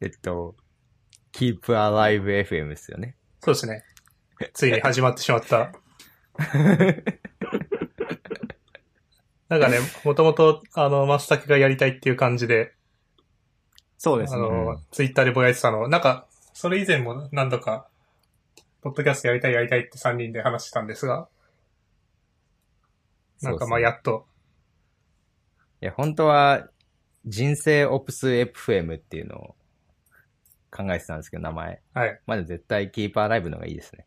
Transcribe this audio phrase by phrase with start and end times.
[0.00, 0.54] えっと、
[1.32, 3.16] Keep Alive FM ですよね。
[3.40, 3.84] そうですね。
[4.54, 5.72] ついに始まってしまった。
[9.48, 12.78] なんかね、もともと、あの、マスタケがやりたいっていう感じで、あ
[13.96, 14.40] そうですね。
[14.40, 15.88] の、ツイッターでぼやいてたの。
[15.88, 17.88] なんか、それ以前も何度か、
[18.82, 21.28] ポッドキャストやりたいやりたいって3人で話してたんですが、
[23.42, 24.26] なんかまあやっと、
[25.80, 26.68] いや、本当は、
[27.24, 29.56] 人生オプス FM っていうのを
[30.78, 31.82] 考えてたんですけど、名前。
[31.92, 32.20] はい。
[32.26, 34.06] まだ絶対 Keep Alive の方がいいですね。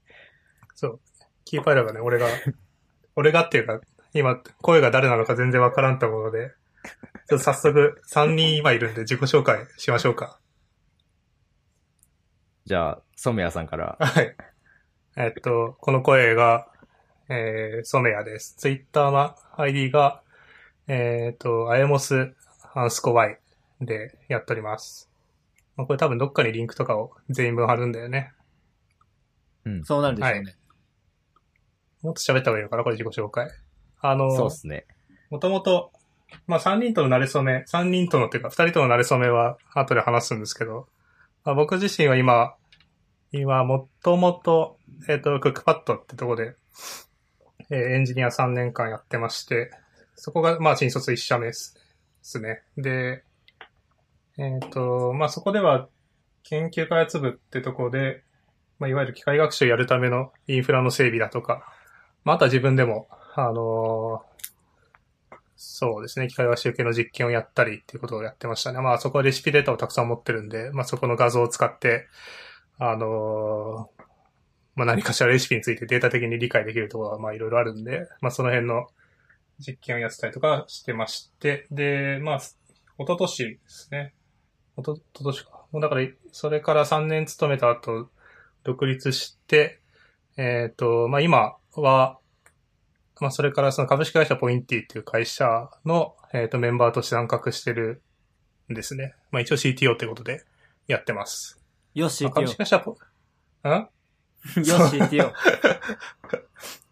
[0.73, 0.99] そう。
[1.43, 2.27] キーパイラがね、俺が、
[3.17, 3.81] 俺がっていうか、
[4.13, 6.53] 今、声が誰なのか全然わからんと思うので、
[7.27, 10.39] ちょっと早速、3人今いるんで自己紹介しましょうか。
[12.65, 13.98] じゃあ、ソメヤさんから。
[13.99, 14.35] はい。
[15.17, 16.70] えっと、この声が、
[17.27, 18.55] えー、ソメヤです。
[18.55, 20.21] ツイッターの ID が、
[20.88, 22.34] えっと、アエモス
[22.73, 23.38] アンスコ Y
[23.81, 25.10] でやっております。
[25.75, 28.34] まあ、これ多分どっかにリンクとかを全員分貼るんだよね。
[29.66, 29.84] うん。
[29.84, 30.55] そうなるでしょうね。
[32.01, 33.49] もっと喋った方がいいのかなこれ自己紹介。
[34.01, 34.85] あの、そうですね。
[35.29, 35.91] もともと、
[36.48, 40.87] まあ3人との馴れ初め、3人とのっていうか2人との馴れ初めは後で話すんですけど、
[41.43, 42.55] まあ、僕自身は今、
[43.31, 46.55] 今、もともと、えっ、と、クックパッドってとこで、
[47.70, 49.71] えーエンジニア3年間やってまして、
[50.15, 51.81] そこが、まあ、新卒1社目ですで
[52.21, 52.62] すね。
[52.77, 53.24] で、
[54.37, 55.87] えっ、と、まあ、そこでは、
[56.43, 58.24] 研究開発部ってとこで、
[58.79, 61.63] まあ、いわゆる機械学習やるためのインフラの整備だとか、
[62.24, 64.31] まあ、あとは自分でも、あのー
[65.63, 68.81] そうですね、機械学習系の実験をやったりっていうことをやってましたね。
[68.81, 72.07] まあ、そこはレシピデータをたくさん持ってるんで、まあ、そこの画像を使って、
[72.79, 74.03] あのー
[74.74, 78.88] まあ、何かしらレシピについてデータ的に理解できるところは、まあ、いろいろあるんで、まあ、その辺の
[79.59, 82.56] 実験をやってたりとかしてまして、で、まあ、一
[82.97, 84.16] 昨年ですね。
[84.75, 85.66] おと、一昨年か。
[85.72, 88.09] もうだから、それから3年勤めた後、
[88.64, 89.80] 独立して、
[90.38, 92.19] えっ、と、まあ、今は、
[93.19, 98.02] まあ、それからその株式会社ポインティっていう会社の、えっ、と、メンバーとして参画してる
[98.72, 99.16] んですね。
[99.31, 100.44] まあ、一応 CTO ってことで
[100.88, 101.60] やってます。
[101.94, 102.58] よし、まあ、株 CTO 式。
[102.58, 102.92] 会社ポ、
[103.68, 103.70] ん？
[103.70, 103.90] よ
[104.64, 105.34] し、CTO。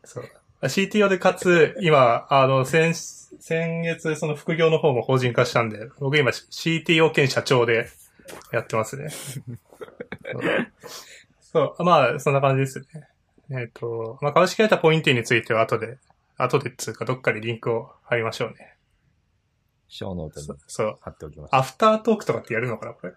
[0.03, 0.38] そう。
[0.61, 7.87] CTO でかつ、今、あの、先、先月、その副業の方も法人化したんで、僕今 CTO 兼社長で
[8.51, 9.09] やってますね。
[9.11, 11.83] そうそう。
[11.83, 13.07] まあ、そんな感じですね。
[13.51, 15.97] えっ、と、まあ、株式会社ポインティについては後で、
[16.37, 18.75] 後でっつうかどっかにリンクを貼りましょうね。
[19.87, 20.97] 小ノートにそそう。
[21.01, 21.55] 貼っておきます。
[21.55, 23.13] アフタートークとかってやるのかな、これ。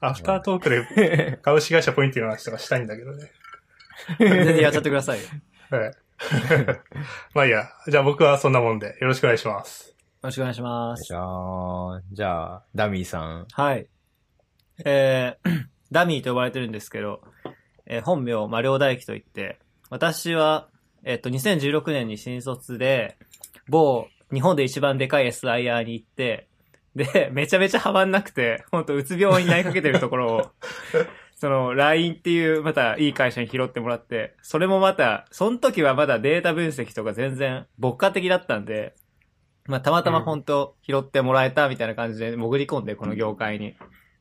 [0.00, 3.30] アフタートークで株式会社ポインティの話とかしたいんだけどね。
[4.18, 5.24] 全然やっちゃってくださいよ。
[5.24, 5.30] よ
[5.78, 5.94] はい。
[7.34, 7.70] まあいいや。
[7.88, 9.90] じゃあ僕はそんなもんでよろしくお願いします。
[10.22, 11.04] ろしくお願いします。
[11.04, 13.46] じゃあ、じゃあ、ダミーさん。
[13.50, 13.86] はい。
[14.84, 15.50] えー、
[15.90, 17.22] ダミーと呼ばれてるんですけど、
[17.86, 20.68] えー本名、マリオ大輝と言って、私は、
[21.04, 23.16] えっ、と、2016年に新卒で、
[23.68, 26.48] 某、日本で一番でかい SIR に行って、
[26.94, 30.50] で、めちゃめちゃハマんなくて、本当うつ病になりかけてるところを、
[31.40, 38.94] その、LINE っていう、またいい会社に拾ってもらって、それもまた、その時はまだデータ分析とか全然、牧歌的だったんで、
[39.64, 43.74] まあ、たまたま本当拾ってもらえたみたいな感じで潜り込んで、この業界に。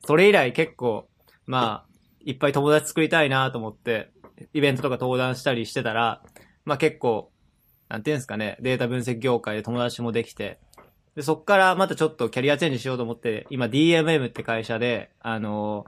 [0.05, 1.09] それ以来結構、
[1.45, 1.89] まあ、
[2.21, 4.11] いっぱい友達作りたいなと思って、
[4.53, 6.23] イベントとか登壇したりしてたら、
[6.63, 7.33] まあ結構、
[7.89, 10.59] なんていうんですかね、データ分析業界で友達もできて、
[11.15, 15.85] で、そっからまたちょっとキャリアチェンジしようと思って、今 DMM って会社で、あの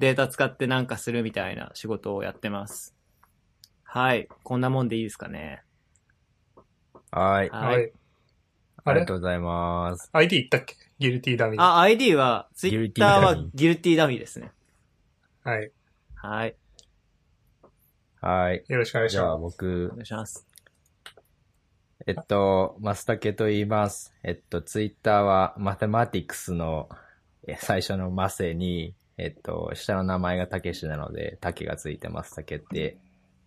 [0.00, 2.94] データ使ってなんかするみたいな仕事をやってます。
[3.84, 4.28] はい。
[4.42, 5.62] こんなもんでいいですかね。
[7.10, 7.50] はい。
[7.50, 7.92] はい。
[8.84, 10.10] ありがとうございます。
[10.12, 10.74] ID 言ったっけ？
[10.98, 11.62] ギルティダミー。
[11.62, 14.50] あ、ID は、ギルティ Twitter はギルティダミーですね。
[15.42, 15.70] はい。
[16.14, 16.56] はい。
[18.20, 18.64] はい。
[18.68, 20.46] よろしくお願いしじゃあま僕お、願いします。
[22.06, 24.12] えっと、マスタケと言います。
[24.22, 26.88] えっと、ツイッターはマテマティクスの
[27.46, 32.34] え最初のマセに、えっと、下の名前がたけしなので、たけがついてます。
[32.34, 32.96] たけって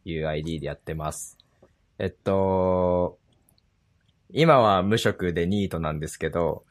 [0.06, 1.38] いう ID でやってます。
[2.00, 3.18] えっと、
[4.31, 6.63] 今は無職でニートなんですけど、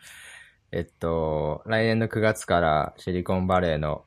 [0.72, 4.04] えっと、来年の9月からシリコンバレーの、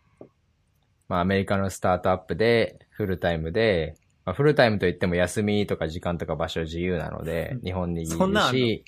[1.08, 8.84] まあアメリカのスタートアップでフルタイムで、まあ、フルタイムといっても休みとか時間とか場所自由なので、日本にいるし、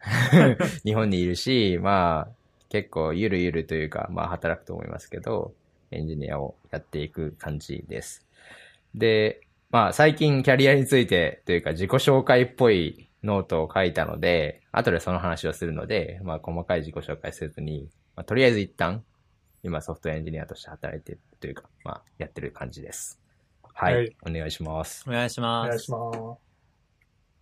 [0.84, 2.43] 日本にいるし、まあ、
[2.74, 5.54] 結構ゆるゆるというか、まあ働くと思いますけど、
[5.92, 8.26] エンジニアをやっていく感じです。
[8.96, 19.04] で、まあ最近キャリアについてというか自己紹介っぽいノートを書いたので、後でその話をするので、まあ細かい自己紹介せずに、まあ、とりあえず一旦、
[19.62, 23.20] 今ソフトウェアエンジニアとして働いてるというか、まあ、やってる感じです。
[23.72, 23.94] はい。
[23.94, 25.04] はいお願いします。
[25.06, 25.68] お願いしおます。
[25.68, 26.18] 願いします。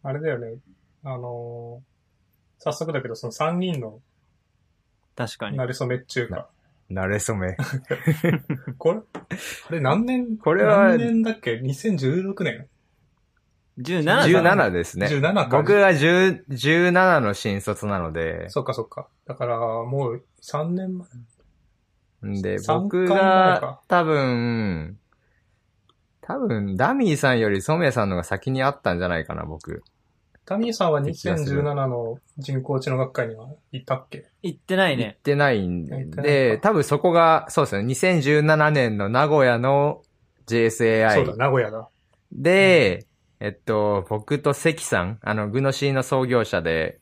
[0.03, 0.59] あれだよね。
[1.05, 1.93] あのー
[2.65, 3.99] 早速だけど、その3人の
[5.17, 5.59] 確かに。
[5.59, 6.49] 慣れ初めっちゅうか。
[6.91, 7.57] 慣れ初め。
[8.79, 9.01] これ、
[9.69, 12.69] あれ何年これは何年だっけ ?2016 年
[13.79, 15.07] 17だ17ですね。
[15.07, 19.09] 17か僕が10 17の新卒なので、そっかそっか。
[19.27, 22.43] だから、もう3年前。
[22.43, 24.99] で、三僕がか多分、
[26.21, 29.83] 多分、ダミーさんよりソメさんのが先にあったんじゃないかな、僕。
[30.45, 34.27] タミーさんは気がする2017の人工知能学会にはいたっけ？
[34.43, 35.19] 行ってない行っね。
[35.23, 40.03] てないん行ってないで、か多分そこが、そうですね、2017年の名古屋の
[40.47, 41.89] そうだ、JSAI 名古屋だ。
[42.33, 43.07] で、
[43.41, 46.99] えっと、僕と関さん、あの、グノシーの創業者で、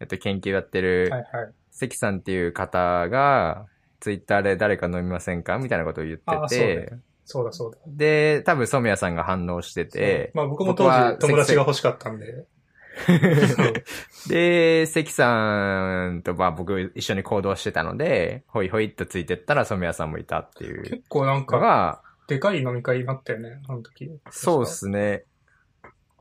[0.00, 1.52] えっと、研究やってるはいはい。
[1.70, 3.66] 関さんっていう方が、
[4.00, 5.58] ツイッターで誰か飲みませんか？
[5.58, 7.78] みたいなことを言ってあそうて、ねそうだそうだ。
[7.86, 12.46] で、多分染谷さんが反応してて、まあ僕も当僕は時友達が欲しかったんで。
[14.28, 24.10] で、関さんとまあ僕一緒に行動してたので、ほいほいっとついてったら染谷さんもいたっていう結構なんのか、が、でかい飲み会になったよね、あの時。
[24.30, 25.24] そうっすね。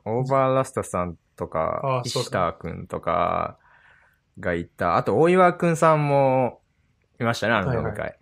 [0.05, 3.57] オーバーラストさんとあか石田くんとか
[4.39, 4.97] がいた。
[4.97, 6.61] あと、大岩くんさんも
[7.19, 7.99] いましたね、あの飲み会。
[7.99, 8.17] はい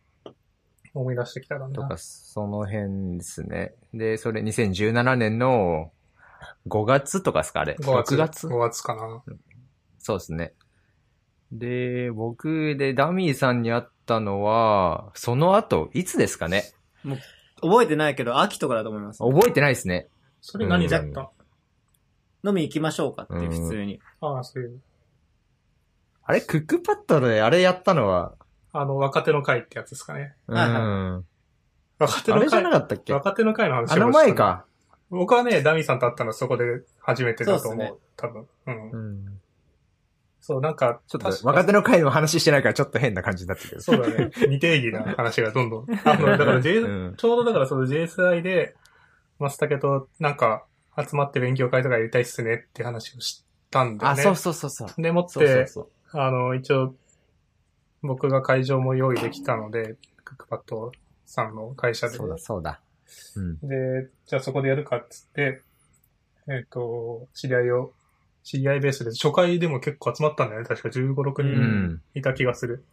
[0.93, 1.73] 思い出してきたらな。
[1.73, 3.73] とか、その辺ですね。
[3.93, 5.91] で、それ2017年の
[6.67, 7.75] 5月とかですか、あれ。
[7.79, 8.15] 5月。
[8.15, 9.23] 6月 ?5 月かな。
[9.97, 10.53] そうですね。
[11.51, 16.63] で、僕でダミーさんに会ったのは、その後、いつですかね？
[17.61, 19.19] 覚えてないけど、秋とかだと思います。
[19.19, 20.07] 覚えてないですね。
[20.41, 21.31] それ何だった？
[22.43, 23.99] 飲み行きましょうかって普通に。
[24.21, 24.79] ああ、そういう。
[26.23, 28.35] あれ、クックパッドであれやったのは、
[28.71, 30.35] あの、若手の会ってやつですかね。
[30.47, 31.25] うん。
[31.97, 32.69] 若手の会れじゃな。
[32.69, 33.11] かったっけ？
[33.11, 34.33] 若手の会の話をあの前。
[34.33, 34.65] か。
[35.09, 37.85] 僕はね、ダミーさんと会ったのはそこで初めてだと思う。
[37.87, 38.47] そうね多分。
[38.67, 38.91] うん。
[38.91, 39.39] うん。
[40.41, 43.81] そう、なんか、ちょっと、若手の会の話してないからちょっと変な感じになってるけど。
[43.81, 44.31] そうだね。
[44.33, 45.85] 未定義な話がどんどん。
[46.05, 48.75] あの、だから J、うんちょうどだからその JSI で、
[49.37, 50.65] マスタケとなんか
[50.97, 54.23] 集まって勉強会とかやりたいっすねって話をしたんだよあ、ね。
[54.23, 55.01] そうそうそうそう。
[55.01, 56.19] でもって、そうそうそう。
[56.19, 56.95] あの、一応、
[58.01, 60.91] 僕が会場も用意できたので、クックパッド
[61.25, 62.17] さんの会社で。
[62.17, 62.81] そうだ、そうだ。
[63.35, 63.59] うん。
[63.59, 65.61] で、じゃあそこでやるかっつって、
[66.47, 67.93] えっ、と、知り合いを、
[68.43, 70.67] 知り合いベースで、初回でも結構集まったんだよね。
[70.67, 71.61] 確か15、6う人
[71.93, 72.01] ん。
[72.15, 72.83] いた気がする。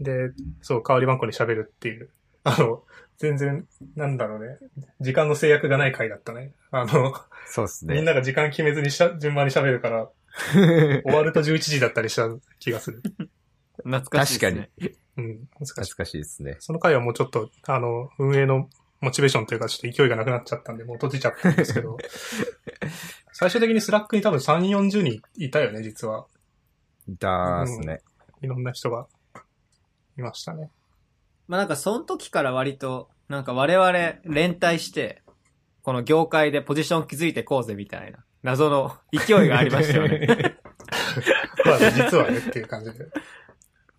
[0.00, 0.30] で、
[0.62, 2.08] そう、代わりばんこに喋るっていう。
[2.44, 2.82] あの、
[3.18, 3.66] 全然、
[3.96, 4.58] なんだろうね。
[5.00, 6.52] 時間の制約がない回だったね。
[6.70, 7.14] あの、
[7.46, 8.02] そうっすみんね。
[8.02, 10.08] なが時間決めずにしゃ順番に喋るから、
[10.52, 12.28] 終わると11時だったりした
[12.58, 13.02] 気がする。
[13.78, 14.94] 懐かしいです確かにね。。
[15.16, 15.86] うん、難しい懐。
[15.96, 16.56] かしいですね。
[16.60, 18.68] その回はもうちょっと、あの、運営の
[19.00, 21.96] モチベーションというか、ちょっと勢いがなくなっちゃったんで、もう閉じちゃったんですけど、
[23.32, 26.26] 最終的に Slack に多分3、40人いたよね、実は。
[27.08, 28.00] だーすね。
[28.42, 29.06] いろんな人が
[30.18, 30.70] いましたね。
[31.48, 33.92] まあなんかその時から割と、なんか我々
[34.24, 35.22] 連帯して、
[35.82, 40.26] この業界でポジション築いてこうぜみたいな、謎の勢いがありましたよね。
[41.64, 43.06] まあ、実はねっていう感じで。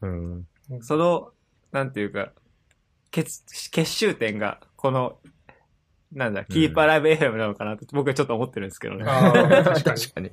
[0.02, 0.48] うん。
[0.82, 1.32] その、
[1.72, 2.32] なんていうか、
[3.12, 5.18] 結、結集点が、この、
[6.14, 7.74] なんだ、キーパーライブ FM なのかな？
[7.74, 9.04] って、僕はちょっと思ってるんですけどね。
[9.06, 10.00] ああ、確かに。
[10.02, 10.32] 確かに。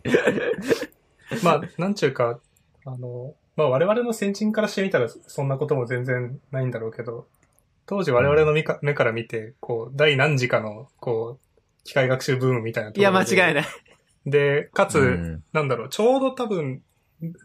[1.43, 2.39] まあ、なんちゅうか、
[2.85, 7.27] あの、まあ我々の先人からしてみたらそんなことも全然ないんだろうけど、
[7.87, 13.55] 当時我々の目か目から見て、こう、第何次かの、こう、機械学習ブームみたいなといや、間違いない。
[13.55, 13.65] ない。
[14.27, 16.83] で、かつ、うんなんだろう、ちょうど多分、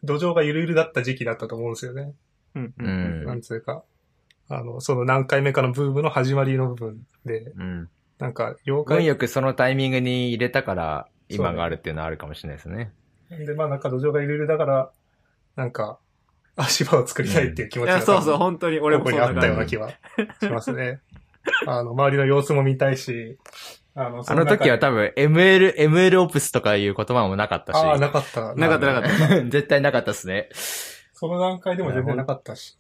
[0.04, 2.14] 土壌がゆるゆるだった時期だったと思うんですよね。
[2.56, 2.84] うんう
[3.26, 3.84] なんんつうか、
[4.50, 7.90] あの、その何回目かのブームの始まりの部分で、うん。
[8.18, 12.92] なんか、妖怪運よくそのタイミングに入れたから、今があるっていうのはあるかもしれないですね。
[13.30, 14.92] で、まあなんか土壌がゆるゆるだから、
[15.56, 16.00] なんか、
[16.56, 19.66] 足場を作りたいっていう気持いや、ちが、そうそう、本当に俺ここにあもそうだから。
[19.66, 21.00] ったような気はしますね。
[21.68, 23.38] あの、周りの様子も見たいし、
[23.96, 27.76] あの、あの時は多分 ML、ML オプスとかいう言葉もなかったし。
[27.76, 28.56] ああ、なかった。
[28.56, 29.44] なかったなかった。
[29.48, 30.50] 絶対なかったっすね。
[31.14, 32.79] その段階でも全然なかったし。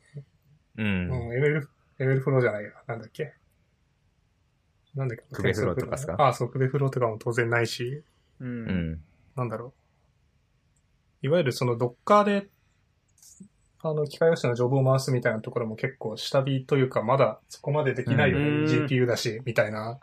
[0.83, 0.87] う。
[0.87, 1.67] うんん、ML、
[1.99, 2.71] ML フローじゃないよ。
[2.87, 3.33] なんだっけ？
[4.95, 5.23] なんだっけ？
[5.35, 6.15] クベフローとかっすか？
[6.17, 8.03] ああ、そう、クベフローとかも当然ないし、
[8.39, 8.45] う。
[8.45, 9.01] うんん。
[9.35, 9.73] なんだろ
[11.21, 11.25] う。
[11.25, 12.47] いわゆるその Docker で、
[13.81, 18.45] あの、機械学習のジョブを回すみたいなところも結構下火というか、まだそこまでできないよね。
[18.45, 19.99] うん GPU だし、みたいな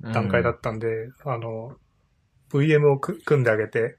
[0.00, 1.76] 段階だったんで、あの、
[2.50, 3.98] VM をく組んであげて、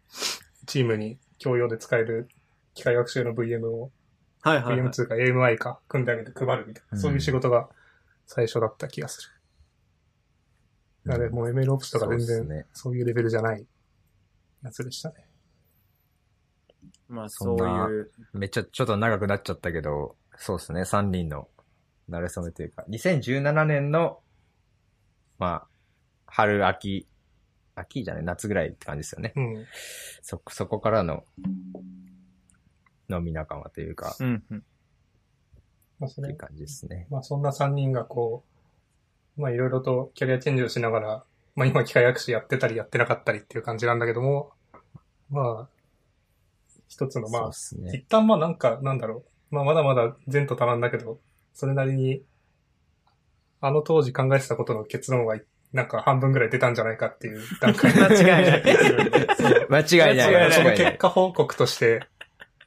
[0.65, 2.27] チームに共用で使える
[2.73, 3.91] 機械学習の VM を
[4.41, 4.89] はいはい、はい。
[4.89, 7.69] PM2 か AMI か組んであげて配るみたいな、うんそういう仕事が
[8.25, 9.31] 最初だった気がす
[11.05, 11.13] る。
[11.13, 12.65] あれ、もう MLOps とか全然そうですね。
[12.73, 13.65] そういうレベルじゃない
[14.63, 15.27] やつでしたね。
[17.07, 18.11] まあそうそんないう。
[18.33, 21.47] めっちゃちょっと長くなっちゃったけど、そうですね、3人の
[22.09, 24.19] 慣れ初めというか、2017年の、
[25.37, 25.67] まあ、
[26.27, 27.07] 春、秋、
[27.75, 29.33] 秋じゃない、夏ぐらいって感じですよね。
[29.35, 29.65] うん。
[30.21, 31.23] そ、そこからの
[33.09, 34.63] 飲み仲間というか、うん、うん。
[35.99, 37.07] まあそれっていう感じですね。
[37.09, 38.43] まあそんな3人がこ
[39.37, 41.23] う、まあいろいろとキャリアチェンジをしながら、
[41.55, 44.51] まあ今機械学習やってたりやってなかったりっていう感じなんだけども、
[45.29, 45.69] まあ、
[46.87, 47.97] 一つのまあそうで、すね。
[47.99, 49.55] 一旦まあなんか、なんだろう。
[49.55, 51.19] まあまだまだ前途多難だけど、
[51.53, 52.23] それなりに、
[53.61, 55.37] あの当時考えてたことの結論は、
[55.73, 58.63] なんか半分ぐらい出たんじゃないかっていう段階間違いない
[59.37, 60.27] そう間違いない。
[60.27, 60.91] 間違いないその間違いない。
[60.91, 62.07] 結果報告として、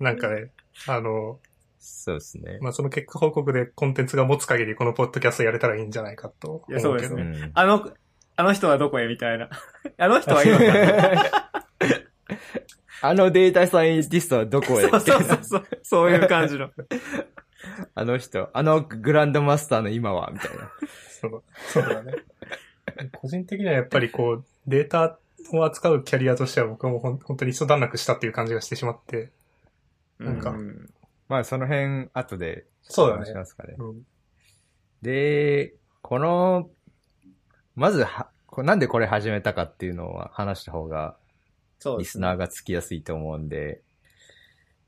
[0.01, 0.51] なんかね、
[0.87, 1.39] あの、
[1.79, 2.59] そうですね。
[2.61, 6.75] まあその結果報告でコンテンツが持つ限りこのポッドキャストやれたらいいんじゃないかと思うけど。
[6.75, 7.91] いやそうですねうんあの、
[8.37, 9.49] あの人はどこへみたいな。
[9.99, 10.59] あの人は今、
[13.03, 15.67] あのデータサイエンティストはどこへそうそうそうそう。
[15.83, 16.71] そういう感じの。
[17.95, 20.71] あの人、あのグランドマスターの今はみたいな。
[21.21, 22.15] そうそうだね。
[23.13, 25.19] 個人的にはやっぱりこう、データ
[25.53, 29.31] を扱うキャリアとしては僕はもう本当に一段落したっていう感じがしてしまって。
[30.25, 30.93] なんかう
[31.29, 33.75] まあその辺、後で、そうだね話しますかね。
[33.79, 34.03] うん。
[35.01, 36.69] で、この、
[37.75, 41.17] まずは、こなんでこれ始めたかっていうのは話した方が、
[41.79, 41.99] そう。
[42.01, 43.81] リスナーがつきやすいと思うんで、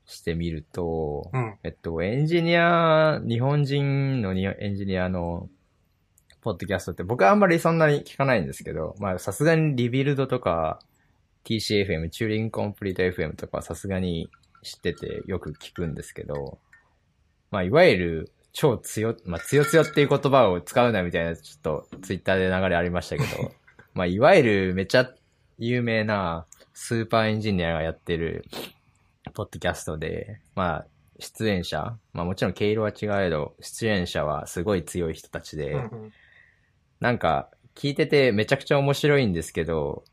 [0.05, 1.57] してみると、うん。
[1.63, 5.49] えっと、エンジニア、日本人のにエンジニアの、
[6.41, 10.79] ポッドキャストって僕はあんまりそんなに聞かないんですけど、まあさすがにリビルドとか
[11.43, 14.29] TCFM、チューリングコンプリート FM とかはさすがに
[14.65, 16.57] 知っててよく聞くんですけど、
[17.51, 23.51] まあいわゆる超強、まあ強強っていう言葉を使うなみたいなちょっとツイッターで流れありましたけど、
[23.93, 25.13] まあいわゆるめちゃ
[25.59, 28.45] 有名なスーパーエンジニアがやってる
[29.33, 30.87] ポッドキャストで、まあ
[31.19, 36.13] 出演者、まあもちろん毛色は違えど、出演者はすごい強い人たちで、うんうん。
[36.99, 40.03] なんか、聞いててめちゃくちゃ面白いんですけど、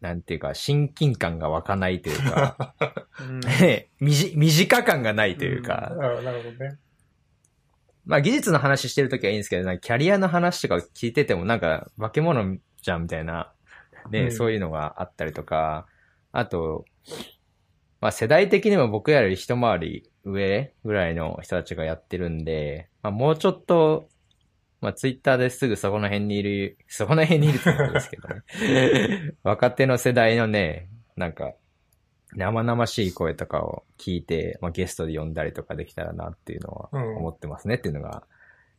[0.00, 2.74] なんていうか、親近感が湧かないというか、
[3.20, 3.40] うん。
[4.00, 6.78] みじ、短感がないというあか、あなるほどね。
[8.06, 13.52] まあ技術の話してるときはいいんですけど、なんかキャリアの話とか聞いててもなんか化け物じゃんみたいな、
[14.10, 14.32] ね、うん。
[14.32, 15.86] そういうのがあったりとか、
[16.32, 16.86] あと、
[18.00, 24.08] まあ世代的にも僕より一回り上ぐらいの人たちがやってるんで、まあもうちょっと、
[24.80, 29.34] まあツイッターですぐそこの辺にいる、そこの辺にいるってことですけどね。
[29.44, 31.52] 若手の世代のね、なんか、
[32.34, 37.16] 生々しい声とかを聞いて、まあゲストで呼んだりとかできたらなっていうのはうん。
[37.18, 38.24] 思ってますねっていうのが、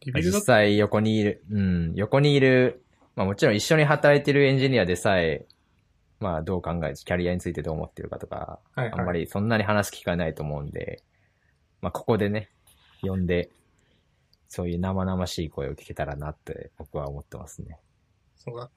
[0.01, 2.83] Rebuild 実際横にいる、うん、横にいる、
[3.15, 5.45] まあもちろん一緒に働いてるエンジニアでさえ、
[6.19, 8.99] まあどう考えて、キャリアについてどう思ってるかとか、はいはい。
[8.99, 11.03] あんまりそんなに話す機会ないと思うんで、
[11.81, 12.49] まあここでね、
[13.01, 13.51] 呼んで、
[14.53, 17.79] そういう生々しい声を聞けたらなって僕は思ってますね。
[18.35, 18.71] そうだね。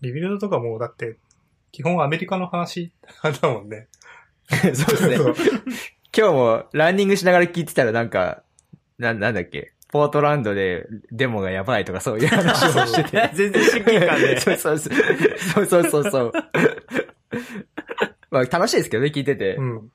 [0.00, 1.18] Rebuild とかも、だって、
[1.72, 2.90] 基本アメリカの話
[3.42, 3.86] だもんね。
[4.48, 5.16] そうですね。
[6.16, 8.42] 今日もランニングしながら聞いてたらなんか、
[8.96, 13.30] な、なんだっけ、ポートランドでデモがやばいとかそういう話をしてて。
[13.34, 14.40] 全然親近感で。
[14.40, 14.94] そうそうそう。
[15.38, 16.32] そうそうそうそう。
[18.30, 19.56] まあ楽しいですけどね、聞いてて。
[19.56, 19.92] うん。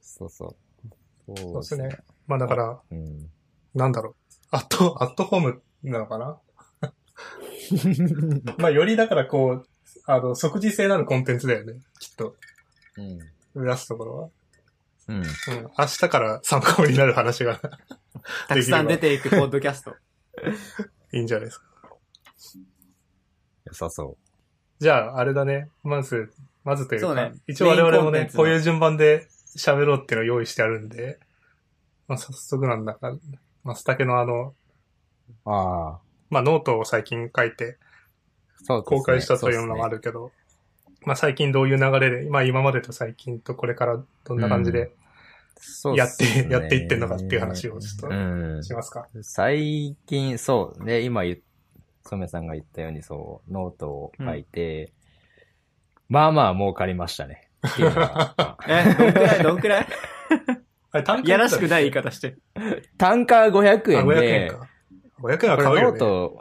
[0.00, 0.65] そうそう。
[1.26, 1.98] そそうですね。
[2.26, 3.30] まあだから、うん。
[3.74, 4.14] なんだろう。
[4.50, 6.38] アット、アットホームなのかな？
[8.58, 9.66] まあよりだからこう、
[10.06, 11.74] あの、即時性のあるコンテンツだよね。
[11.98, 12.36] きっと。
[12.96, 13.18] うん。
[13.54, 14.28] 目指すところは。
[15.08, 15.16] うん。
[15.16, 15.24] うん。
[15.78, 17.58] 明日から参考になる話が
[18.48, 19.96] たくさん出ていくポッドキャスト。
[21.12, 21.66] いいんじゃないですか。
[23.64, 24.16] 良さそ
[24.78, 25.70] じゃあ、あれだね。
[25.82, 26.32] まず、
[26.64, 31.18] まずというか、そうね一応我々もね、こういう順番で喋ろうっていうのを用意してあるんで、
[32.08, 33.16] まあ早速なんだか、
[33.64, 35.50] まあ、スタケのあの、う。
[35.50, 35.98] ああ。
[36.28, 37.78] まあノートを最近書いて
[38.64, 40.32] そうね公開したというのもあるけど、
[41.02, 44.90] まあ最近どういう流れで、まあ今までと最近とこれからどんな感じで
[45.56, 48.62] そうやって、すねやっていってんのかっていう話をちょっうんと。
[48.62, 49.06] しますか？
[49.22, 51.38] 最近、そうね、今言っ、
[52.04, 54.92] ソメさんが言ったようにそう、ノートを書いて、
[56.08, 57.45] まあまあ儲かりましたね。
[57.66, 59.86] っていうのがまあえ、どんくらいどんくらい？
[60.92, 62.36] あれ単価いやらしくない言い方して。
[62.98, 64.68] 単価500あ、円500円で、か。
[65.20, 65.98] 500円はこれノー買うよね。
[65.98, 66.38] ト、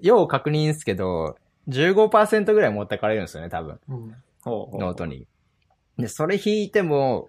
[0.00, 1.36] 要確認ですけど、
[1.68, 3.80] 15%ぐらい持ってかれるんですよね、多分。
[3.88, 5.26] うんほうほうノートに。
[5.98, 7.28] で、それ引いても、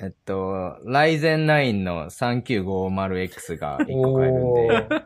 [0.00, 5.04] えっと、 Ryzen 9の 3950X が1個お買えるんで、ー。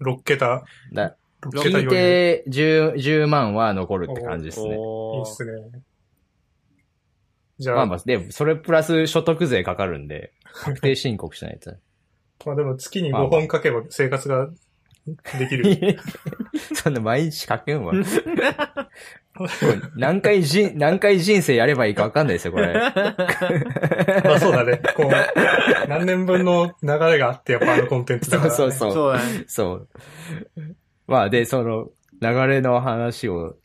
[0.00, 0.62] 6桁？
[0.92, 1.88] だ6桁聞い余裕。
[1.90, 4.68] て 10, 10万は残るって感じですね。
[4.68, 5.52] いいっすね。
[7.58, 11.72] じゃあ、ままあまあ、で、それプラス所得税かかるんで、 確定申告しないと。
[12.50, 14.48] あでも月にまあ5本書けば生活が
[15.38, 15.98] できる。
[16.74, 17.92] そんな毎日書けんわ。
[19.96, 22.72] 何回人、何回人生やればいいかわかんないですよ、これ。
[24.24, 24.80] まあそうだね。
[24.96, 28.56] こう、何年分の流れがあって、やっぱあのコンテンツだから、ね。
[28.56, 28.92] そうそうそう。
[28.92, 29.44] そうだね。
[29.46, 29.88] そう。
[31.06, 31.88] まあ、で、その、
[32.20, 33.56] 流れの話を、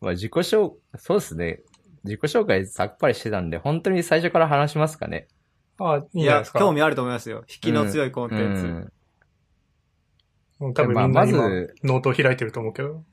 [0.00, 1.60] まあ、自己紹、そうですね。
[2.04, 5.26] 自己紹介さっぱりしてたんで、本当に最初から話しますかね。
[5.78, 6.58] あいいんいやじゃないです、か。
[6.60, 7.44] 興味あると思いますよ。
[7.48, 8.62] 引きの強いコンテンツ。
[8.62, 8.92] うんうん
[10.60, 13.04] 多分まあみんな今、まずノートを開いてると思うけど。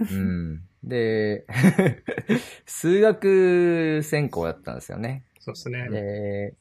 [0.00, 0.62] うん。
[0.84, 1.44] で、
[2.66, 5.24] 数学専攻だったんですよね。
[5.40, 5.88] そうですね。
[5.90, 6.54] で、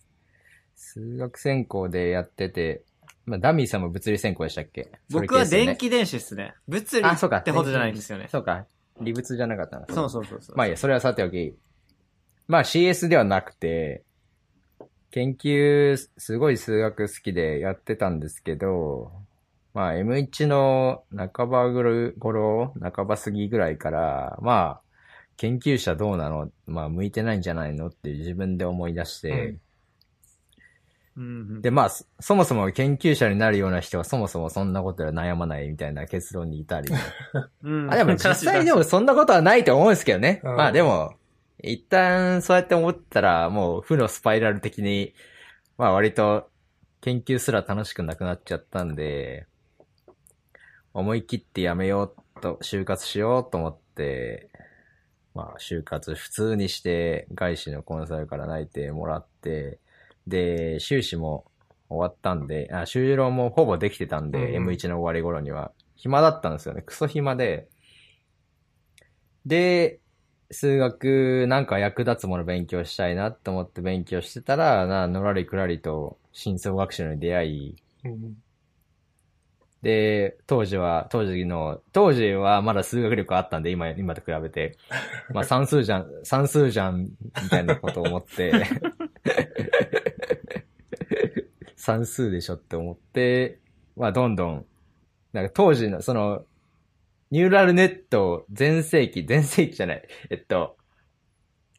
[0.76, 2.84] 数学専攻でやってて、
[3.26, 4.92] まあ、ダミーさんも物理専攻でしたっけ？
[5.12, 6.56] 僕は電気電子っすね。
[6.68, 7.38] 物理あ、そうか。
[7.38, 8.28] ってほどじゃないんですよね。
[8.30, 8.66] そうか。
[9.00, 9.86] 理物じゃなかったな。
[9.88, 10.58] そうそうそうそう。
[10.58, 11.56] まあいいや、それはさておき。
[12.48, 14.04] まあ CS ではなくて、
[15.12, 19.12] 研究、すごい数学好きでやってたんですけど、
[19.74, 24.82] まあ M1 の半ばぐる頃、半ば過ぎぐらいから、まあ、
[25.38, 29.38] 研究者どうなのまあ向いてないんじゃないのって自分で思い出して、うん
[31.16, 31.26] うんう
[31.60, 36.92] んで、まあ、そそもそも研究者になるような人はそもそもそんなことでは悩まないみたいな結論にいたり。
[37.62, 40.42] う んあ、でも実際でもそんなことはないと思うんですけどね。
[40.44, 41.14] うんまあでも、
[41.60, 45.14] 一旦そうやって思ったら、もう負のスパイラル的に、
[45.78, 46.50] まあ割と
[47.02, 49.48] 研究すら楽しくなくなっちゃったんで、
[50.94, 54.50] 思い切ってやめようと、就活しようと思って、
[55.34, 59.80] まあ就活普通にして、外資のコンサルから内定もらって、
[60.28, 61.46] で、修士も
[61.90, 65.72] 終わったんで、あ、就労もほぼできてたんで、うんうん M1 の終わり頃には。
[65.96, 66.82] 暇だったんですよね。
[66.82, 67.70] クソ暇で。
[69.46, 70.00] で、
[70.54, 78.38] 数学なんか役立つもの勉強したいなと思って勉強してたら、な、のらりくらりと深層学習に出会い、うん。
[79.84, 84.78] で、当時は、当時の、当時はまだ数学力あったんで、今、今と比べて。
[85.34, 87.10] まあ 算数じゃん、算数じゃん、
[87.44, 88.54] みたいなことを思って、
[91.76, 93.60] 算数でしょって思って、
[93.98, 94.66] まあどんどん、
[95.34, 96.46] なんか当時の、その、
[97.34, 100.78] ニューラルネット全盛期、全盛期じゃない、えっと、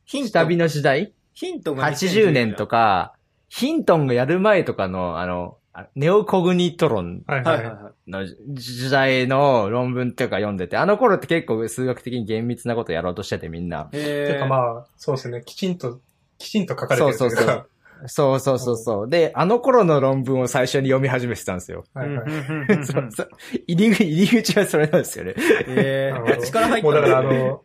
[0.04, 1.14] ヒント下火の時代？
[1.32, 3.12] ヒントが80年とか。
[3.12, 3.14] か、
[3.48, 7.64] ヒントンがやる前とかの、あの、あネオコグニトロンはいはいい。
[7.66, 8.10] ははいはい。
[8.10, 13.84] の時代の論文とか読んでて、あの頃って結構数学的に厳密なことやろうとしててみんな。
[13.92, 15.42] てへかまあ、そうですね。
[15.46, 16.00] きちんと、
[16.36, 17.70] きちんと書かれてるそうそうそう
[18.06, 19.08] そうそうそうそう。
[19.08, 21.84] で、あの頃の論文を最初に読み始めてたんですよ。
[21.94, 22.84] はいはい。
[22.84, 23.30] そうそう
[23.66, 25.34] 入り口、入り口はそれなんですよね。
[25.68, 27.62] えー、力入ったもうだからあの、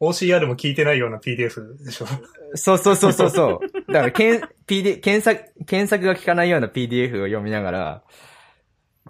[0.00, 2.06] OCR も聞いてないような PDF でしょ。
[2.54, 3.92] そうそうそうそうそう。
[3.92, 8.02] だから、けん、PD、検索、検索が効かないような PDF を読みながら、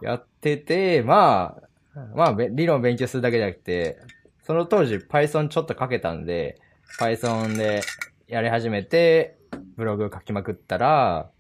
[0.03, 1.57] やってて、ま
[1.95, 3.99] あ、まあ、べ理論を勉強するだけじゃなくて、
[4.45, 6.59] その当時 Python ちょっと書けたんで、
[6.99, 7.83] Python で
[8.27, 9.37] やり始めて、
[9.77, 11.31] ブログ書きまくったら、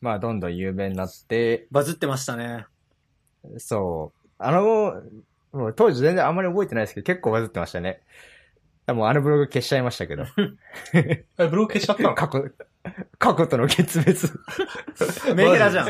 [0.00, 2.66] まあ、どんどん有名になって、バズってましたね。
[3.58, 4.30] そう。
[4.38, 5.02] あの、
[5.52, 8.00] もう当時全然あんまり覚えてないですけど、結構バズってましたね。
[8.86, 10.24] でもあのブログ消しちゃいましたけど。
[10.94, 12.14] え、ブログ消しちゃったの？
[12.14, 12.50] 過去、
[13.18, 14.32] 過去との決別。
[15.34, 15.88] メンヘラじゃん。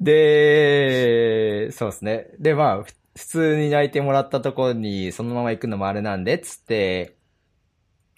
[0.00, 2.30] で、そうですね。
[2.38, 7.14] で、まあ、ふ普通に泣いてもらったところに、そのまま行くのもあれなんで、つって、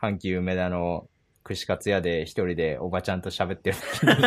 [0.00, 1.08] 阪急梅田の
[1.42, 4.14] 串カツ屋で一人でおばちゃんと喋ってる時に、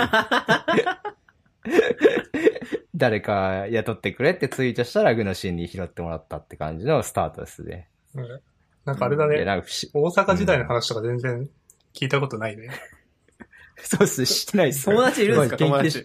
[2.96, 7.90] 誰か雇ってくれってツイートしたらグノシンに拾ってもらったって感じのスタートですね。
[8.14, 8.40] うん
[8.86, 9.46] なんかあれだでね。
[9.46, 11.50] なんか大阪時代の話とか全然
[11.94, 12.70] 聞いたことないね。
[13.84, 14.86] そうっす、してないっす。
[14.86, 15.66] 友達いるんですか？
[15.68, 16.04] まあ友達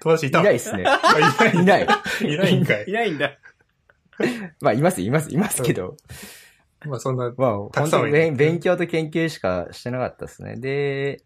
[0.00, 0.40] 友達いた？
[0.40, 0.84] いないっすね。
[0.86, 1.86] あいないいない。
[2.22, 2.92] いないんかいい。
[2.92, 3.36] ないんだ。
[4.60, 5.96] まあ、います、います、いますけど。
[6.86, 10.56] まあそんな、まあ、本当に勉勉強と研究しかしてなかったですね。
[10.56, 11.22] で、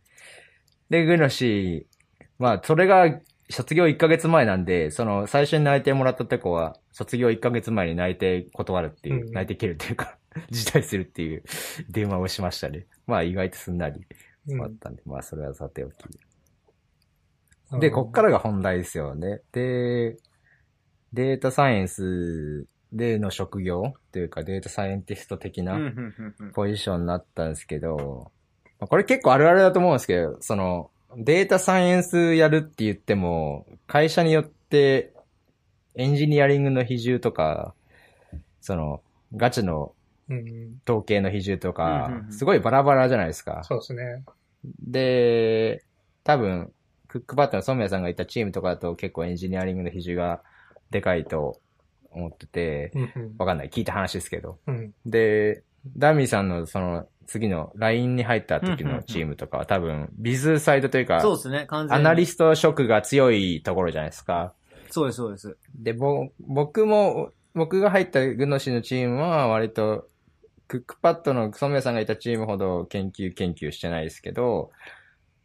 [0.91, 10.19] で、グノシー、まあ、それが卒業1ヶ月前なんで、その、最初に内定もらったとこは、卒業1ヶ月前に内定断るっていう、うん内定切るっていうか、
[10.51, 11.45] 辞退するっていう
[11.89, 12.87] 電話をしましたね。
[13.07, 14.07] まあ、意外とすんなり
[14.49, 15.95] うんあったんで、まあ、それはさておき。
[17.81, 19.41] で、こっからが本題ですよね。
[19.53, 20.17] で、
[21.13, 25.79] データサイエンスでの職業というかデータサイエンティスト的な
[26.55, 28.31] ポジションになったんですけど、
[28.79, 35.13] まあこれ結構あるあるだと思うんですけど、その、データサイエンスやるって言っても、会社によって
[35.97, 37.75] エンジニアリングの比重とか、
[38.61, 39.03] その、
[39.37, 39.93] ガチの
[40.29, 40.81] うん。
[40.89, 43.63] 統計の比重とうんかすごいバラバラじゃないですか。
[43.65, 44.25] そうですね。
[44.81, 45.85] で、
[46.23, 46.73] 多分、
[47.09, 50.43] クックパッドのソムヤさんがいたチームとかだと結構エンジニアリングの比重が
[50.91, 51.61] でかいと
[52.15, 52.93] 思ってて。
[53.39, 53.69] わかんない。
[53.69, 54.59] 聞いた話ですけど。
[54.67, 54.95] うん。
[55.07, 55.63] で、
[55.97, 62.01] ダミーさんのその次の LINE に入った時のチームとかは多分、ビズサイドというか、そうですね、完全に。
[62.01, 64.55] アナリスト職が強いところじゃないですか。
[64.91, 65.57] そうです、そうです。
[65.75, 70.09] で、ぼ、僕も、僕が入ったグノシのチームは割と、
[70.67, 74.71] クックパッドのソメさんがいたチームほど研究研究してないですけど、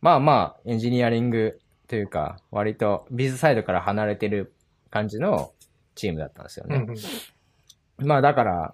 [0.01, 4.53] まあまあ、エンジニアリングというか、割とビズサイドから離れてる
[4.89, 5.51] 感じの
[5.99, 6.75] チームだったんですよね。
[6.77, 8.07] うんうん。
[8.07, 8.73] まあだから、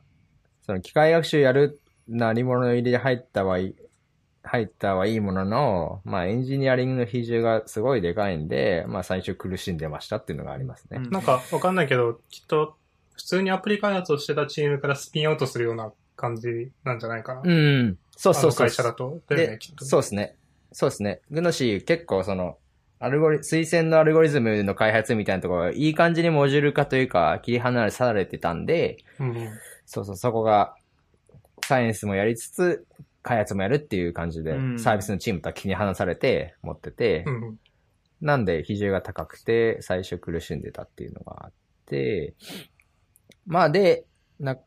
[0.63, 3.75] その機械学習やるなり物入りで入ったはいい、
[4.43, 10.97] 入ったはいいものの、まあエンジニアリングの比重がすごいでかいんで、まあ最初苦しんでましたっていうのがありますね。
[10.97, 12.77] うんなんか、わかんないけど、きっと、
[13.13, 17.41] 普通にアプリ開発をしてたチームからスピンアウトするような感じなんじゃないかな。
[17.43, 17.97] うん。
[18.15, 18.67] そうそうそう。
[18.67, 19.21] 会社だと。
[19.77, 20.35] そうですね。
[20.71, 21.21] そうですね。
[21.31, 22.57] グノシー結構その、
[23.05, 29.49] アルゴリ、推薦のアルゴリズムの開発みたいなところがいい感じにモジュール化というか切り離されてたんで、うんうん。
[29.85, 30.73] そうそう、そこが、
[31.63, 32.87] サイエンスもやりつつ、
[33.21, 37.59] 開発もやるっていう感じで、うんサービスのチームとは切り離されて持ってて、うんうん。
[38.21, 41.51] なんで比重が高くて、最初苦しんでたっていうのがあっ
[41.85, 42.33] て、
[43.45, 44.05] まあで、
[44.39, 44.57] な、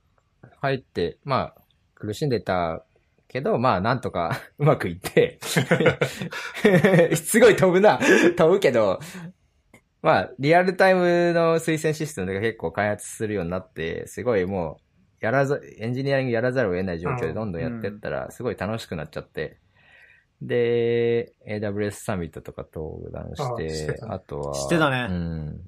[0.61, 1.63] 入って、まあ、
[1.97, 2.85] 苦しんでた
[3.29, 5.39] けど、まあなんとか うまくいって、
[7.17, 7.99] すごい飛ぶな、
[8.37, 8.99] 飛ぶけど、
[10.01, 14.79] まあ、リアルタイムの推薦システムが結構開発するようになって、すごいも
[15.21, 19.59] う、やらざ、エンジニアリングやらざるを得ない状況でどんどんやってったら、すごい楽しくなっちゃって、
[20.41, 25.09] で、AWS サミットとか登壇しあて、してたあとは、してたね。
[25.11, 25.61] うん。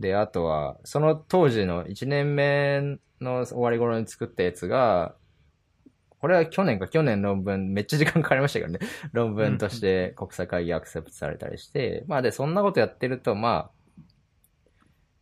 [0.00, 5.14] で、あとは、その当時の1年目の終わり頃に作ったやつが、
[6.22, 8.78] これは去年か去年論文、めっちゃ時間かかりましたけどね。
[9.12, 14.02] 論文として国際会議アクセプトされたりして、まあで、そんなことやってると、まあ、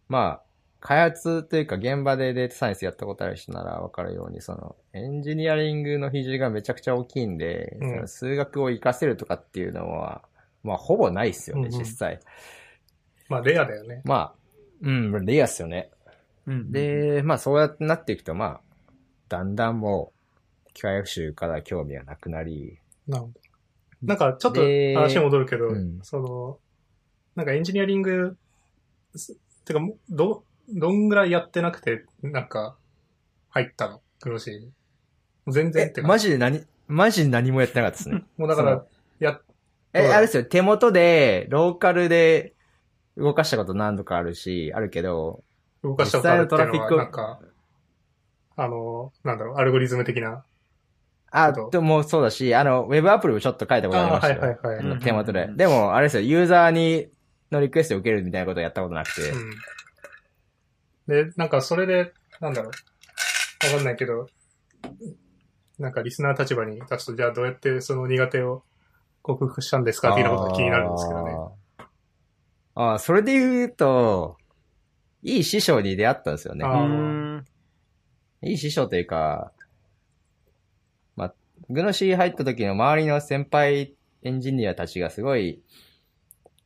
[0.08, 0.42] まあ、
[0.80, 10.20] 開発というか現場でデータサイエンスやったことある人ならわかるように、その、エンジニアリングの比重がめちゃくちゃ大きいんで、うんその数学を活かせるとかっていうのは、
[10.62, 12.20] まあ、ほぼないっすよね、うんうん実際。
[13.30, 14.02] まあ、レアだよね。
[14.04, 14.34] まあ、
[14.82, 15.90] うん、レアっすよね。
[16.46, 18.60] うん、で、まあそうやってなっていくと、まあ、
[19.30, 20.19] だんだんもう、
[20.74, 23.40] 機械学習から興味がなくなり、なるほど。
[24.02, 26.59] なんか、ちょっとで話戻るけど、うんその、
[27.37, 28.37] なんかエンジニアリング、
[29.14, 32.76] すてか、ど、どんぐらいやってなくて、なんか、
[33.50, 34.00] 入ったの？
[34.22, 34.72] グロシーに。
[35.48, 38.24] 全然っえて、かマジで何、マジで何もやってなかったですね。
[38.38, 38.85] もうだから、
[39.18, 39.40] や、
[39.92, 42.54] え、あれですよ、手元で、ローカルで
[43.16, 45.42] 動かしたこと何度かあるし、あるけど、
[45.83, 47.40] 動かしたことあるっていうのは、なんか、
[48.56, 50.44] あの、なんだろう、アルゴリズム的な。
[51.30, 54.42] あ、でもそうだし、あの、ウェブアプリもちょっと書いたことありましたよ。
[54.42, 55.56] あはいはいはいあのうん手元でうん。
[55.56, 57.08] でも、あれですよ、ユーザーに、
[57.52, 59.30] のリクエストを受けるみたいなことをやったことなくて。
[59.30, 59.50] うん。
[61.06, 64.26] で、なんかそれで、なんだろう、わかんないけど、
[65.78, 68.62] なんかリスナー立場に立つと、じゃあどうやってその苦手を
[69.22, 71.32] 克服したんですかっていうことが気になるんですけどね。
[71.32, 72.92] あー。
[72.92, 74.36] あーそれで言うと、
[75.22, 76.64] いい師匠に出会ったんですよね。
[78.42, 79.59] いい師匠というか、まあ、
[81.70, 85.62] グノシー入った時の周りの先輩エンジニアたちがすごい、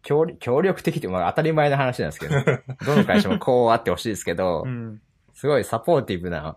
[0.02, 2.34] 協力協力的って、まあ当たり前の話なんですけど、
[2.84, 5.00] どの会社もこうあってほしいですけどう、ん。
[5.34, 6.56] すごいサポーティブな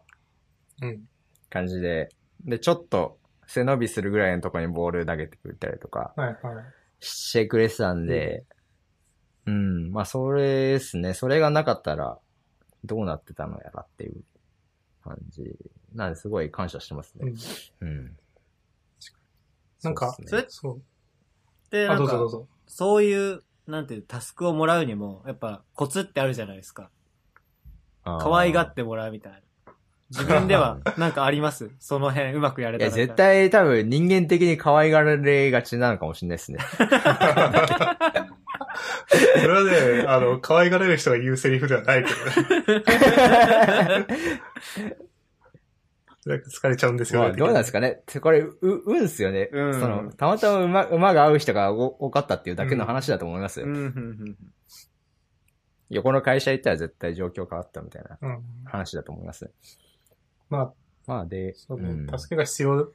[0.81, 1.07] うん。
[1.49, 2.09] 感じで、
[2.45, 6.13] で、ちょっと背伸びするぐらいのところにボール投げてくれたりとか。
[6.99, 8.45] してくれてたんで、
[9.45, 11.13] うん、まあそれですね。
[11.13, 12.17] それがなかったら
[12.83, 14.23] どうなってたのやらっていう
[15.03, 15.55] 感じ。
[15.93, 17.33] なんですごい感謝してますね。
[17.81, 18.17] うん。
[19.87, 20.81] なんかそうっすねそう。
[21.71, 22.47] で、あ、なんかどうぞどう、ぞ。
[22.67, 26.89] そういう、なんていう、タスクをもらうにも、やっぱコツってあるじゃないですか。
[28.03, 29.39] 可愛がってもらうみたいな。
[30.09, 31.69] 自分では、 なんかあります？
[31.79, 33.03] その辺うまくやれいや、たら。
[33.03, 33.13] 絶。
[33.15, 36.59] 対多分人間的に可愛がられがちなのかもしれないですね。
[36.77, 36.85] そ
[39.47, 42.17] れはね、あの、可愛がれる人が言うセリフではないけど
[42.79, 42.85] ね。
[46.35, 49.49] 疲れちゃうんですよまあどうなんですかねこれ、う、運っすよね。
[49.51, 53.65] うんその、たまたま馬、馬が合う人が多多かったっていうだけの話だと思いますよ。
[53.65, 54.37] うん、うん、うん。
[55.89, 58.43] 横の会社行ったら絶対状況変わったみたいなうん。
[58.65, 59.49] 話だと思います。
[60.49, 60.73] まあ、
[61.05, 62.91] まあで、そう助けが必要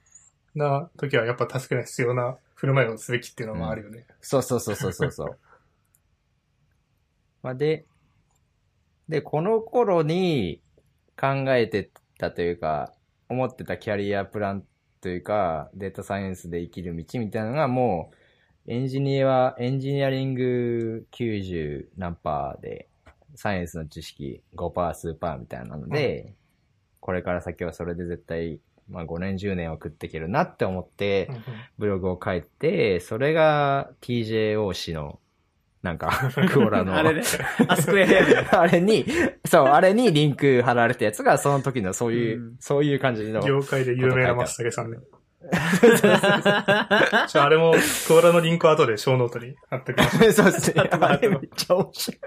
[0.54, 4.06] な時はやっぱ助けが必要な振る舞いをすべきっていうのもあるよね。
[4.20, 5.38] そうそうそうそうそうそう。
[7.42, 7.86] まあで、
[9.08, 10.60] で、この頃に
[11.18, 12.92] 考えてたというか、
[13.32, 14.64] 思ってたキャリアプラン
[15.00, 18.16] というか、データサイエンスで生きる道みたいなのがもう、
[18.72, 22.88] エンジニアは、エンジニアリング90何パーで、
[23.34, 26.34] サイエンスの知識5%数パーみたいなので、
[27.00, 31.28] これから先はそれで絶対、まあ5年10年は食っていけるなって思って、
[31.78, 35.18] ブログを書いて、それが TJO 氏の、
[35.82, 37.22] なんか、 クオラの、あれね。
[37.66, 38.46] アスクエヘム。
[38.56, 39.04] あれに、
[39.44, 43.40] そう、あれにリンク貼られたやつが、その時のそういう、うんそういう感じの。
[43.40, 44.98] 業界で有名な松茸さんね。
[45.42, 47.74] じゃああれも、
[48.06, 50.82] Quora のリンク後でショーノートに貼っておきましょそうですね。
[51.00, 52.20] あれめっちゃ面白い。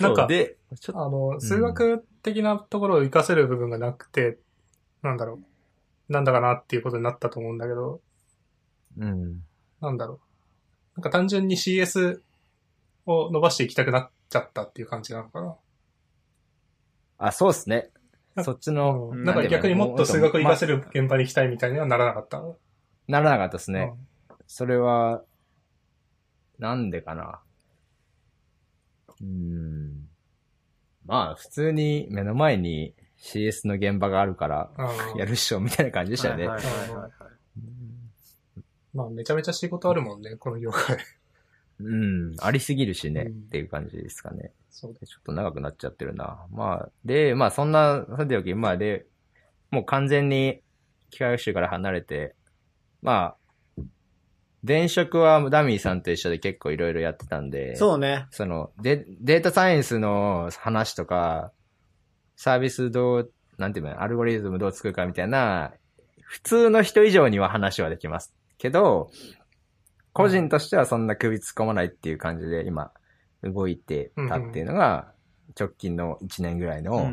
[0.00, 0.98] なんかそうで、ちょっう。
[0.98, 4.38] あの、数学的なところを活かせる部分がなくて、
[5.02, 5.40] なんだろ
[6.08, 6.12] う。
[6.12, 8.00] なんだかなっていうことになったと思うんだけど、と、
[8.98, 9.42] うん。
[9.82, 10.25] なんだろう。
[10.96, 12.20] なんか単純に CS
[13.04, 15.56] を伸ばしていきたくなっちゃったっていう感じなのかな。
[17.18, 17.90] あ、そうですね。
[18.42, 22.42] そっちの、うんなんか逆にもっと数学を活かせる現場に行きたいみたいにはならなかった。
[23.08, 23.92] ならなかったですね。
[24.46, 25.22] それは、
[26.58, 27.40] なんでかな。
[29.20, 30.08] うーん。
[31.04, 36.48] まあ、普通に目の前に CS の現場があるから、うんやるっしょ、みたいな感じでしたよね。
[38.96, 40.96] まあめちゃめちゃ仕事あるもんね、この業界。
[41.78, 44.52] うん、ありすぎるしね、うんっていう感じですかね。
[44.70, 46.46] そうちょっと長くなっちゃってるな。
[46.50, 49.06] まあ、で、まあそんな、さておき、まあで、
[49.70, 50.62] もう完全に
[51.10, 52.34] 機械学習から離れて、
[53.02, 53.36] ま
[53.78, 53.82] あ、
[54.66, 58.26] 前職はダミーさんと一緒で結構いろいろやってたんで、そうね。
[58.30, 61.52] そのデ、データサイエンスの話とか、
[62.36, 65.72] サービスどう、なんていうの、アルゴリズムどう作るかみたいな、
[66.22, 68.34] 普通の人以上には話はできます。
[68.58, 69.10] けど、
[70.12, 72.92] 個人としてはそんな首突っ込まないっていう感じで今、
[73.42, 75.12] 動いてたっていうのが、
[75.58, 77.12] 直近の1年ぐらいの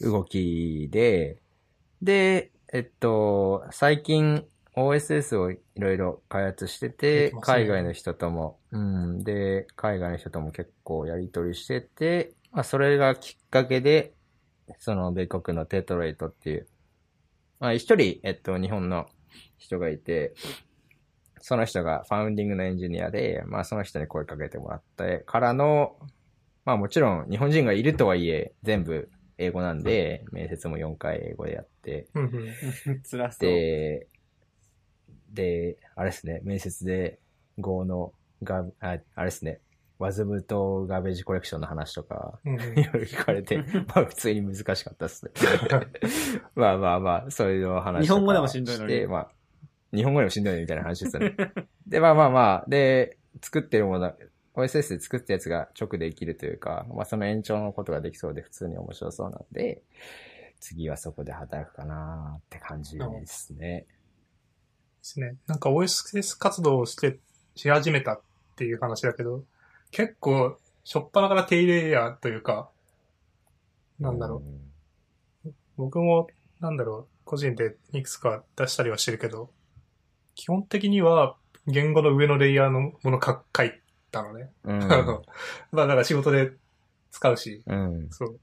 [0.00, 1.40] 動きで、
[2.02, 4.44] で、えっと、最近
[4.76, 14.12] OSS をいろいろ開発してでて海外の人とも、うん、で、海外の人とも結構やりとりしてて、まあ、それがきっかけで、
[14.78, 16.68] その米国のテトレイトっていう、
[17.58, 19.06] まあ、一人、えっと、日本の
[19.58, 20.34] 人がいて、
[21.40, 25.96] その人がファウンディングのエンジニアで、まあその人に声かけてもらってからの、
[26.64, 32.08] まあもちろん日本人がいるとはいえ、全部英語なんで、面接も4回英語でやって、
[33.32, 33.48] そう。
[33.48, 34.06] で、
[35.32, 37.18] で、あれですね、面接で
[37.58, 39.60] Go のガああれですね、
[39.98, 43.58] ワズムとガーベージコレクションの話とか、いろいろ聞かれて、
[43.94, 45.32] まあ普通に難しかったですね。
[46.54, 49.30] まあまあまあ、そういう話とか日本語でもしんどいのにしてまあ、
[49.94, 51.36] 日本語でもしんどいのみたいな話ですよね。
[51.86, 54.14] で、まあまあまあ、で、作ってるもの、
[54.54, 59.82] OSS で作ったやつが直で生きるというか、まあその延長のことができそうで普通に面白そうなんで、
[60.60, 63.80] 次はそこで働くかなって感じですね。
[63.80, 63.86] で
[65.02, 65.36] すね。
[65.46, 67.18] なんか OSS 活動をして、
[67.54, 68.20] し始めたっ
[68.56, 69.44] ていう話だけど、
[69.90, 72.70] 結構、しょっぱなから低レイヤーというか、
[74.00, 74.42] なんだろ
[75.44, 75.50] う。
[75.76, 76.28] 僕も、
[76.60, 79.50] なんだろう、個人でいくつか出したりはしてるけど、
[80.36, 81.34] 基本的には
[81.66, 83.72] 言語の上のレイヤーのものか書い
[84.12, 84.50] たのね。
[84.64, 84.78] うん。
[85.72, 86.52] まあ、だから仕事で
[87.10, 88.08] 使うし、うん。
[88.10, 88.38] そう。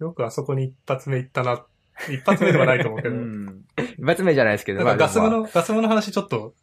[0.00, 1.64] よくあそこに一発目行ったな。
[2.08, 3.16] 一発目ではないと思うけうど。
[3.20, 3.64] ん。
[3.98, 6.54] 一発目じゃないですけど、ガスムまあの、ガスムの話ちょっと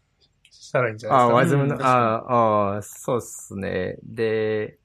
[0.52, 2.34] したらいいんじゃああ、ないですか、ワズムの、うんああ、
[2.74, 3.98] ああ、そうっすね。
[4.04, 4.80] で、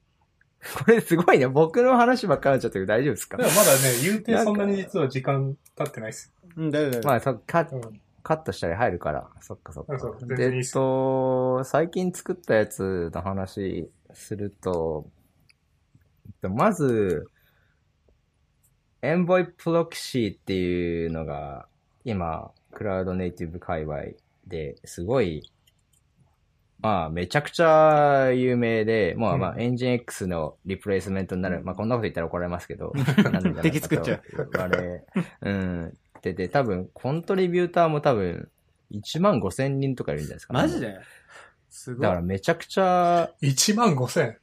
[0.85, 1.47] これすごいね。
[1.47, 3.37] 僕の話ばっかりになっちゃってる大丈夫ですか？
[3.37, 7.03] でもまだね、言うてそんなに実は時間経ってないっすうん、だよだよ。
[7.03, 7.31] まあ、そ。
[7.31, 7.41] うん。
[8.23, 9.27] カットしたり入るから。
[9.41, 9.97] そっかそっか
[10.35, 15.05] で、えっと、最近作ったやつの話すると、
[16.25, 17.27] えっとまず、
[19.01, 21.67] エンボイプロクシーっていうのが、
[22.05, 23.97] 今、クラウドネイティブ界隈
[24.47, 25.51] ですごい、
[26.79, 31.61] まあ、めちゃくちゃ有名で、まあまあ、うんエンジン X のリプレイスメントになる。
[31.63, 32.93] まあ、こんなこと言ったら怒られますけど、
[33.61, 34.49] 敵作っちゃう。
[34.57, 35.03] あれ、
[35.41, 35.97] うん。
[36.23, 38.49] で、で、多分、コントリビューターも多分、
[38.91, 40.97] 1万5千人とかいるんじゃないですか、マジで？
[41.69, 42.21] すごいだから。
[42.21, 44.37] めちゃくちゃ、1万5千？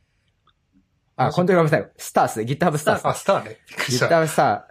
[1.16, 2.44] あ、コントリビューター、スターっすね。
[2.44, 3.58] GitHub スターっすあ、スターね。
[3.88, 4.70] GitHub スター。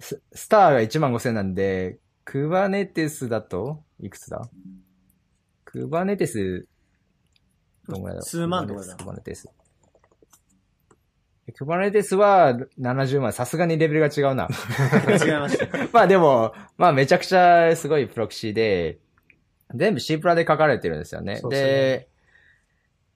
[0.00, 4.48] ススターが1万5千なんで、Kubernetes だと、いくつだ
[5.66, 6.64] ?Kubernetes
[7.88, 8.22] どんぐらいだろう？
[8.22, 9.04] 数万とかだク
[11.48, 11.58] バネテス。
[11.58, 13.32] クバネテスは70万。
[13.32, 14.48] さすがにレベルが違うな。
[15.08, 15.66] 違いました。
[15.92, 18.98] まあでも、まあめちゃくちゃすごいプロキシで、
[19.74, 21.34] 全部 C プラで書かれてるんですよね。
[21.34, 22.08] ですねで、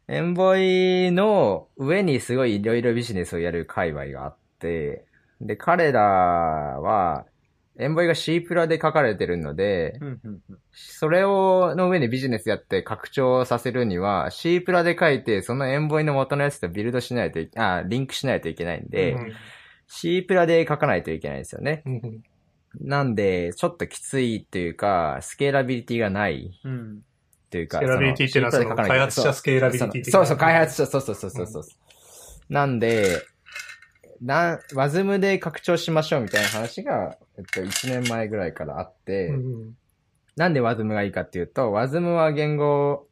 [0.08, 5.04] エンボイの上にすごいいろいろビジネスをやる界隈があって、
[5.40, 7.26] で、彼らは、
[7.78, 19.32] エンボイが C プラで書かれてるので、うんうんうんそれを、の上にビジネスやって拡張させるには、C プラで書いて、そのエンボイの元のやつとビルドしないとい、あ、リンクしないといけないんで、うん
[19.94, 21.82] C プラで書かないといけないんですよね。
[21.85, 22.22] うんうん
[22.80, 27.02] なんで、ちょっときついというか、スケーラビリティがないうん。
[27.50, 31.62] というか、スケーラビリティっていうのはその開発者スケーラビリティそうそう、開発者、そうそうそうそうそう。
[32.48, 33.22] なんで、
[34.22, 39.76] なん、ワズムで拡張しましょうみたいな話が、えっと、1年前ぐらいからあって、うんうん。
[40.36, 43.06] なんでワズムがいいかっていうと、ワズムは言語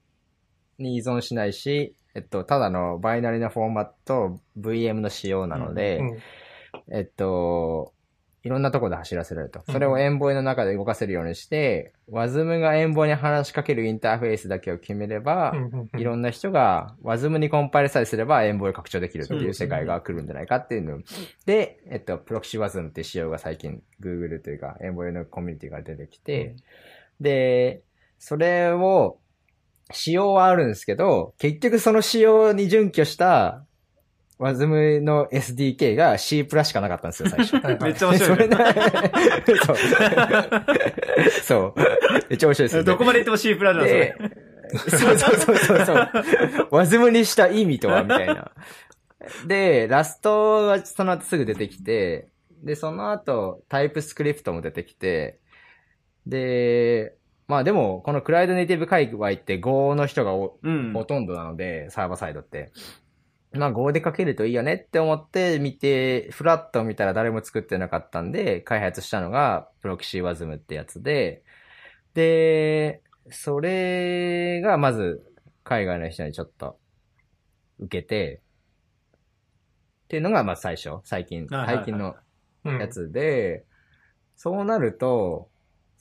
[0.78, 6.18] に依存しないし、えっと、ただのバイナリなフォーマット、VM の仕様なので、うん。
[6.94, 7.92] えっと、
[8.42, 9.62] いろんなとこで走らせられると。
[9.66, 15.54] うんそれをエンボイの中で動かせるようにして、ワズムがエンボイに話しかけるインターフェースだけを決めれば、
[15.96, 20.98] いろんな人が、ワズムにコンパイルさえすれば、エンボイ拡張できるっていう世界が来るんじゃないかっていうの。
[21.46, 26.56] で、えっと、プロキシワズムって仕様が最近、Google というか、エンボイのコミュニティが出てきて、
[27.20, 27.82] で、
[28.18, 29.18] それを、
[29.92, 33.64] 仕様はあるんですけど、結局その仕様に準拠した、
[34.40, 37.62] ワズムの SDK が C プラしかなかったんですよ、 最初。
[37.84, 38.56] めっちゃ面白いね。
[39.66, 39.76] そう。
[41.44, 41.74] そう。
[42.30, 42.84] めっちゃ面白いですよね。
[42.84, 44.16] どこまで行っても C プラだ、そでれ。、
[44.78, 46.08] そうそうそうそうそう。
[46.72, 48.50] ワズムにした意味とは、みたいな。
[49.46, 52.28] で、ラストはその後すぐ出てきて、
[52.62, 55.38] で、その後、タイプスクリプトも出てきて、
[56.26, 57.14] で、
[57.46, 60.92] まあでも、このクラウドネイティブ界隈って Go の人がおうん。
[60.94, 62.70] ほとんどなので、サーバーサイドって。
[63.52, 71.42] まあ Go で書けるといいよねって思って見て、フラット見たら誰も作ってなかったんで、開発したのがプロキシーワズムってやつで、
[72.14, 75.24] で、それがまず
[75.64, 76.78] 海外の人にちょっと
[77.78, 78.40] 受けて、
[80.04, 82.14] っていうのがまあ最初、最近、最近の
[82.62, 82.78] うん。
[82.78, 83.64] やつで、
[84.36, 85.48] そうなると、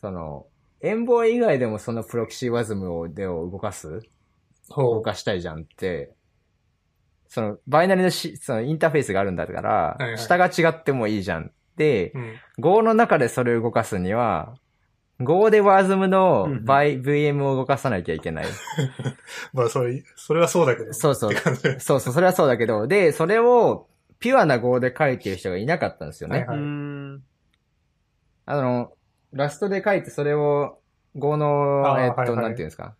[0.01, 0.45] その、
[0.81, 4.01] エンボイ以外でもそのプロキシーワズムを、でを動かす？
[4.69, 6.13] 動ほかしたいじゃんって、
[7.29, 12.17] その、バイナリのし、そのインターフェースがあるんだから、いはい下が違ってもいいじゃんって、う。
[12.17, 14.55] うん Go の中でそれを動かすには、
[15.21, 18.45] Go で WASM のうんバイ VM を動かさなきゃいけない。
[19.53, 20.93] まあ、それ、それはそうだけど。
[20.93, 23.87] そうそうそうそう、それはそうだけど、で、それを、
[24.19, 26.39] ピュアな Go で書いてる人がいなかったんですよね。
[26.39, 27.23] はいはいうーん。
[28.45, 28.91] あの、
[29.31, 30.79] ラストで書いてそれを、
[31.15, 32.95] Go の、えっと、はいはいなんていうんですか。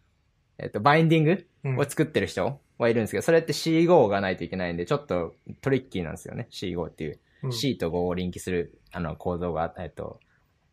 [0.60, 6.48] えっと、バインディングうんを作ってる人はいるんですけど、それって C5 がないといけないんで、ちょっとトリッキーなんですよね。
[6.52, 7.12] C5 っていう。
[7.12, 10.20] うん C と Go をリンクする、あの、構造があった、えっと、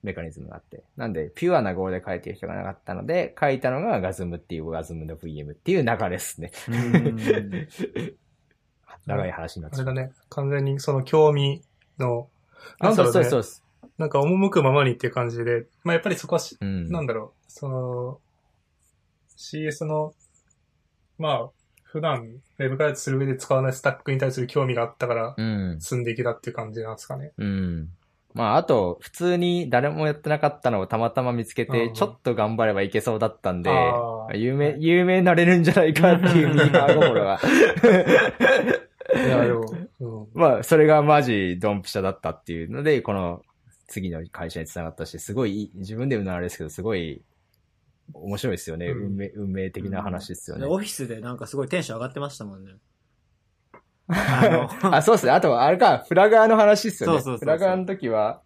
[0.03, 0.83] メカニズムがあって。
[0.97, 6.51] なんで、ピュアな Go で書いてる人がなかったので、書いたのが GASM っていう GASM の VM っていう流れですね。
[9.07, 9.87] 長い話になっちゃう。
[9.87, 10.13] あれだね。
[10.29, 11.63] 完全にその興味
[11.99, 12.29] の、
[12.81, 13.89] なあ、んだろうねそうそうそう。
[13.99, 16.91] なんか赴くままにっていう感じで、まあやっぱりそこはし、うん。
[16.91, 18.21] なんだろう、その、
[19.37, 20.15] CS の、
[21.19, 21.51] まあ、
[21.97, 22.29] 普段、
[22.59, 25.79] ウェブ開発する上で使わないスタックに対する興味があったから、うん。
[25.81, 27.33] 進んでいけたっていう感じなんですかね。
[27.39, 27.89] うん。
[28.35, 33.71] まあ、あと、普通に誰もやってなかったのをたまたま見つけて、うんちょっと頑張ればいけそうだったんで
[34.35, 37.41] 有名、有名になれるんじゃないかっていうミーハー心が。
[39.15, 39.65] いや、 でも、
[40.01, 40.39] うん。
[40.39, 43.41] まあ、それがマジドンピシャだったっていうので、この
[43.87, 47.23] 次の会社に繋がったし、すごい、自分で言うのはあれですけど、すごい
[48.13, 48.87] 面白いですよね。
[48.87, 50.67] うん運命、運命的な話ですよね。
[50.67, 52.73] オフィスでなんかすごいテンション上がってましたもんね。
[54.09, 55.33] あ のあ、そうっすね。
[55.33, 57.21] あと、あれか、フラガーの話っすよね。
[57.21, 58.43] そうそうそうそうフラガーの時は、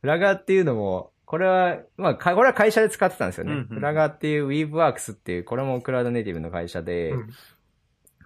[0.00, 3.52] フラガーっていうのも、これは、まあ、かこれは会社で使ってたんですよね。
[3.52, 7.30] うんうんフラガーっていう Weaveworks っていう、これもクラウドネイティブの会社で、うん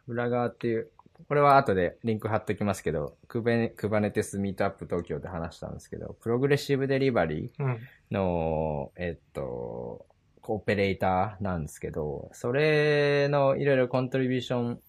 [0.06, 0.88] フラガーっていう、
[1.28, 7.78] これは後でリンク貼っときますけど、クベネ、クバネテスミートアップ東京で話したんですけど、プログレッシブデリバリーうん。
[8.12, 10.06] の、えっと、
[10.54, 14.80] オペレーターなんですけど、それのいろいろコントリビューション、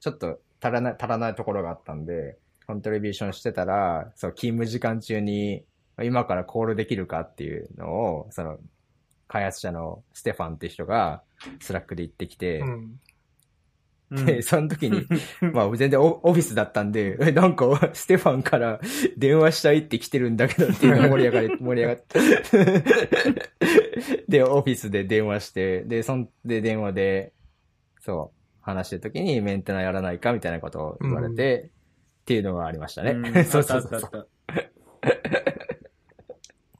[0.00, 2.36] ちょっと足らない、足らないところがあったんで、
[2.66, 5.64] コントリビューションしてたら、そう、勤務時間中に、
[6.02, 8.58] 今からコールできるかっていうのを、その、
[9.28, 11.22] 開発者のステファンって人が、
[11.60, 13.00] Slack で言ってきて、うん。
[14.10, 15.06] うんで、その時に、
[15.52, 18.80] まあ全然オオフィスだったんで、え、 なんか、ステファンから
[19.16, 22.20] 電話したいって来てるんだけどっていうのが盛り上がり、 盛り上がって。
[24.28, 27.32] で、オフィスで電話して、で、そんで電話で、
[28.00, 31.70] そう、話してる時にメンテナやらないかみたいなことを言われて、
[32.22, 33.10] っていうのがありましたね。
[33.10, 34.26] うんそうそうそうあったあったあっ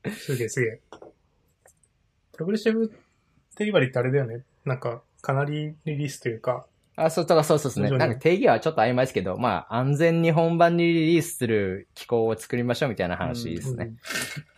[0.05, 0.81] たすげえすげえ。
[2.33, 2.93] プログレッシブ
[3.57, 4.45] デリバリーってあれだよね。
[4.65, 6.67] なんか、かなりリリースというか、
[6.97, 7.91] あ、そう、だからそうそうですね。
[7.91, 13.93] なんか定義はちょっと曖昧ですけど、まあ、安全に本番にリリースする機構を作りましょうみたいな話ですね。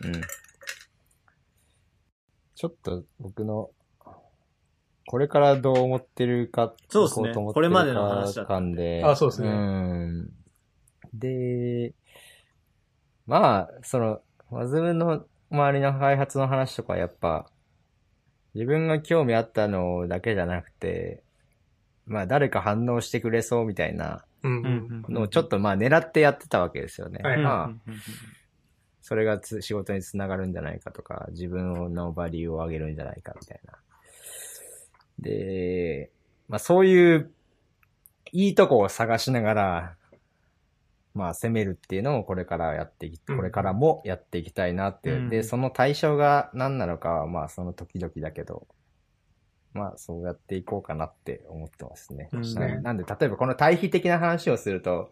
[0.05, 0.21] うん。
[2.55, 3.71] ちょっと僕の、
[5.05, 9.03] これからどう思ってるか、そうですねこと思ってるこれまでの話だった感で。
[9.03, 10.29] あそうですねん。
[11.13, 11.93] で、
[13.27, 17.49] まあ、その、マズムの周りの開発の話とかやっぱ、
[18.53, 21.23] 自分が興味あったのだけじゃなくて、
[22.09, 27.21] まあ誰か反応してくれそうみたいなのをちょっとまあ狙ってやってたわけですよね。
[27.23, 27.91] はいまあ、
[29.01, 33.73] それがつ仕事につながるんじゃないかとか、自分のバリューを上げるんじゃないかみたいな。
[35.19, 36.09] で、
[36.47, 37.31] まあそういう、
[38.31, 39.95] いいとこを探しながら、
[41.13, 43.37] まあ攻めるっていうのをこれからやっていき、うん。
[43.37, 45.09] これからもやっていきたいなって。
[45.09, 45.15] いう。
[45.17, 45.29] うん。
[45.29, 48.67] で、その対象が何なのかはまあその時々だけど、
[49.73, 52.29] まあそうやっていこうかなって思ってますね。
[52.31, 55.11] うんななんで、例えばこの対比的な話をすると、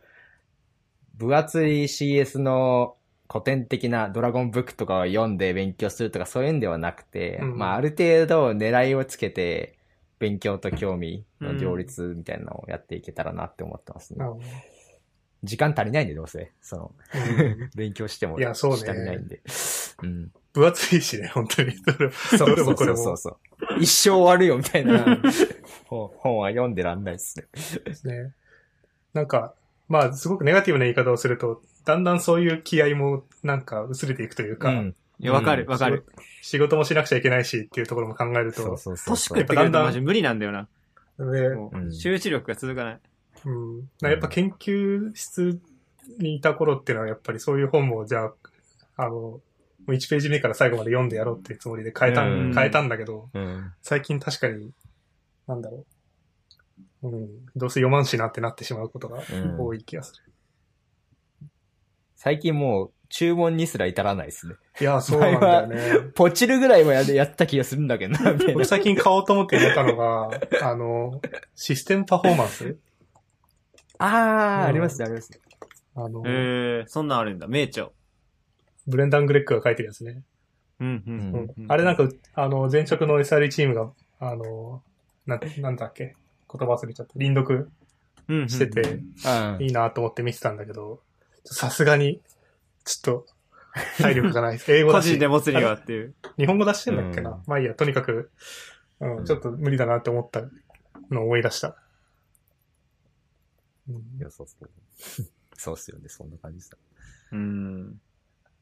[1.15, 2.95] 分厚い CS の
[3.29, 9.77] 古典的なドラゴンブックとかを読んで勉強するとかそういうんではなくて、うんまあある程度狙いをつけて
[10.19, 14.19] 勉強と興味の両立みたいなのをやっていけたらなって思ってますね。
[14.19, 14.41] なるほ
[15.43, 16.91] 時間足りないんでどうせ、その、
[17.37, 19.41] どうん 勉強してもいやそうね足りないんで。
[20.03, 20.31] うん。
[20.53, 21.75] 分厚いしね、本当に。
[21.83, 23.37] どれそうどれそうもこれもそうそう。
[23.79, 25.05] 一生終わるよみたいな
[25.85, 27.45] 本本は読んでらんないですね。
[27.85, 28.33] ですね。
[29.13, 29.53] なんか、
[29.87, 34.95] まあ、すごくネガティブな言い方をすると、だんだんそういう気合もなんか薄れていくというか、うん。
[35.19, 36.05] いや、わかる、うんわかる。
[36.41, 39.15] 仕事もしなくちゃいけないしっていうところも考えると、そうそうそうそう。
[39.15, 40.67] 年食ってくるとマジ無理なんだよな。
[41.19, 42.99] で集中力が続かない。
[43.45, 45.59] うん、やっぱ研究室
[46.19, 48.33] にいた頃っていうのはやっぱりそういう本もじゃあ、
[48.97, 49.41] あの、も
[49.93, 53.73] う1ページ目から最後まで読んでやろうっていうつもりで変えたん、うん変えたんだけど、うん。
[53.81, 54.71] 最近確かに、
[55.47, 55.85] なんだろ
[57.03, 57.07] う。
[57.09, 60.23] うん、どうせ読まんしなってなってしまうことがうん多い気がする。
[62.15, 64.55] 最近もう注文にすら至らないですね。
[64.81, 66.11] いや、そうなんだよね。
[66.15, 68.65] ポチるぐらいはややった気がするんだけどな、 みたいな僕。
[68.65, 70.29] 最近買おうと思ってやったのが、
[70.61, 71.21] あの、
[71.55, 72.77] システムパフォーマンス
[73.99, 75.39] あうんー、ありますね、ありますね。
[75.95, 77.47] あの、えー、そんなんあるんだ。
[77.47, 77.89] 名著。
[78.87, 80.21] ブレンダン・グレッグが書いてるやつね。
[80.79, 81.71] うん、ううんん、うん。
[81.71, 84.81] あれなんか、あの、前職の SRE チームが、あの、
[85.25, 86.15] な、なんだっけ？
[86.51, 87.13] 言葉忘れちゃった。
[87.15, 87.69] 輪読
[88.29, 88.97] うん、うんしてて、う
[89.57, 89.57] ん。
[89.61, 91.01] いいなと思って見てたんだけど、
[91.45, 92.21] さすがに、
[92.85, 93.25] ちょっと、
[93.99, 94.71] 体力がないです。
[94.73, 95.09] 英語個だし。
[95.09, 96.15] 人で持つにはっていう。
[96.37, 97.31] 日本語出してんだっけな？
[97.31, 98.31] うんまあいいや、とにかく、
[98.99, 100.41] うん、ちょっと無理だなって思った
[101.11, 101.75] のを思い出した。
[103.89, 104.69] うんいや、そうそう。
[105.55, 106.77] そうっすよね、そんな感じです。
[107.31, 108.01] うん。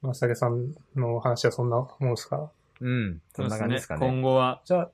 [0.06, 2.52] まさげさんの話はそんなもんですか？
[2.82, 3.22] うん。
[3.36, 4.08] そんな感じですかね。
[4.08, 4.92] 今後は、じゃあ、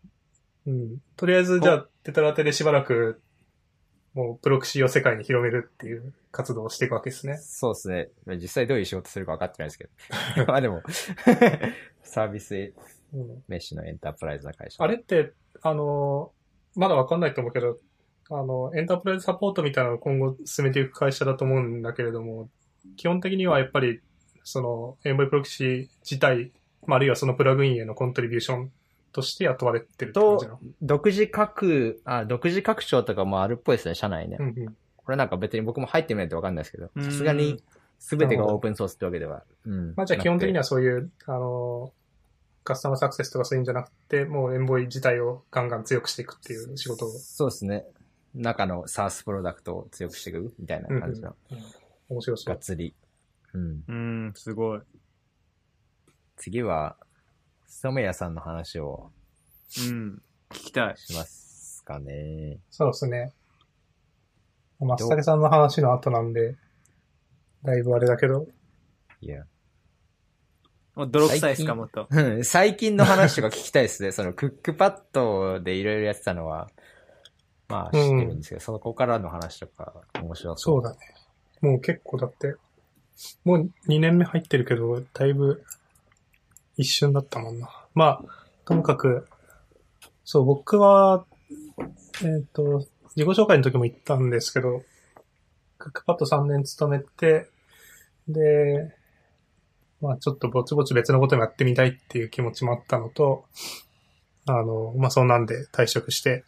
[0.68, 0.97] うん。
[1.16, 3.22] とりあえず、じゃあ、テトラテでしばらく、
[4.14, 7.38] もう、プロクシーを世界に広めるっていう活動をしていくわけですね。
[7.38, 8.09] そうですね。
[8.38, 10.45] 実際どういう仕事するか分かってないですけど。
[10.47, 10.84] まあでも、
[12.03, 12.74] サービス
[13.14, 14.84] うん、メッシュのエンタープライズな会社。
[14.84, 16.32] あれって、あの、
[16.76, 17.80] まだわかんないと思うけど、
[18.30, 22.49] あの、エンタープライズサポートみたいなのを今後進めていく会社だと思うんだけれども、
[22.95, 24.01] 基本的にはやっぱり、
[24.43, 26.51] その、エンボイプロキシー自体、
[26.85, 28.71] まあ、あるいはそのプラグインへのコントリビューション
[29.11, 30.59] として雇われてるって感じなの？
[30.81, 34.37] 独自拡、あ、独自拡張とかもあるっぽいですね、社内ね。
[34.39, 34.77] うんうん。
[34.97, 37.61] これなんか別に僕も入ってみないと分かんないですけど、うんさすがに
[37.99, 39.43] 全てがオープンソースってわけでは。
[39.65, 39.93] うん。
[39.95, 40.59] まあ、じゃあ基本的には。
[40.59, 41.93] はそういう、あの、
[42.63, 47.09] カスタマーサクセスとかそういうんじゃなくて、もうエンボイ自体をガンガン強くしていくっていう仕事を。
[47.09, 47.85] そうですね。
[48.33, 51.35] 中の SaaS プロダクトを強くしていくみたいな感じの、
[52.09, 52.49] 面白そう。
[52.49, 52.95] がっつり。
[53.54, 53.84] うん。
[53.88, 53.93] う
[54.30, 54.82] ん、すごい。
[56.38, 56.97] 次は、
[57.68, 59.12] 染谷さんの話を
[59.89, 60.22] うん。
[60.49, 60.97] 聞きたい。
[60.97, 62.60] しますかね。
[62.70, 63.34] そうですね。
[64.80, 66.56] 松竹さんの話の後なんで、
[67.64, 68.47] だいぶあれだけど、
[69.22, 69.43] いや。
[70.95, 72.08] もう泥臭いですか、もっと。
[72.10, 74.12] うん 最近の話とか聞きたいですね。
[74.12, 76.70] そのクックパッドでいろいろやってたのは、
[77.70, 80.64] まあ知ってるんですけど、そこからの話とか面白そ。
[80.64, 80.97] そううだね。
[81.62, 82.56] もう結構だって、
[83.43, 85.63] もう2年目入ってるけど、だいぶ
[86.78, 87.69] 一瞬だったもんな。
[87.93, 88.24] まあ、
[88.65, 89.28] ともかく、
[90.24, 91.26] そう、僕は、
[92.24, 94.84] えっ、と、自己紹介の時も言ったんですけど、
[95.78, 97.49] クックパッド3年勤めて、
[98.28, 98.95] で、
[99.99, 103.45] まあちょっとぼちぼち別のこともやってみたいっていう気持ちもあったのと、
[104.45, 106.43] あの、まあそうなんで退職して、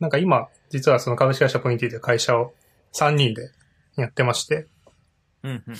[0.00, 2.52] なんか今、実はその株式会社ポインティという会社を
[2.94, 3.50] 3人で
[3.96, 4.66] やってまして、
[5.42, 5.76] うんうん。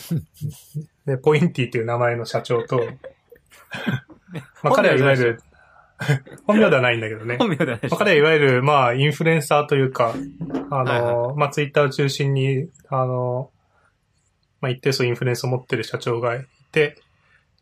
[1.06, 2.80] で、ポインティっていう名前の社長と、
[4.62, 5.42] まあ彼はいわゆる、
[6.46, 7.36] 本名ではないんだけどね。
[7.38, 10.14] 本名ではない彼はいわゆる、まあ、インフルエンサーというか、
[10.70, 13.50] あの、はいまあ、ツイッターを中心に、あの、
[14.60, 16.98] まあ、一定数インフルエンスを持ってる社長がいて、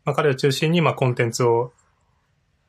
[0.05, 1.73] まあ、彼を中心に、まあ、コンテンツを、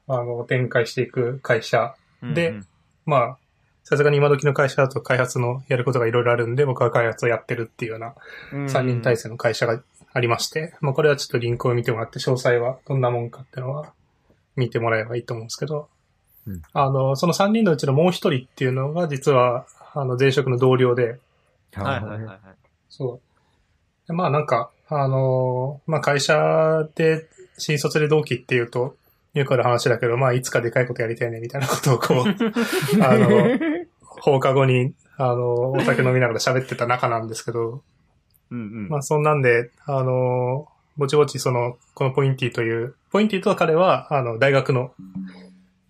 [0.08, 1.94] あの、展開していく会社。
[2.22, 2.66] でうんうん
[3.04, 3.38] まあ、
[3.84, 8.14] さすがに今時の会社だと開発のやることがいろいろあるんで、僕は開発をやってるっていうような
[8.52, 13.92] 3人体制の会社がありまして、まあ、これはちょっとリンクを見てもらって、詳細はどんなもんかっていうのは
[14.56, 15.88] 見てもらえばいいと思うんですけど、
[16.46, 21.18] うんあの、その3人のうちのもう一人っていうのが、実は、あの、前職の同僚で、
[21.74, 22.38] はいはいはいはい。
[22.88, 24.06] そう。
[24.06, 28.96] でまあなんか、あの、まあ会社で新卒で同期っていうと、
[29.34, 32.24] よくある話だけど、まあいつかでかいことやりたいねみたいなことをこう、
[33.02, 33.71] あの、
[34.22, 37.82] 放課後に、あの、お酒飲みながら喋ってた仲なんですけど、
[38.52, 38.88] うんうん。
[38.88, 44.94] まあそんなんで、あの、ぼちぼちその、このポインティという、ポインティとは彼は、あの、大学の、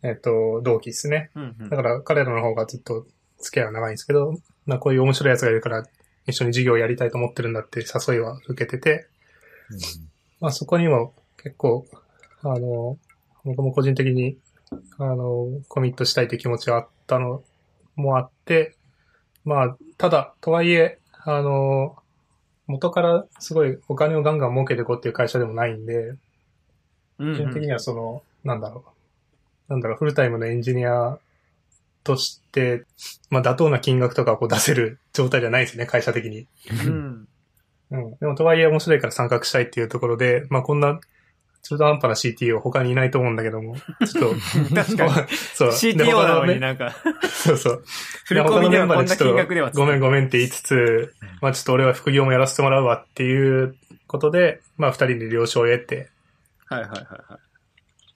[0.02, 1.30] えっと、同期ですね。
[1.34, 3.06] うんうんだから彼らの方がずっと
[3.38, 5.84] 付き合いは長いんですけど、まあこういう面白い奴がいるから、
[6.26, 9.08] 一緒に授業をやりたいと思ってるんだって誘いは受けてて、
[10.40, 11.86] まあそこにも結構、
[12.42, 12.96] あの、
[13.44, 14.38] 僕も個人的に、
[14.96, 17.42] あの、コミットしたいという気持ちがあったの
[17.96, 18.76] もあって、
[19.44, 21.96] まあ、ただ、とはいえ、あの、
[22.66, 26.14] 元からすごいお金をガンガン儲けていこうっていう会社でもないんで、
[27.18, 28.84] うん基本的にはその、なんだろ
[29.68, 29.72] う。
[29.72, 31.18] なんだろう、フルタイムのエンジニア
[32.02, 32.84] として、
[33.30, 36.46] まあ妥当な金額とかをこう出せる状態じゃないですね、会社的に。
[36.86, 37.28] うん。
[37.90, 38.16] うん。
[38.16, 41.00] でもとはいえ面白いから参画したいっていうところで、まあこんな
[41.62, 44.34] 中途半端な CTO 他にいないと思うんだけども、ちょっと、
[44.74, 45.12] 確かに。
[45.54, 45.70] そう。
[45.70, 46.94] で CTO 他なのにね、なんか、
[47.30, 47.84] そうそう。
[48.24, 49.70] 振り込みではこんな金額では。
[49.70, 53.76] ごめんごめんって言いつつ、まあちょっと俺は副業もやらせてもらうわっていう
[54.08, 56.08] ことで、まあ二人で了承を得て、
[56.66, 57.51] はいはいはいはい。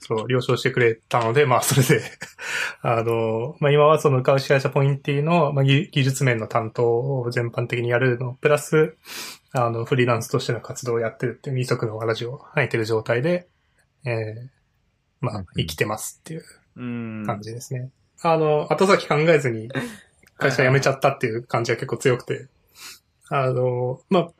[0.06, 2.04] そう、了承してくれたので、まあ、それで、
[2.82, 8.96] あの、まあ、今はその株式会社ポインティの、まあ、技技術面の担当を全般的にやるの、プラス、
[9.52, 13.48] あの、フリーランスとしての活動をやってるっていう二足のわらじを履いてる状態で、
[14.04, 14.48] えー、
[15.20, 16.44] まあ、生きてますっていう
[16.76, 17.24] うん。
[17.26, 17.90] 感じですね。
[18.22, 19.68] あの、後先考えずに
[20.38, 22.46] 会社辞めちゃったっていう感じが結構強くて、
[23.28, 24.30] あの、まあ、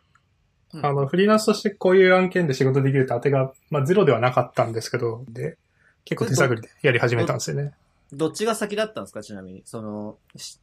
[0.82, 5.56] あの、フリーランスとしてこういう案件で仕事できるって当てが、まあ、ゼロではなかったんですけど、で、
[6.04, 7.72] 結構手探りでやり始めたんですよね。
[8.12, 9.22] どっちが先だったんですか？
[9.22, 9.62] ちなみに。
[9.64, 10.58] その、し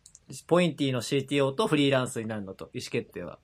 [0.47, 3.39] ポインティの CTO とフリーランスになるのと、意思決定は。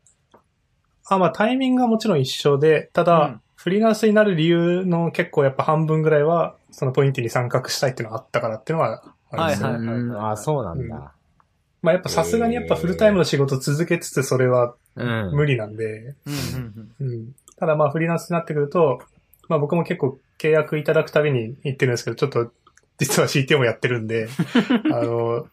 [1.07, 9.70] あ、まあ、タイミングはもちろん一緒で、ただ、うんフリーランスになる理由の結構やっぱ半分ぐらいは、そのポインティに参画したいっていうのがあったからっていうのはありますね。
[9.70, 11.13] はいはいうんあ、そうなんだ。
[11.82, 14.74] まあ、やっぱさすがにやっぱフルタイムの仕事続けつつそれはうん。
[14.96, 16.16] 無理なんで。
[17.58, 19.02] ただまあフリーランスになってくると、
[19.48, 22.52] まあ僕も結構契約いただくたびに言ってるんですけど、ちょっと
[22.98, 24.28] 実は CTO もやってるんで、
[24.92, 25.48] あの、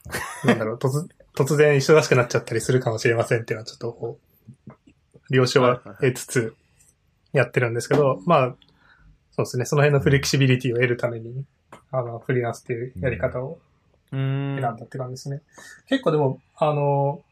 [0.45, 4.19] なんだろう、突突然忙しくなっちゃったりするかもしれませんっていうのはちょっと
[5.31, 6.55] 了承は得つつ
[7.33, 8.57] やってるんですけど、まあ、
[9.33, 11.45] そうですね、その辺のフレキシビリティを得るために、
[11.91, 13.59] あの、フリーランスっていうやり方を
[14.13, 14.57] うん。
[14.59, 15.43] 選んだって感じですね。
[15.89, 17.23] 結構でも、あの、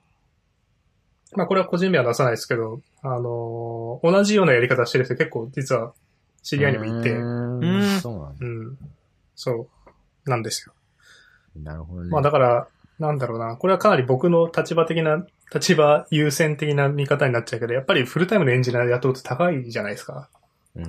[1.37, 5.93] まあこれは個人名は出さないですけど、あの、同じようなやり方してる人結構実は
[6.43, 8.77] 知り合いにもいて、うん、うんそうなんだ。
[9.35, 9.69] そ
[10.27, 10.75] う、なんですよ。
[11.57, 12.11] なるほどね。
[12.11, 12.69] まあだから、
[12.99, 20.29] なんだろうな、これはかなり僕の立場的な、立場優先的な見方になっちゃうけど、やっぱりフルタイムのエンジニア雇うと高いじゃないですか。
[20.77, 20.85] うん。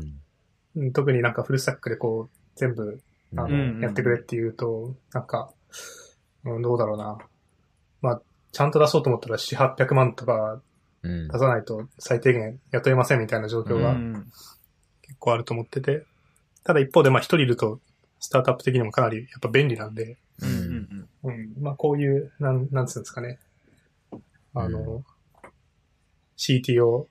[0.76, 3.00] うん特になんかフルスタックでこう、全部、
[3.36, 5.52] あの、うんやってくれっていうと、なんか、
[6.44, 7.18] うん、どうだろうな。
[8.02, 8.22] まあ、
[8.56, 10.62] ちゃんと出そうと思ったら4、800万とか
[11.04, 14.32] うん出さないと最低限雇えませんみたいな状況がうん
[15.02, 16.06] 結構あると思ってて。
[16.64, 17.80] ただ一方で、まあ一人いると、
[18.20, 23.38] スタートアップ的にもかなりやっぱ便利なんで、うんうんうん、まあこういう、なん、なんつうんですかね。
[24.56, 25.04] あの、う
[26.38, 27.06] CTO、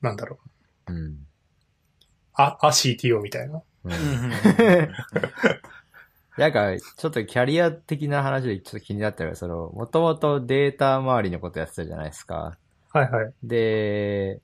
[0.00, 0.38] なんだろ
[0.86, 0.92] う。
[0.92, 1.26] うん。
[2.34, 3.62] あ、あ CTO みたいな。
[6.38, 12.56] なんか、ちょっとキャリア的な話でちょっと気になったのが、その、もともとデータ周りのことやってたじゃないですか。
[12.92, 13.32] はいはい。
[13.42, 14.40] で、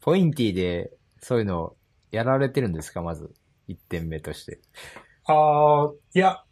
[0.00, 1.74] ポインティでそういうの
[2.12, 3.02] やられてるんですか？
[3.02, 3.32] まず、
[3.66, 4.60] 一点目として。
[5.26, 6.42] ああ、いや、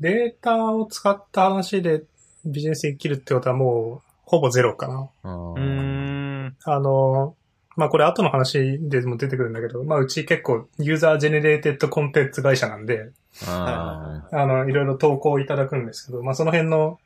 [0.00, 2.02] データを使った話で
[2.44, 5.10] ビジネスできるってことはもう、ほぼゼロかな。
[5.24, 6.56] うん。
[6.64, 7.36] あの、
[7.76, 13.10] まあこれ後の話でも出てくるんだけど、まあうち結構 user generated contents 会社なんで、
[13.46, 16.98] ああの、いろいろ投稿いただくんですけど、まあその辺の、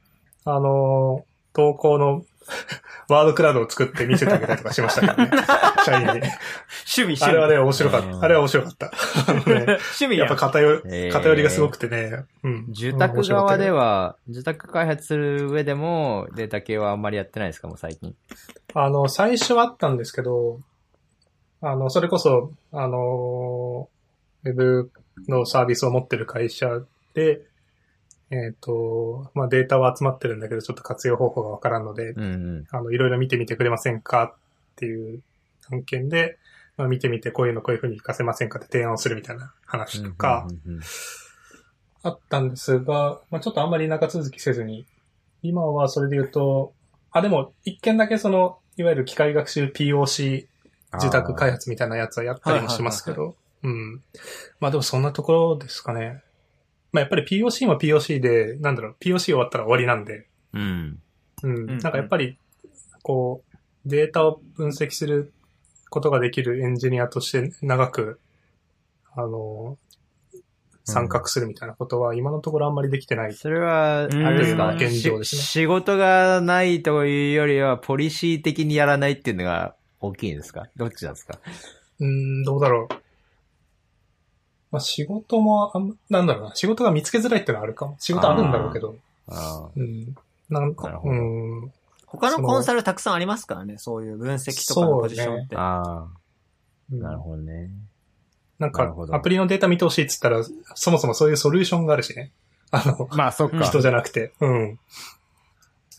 [0.44, 2.24] あの、投稿の
[3.08, 5.30] word cloud を作って見せてあげたりとかしましたけどね。
[5.84, 6.06] 社員に。
[6.08, 7.24] 趣味、趣味。
[7.24, 8.24] あれはね、面白かっうんた。
[8.24, 8.86] あれは面白かった。
[9.32, 10.36] ね、趣味ややっぱ。
[10.36, 12.24] 偏り、えー偏りがすごくてね。
[12.42, 12.66] うん。
[12.70, 13.84] 住宅側では。
[13.84, 18.14] は、住宅開発する上でも、データ系はあんまりやってないですかもう最近。
[18.74, 20.60] あの、最初はあったんですけど、
[21.62, 23.88] あの、それこそ、あの、
[24.44, 24.90] ウェブ
[25.28, 26.80] のサービスを持ってる会社
[27.14, 27.42] で、
[28.30, 32.26] えっ、と、まあ、データは集まってるんだけど、ちょっと活用方法がわからんので、うんう
[32.62, 32.64] ん。
[32.70, 34.34] あの、いろいろ見てみてくれませんか？
[34.74, 35.22] っていう
[35.70, 36.38] 案件で、
[36.76, 40.48] まあ、見てみてこういうのこういう風に活かせませんかって提案をするみたいな話とか
[42.02, 44.84] あったんですが、まあ、ちょっとあんまり長続きせずに、
[45.42, 46.72] 今はそれで言うと、
[47.12, 50.46] あ、でも一件だけその、いわゆる機械学習 POC
[51.00, 54.02] 住宅開発みたいなやつはやったりもしますけど、うん。
[54.60, 56.22] まあでもそんなところですかね。
[56.92, 61.00] まあやっぱり POC も POC で、なんだろう、POC 終わったら終わりなんで、うん。
[61.42, 61.56] うん。
[61.56, 62.38] うんなんかやっぱり、
[63.02, 63.56] こう、
[63.88, 65.32] データを分析する
[65.90, 68.20] ことができるエンジニアとして長く、
[69.16, 69.76] あの、
[70.84, 73.32] 参画するみたいなことは今のところあんまりできてない。
[73.34, 74.68] それは、あれですか？
[74.68, 80.66] うん現状ですねし仕事がないというよりは、ポリシー的にやらないっていうのが大きいんですか？
[80.76, 81.38] どっちなんですか？
[82.00, 82.94] うーん、どうだろう。
[84.74, 87.96] まあ仕事もあん、なんだろうな、仕事が見つけづらいってのはあるかも。
[87.98, 88.96] 仕事あるんだろうけど。
[89.28, 90.14] あうん。
[90.50, 91.72] なんかうどん。
[92.06, 95.56] 他のコンサルたくさんありますからね、そういう分析とかのポジションって。
[95.56, 96.06] あ
[96.92, 97.70] うんー、なるほどね。
[98.58, 100.42] なんかアプリのデータ見てほしいっつったら、
[100.74, 102.30] そもそもそういうソリューションがあるしね。
[102.70, 103.60] あの、まあ、そっか。
[103.64, 104.32] 人じゃなくて。
[104.40, 104.78] うん。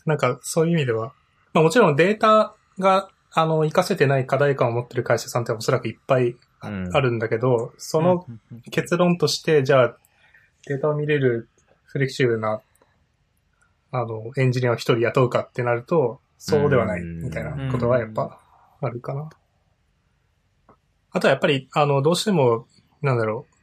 [0.04, 1.12] なんか、そういう意味では。
[1.52, 6.36] まあもちろんデータが、あの、活かせてない課題感を持ってる会社さんっておそらくいっぱい
[6.66, 8.26] あるんだけど、その
[8.70, 9.96] 結論として、じゃあ、
[10.66, 11.48] データを見れる
[11.84, 12.60] フレキシブルな、
[13.92, 17.22] あの、エンジニアを一人雇うかってなると、そうではない、うん。
[17.22, 18.40] みたいなことはやっぱ
[18.80, 19.30] あるかな。
[21.10, 22.66] あとはやっぱり、あの、どうしても、
[23.00, 23.56] なんだろう、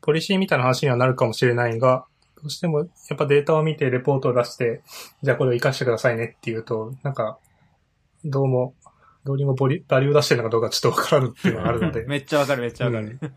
[0.00, 2.84] ポリシーみたいな話にはなるかもしれないが、どうしてもや
[3.14, 4.82] っぱデータを見てレポートを出して、
[5.22, 7.38] じゃあこれを活かしてくださいねっていうと、なんか、
[8.24, 8.74] どうも、
[9.26, 13.18] どうにもボリバリューを出してるのかどうかちょっとわからんっていうのがあるので、 めっちゃわかるめっちゃわかる。
[13.20, 13.32] うん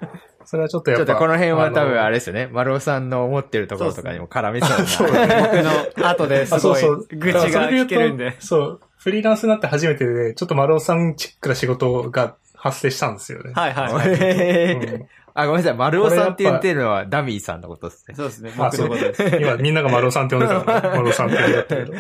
[0.46, 1.06] それはちょっとやっぱ。
[1.06, 2.50] ちょっとこの辺は多分あれれですよね。
[2.52, 5.28] 丸尾さんの思ってるところとかにも絡みそうそうな。
[5.28, 5.88] だね。
[5.94, 7.08] 僕の後です あ、そごいうそう。
[7.12, 8.36] 愚痴が聞けるんで。
[8.40, 8.80] そう。
[8.98, 13.52] フリーランスになって初めてで、ちょっと丸尾さんチックな仕事が発生したんですよね。
[13.54, 14.74] はいはいはい。
[14.74, 15.78] うんあ、ごめんなさい。
[15.78, 18.16] 丸尾さんって言ってるのはダミーさんのことですね。
[18.16, 19.38] そうですね、あ僕のことです。
[19.40, 21.94] 今みんなが丸尾さんって呼んでたから、丸尾さんって呼んでたけど。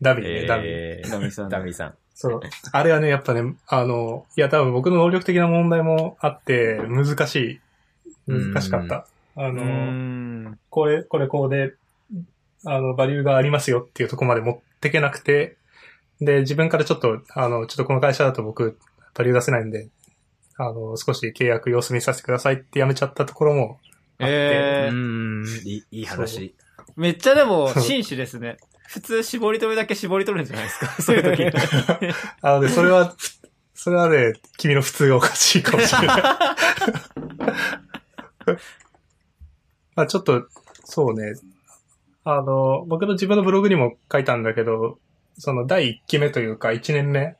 [0.00, 0.66] ダビーね、ダビー。
[0.68, 1.94] えーダミーさんダミーさん。
[2.14, 2.40] そう。
[2.72, 7.60] あれはね、やっぱね、あの、いや多分僕の能力的な問題もあって、難しい。
[8.26, 9.06] 難しかった。
[9.36, 10.58] あの、ん。
[10.68, 11.74] これ、これこうで、
[12.64, 15.56] あの、バリューがありますよっていうところまで持ってけなくて、
[16.20, 18.78] で、自分からちょっと、あの、ちょっとこの会社だと僕、
[19.14, 19.88] バリュー出せないんで、
[20.56, 23.78] あの、少し契約様子見させてくださいってやめちゃったところも、
[24.18, 25.46] えー、うん。
[25.64, 26.54] いい、いい話。
[26.96, 28.56] めっちゃでも、紳士ですね。
[28.88, 30.86] 普通、絞り止めだけ絞り取るんじゃないですか？
[31.02, 31.44] そういう時。
[32.40, 33.14] あのね、それは、
[33.74, 36.22] それはね、君の普通がおかしいかもしれない。
[39.94, 40.46] まあちょっと、
[40.84, 41.34] そうね。
[42.24, 44.98] あの、僕の自分のブログにも書いたんだけど、
[45.36, 47.36] その第1期目というか1年目。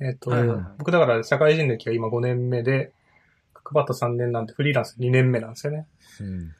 [0.00, 2.92] えっ、と、はいはいはい僕だから社会人歴が今5年目で、
[3.54, 5.86] クックパッド3年なんでフリーランス2年目なんですよね。
[6.20, 6.54] うん。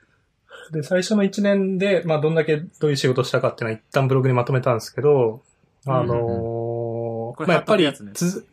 [0.73, 5.43] で、最初の1年で、まあ、どんだけどういう仕事をしたかっていうのは一旦ブログにまとめたんですけど、
[5.87, 8.47] あのーまあ、やっぱりつ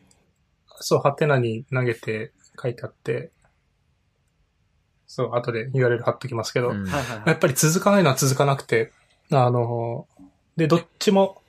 [0.82, 3.32] そう、ハテナに投げて書いてあって、
[5.08, 6.86] そう、後で URL 貼っときますけど、うん。
[6.86, 7.30] はいはいはい。
[7.30, 8.92] やっぱり続かないのは続かなくて、
[9.32, 11.42] あのーで、どっちも、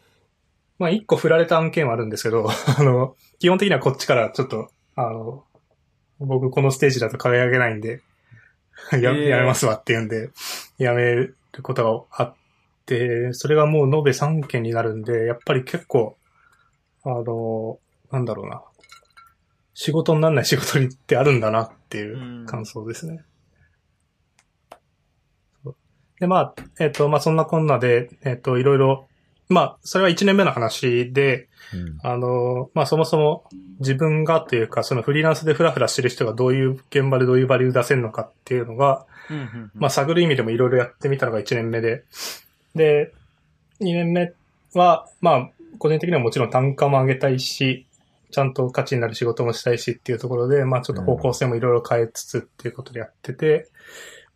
[0.79, 2.49] まあ、一個振られた案件はあるんですけど、
[2.79, 5.45] あの、基本的にはこっちからちょっと、あの、
[6.21, 8.03] 僕このステージだと輝けないんで、
[9.01, 10.31] や、えーやめますわって言うんで、
[10.79, 12.35] やめることがあっ
[12.87, 16.17] て、それがもう延べ3件になるんで、やっぱり結構、
[17.05, 17.79] あの、
[18.11, 18.63] なんだろうな。
[19.75, 23.25] 仕事にならない仕事にってあるんだなっていう感想ですね。
[25.65, 25.77] そう
[26.19, 29.09] で、まあ、えっ、と、まあそんなこんなで、えっ、と、いろいろ、
[29.51, 31.99] まあ、それは1年目の話で、うん。
[32.03, 33.45] あの、まあそもそも
[33.81, 39.71] 自分がというか、そのフリーランスでフラフラしてる人がどういう現場でどういうバリュー出せるのかっていうのが、うんうんうん。
[39.75, 42.05] まあ探る意味でもいろいろやってみたのが1年目で、
[42.75, 43.13] で、
[43.81, 44.33] 2年目
[44.75, 47.87] は、まあ、個人的にはもちろん単価も上げたいし、
[48.31, 53.69] ちゃんと価値になる仕事もしたいしっていうところで、まあちょっと方向性もいろいろ変えつつっていうことでやってて、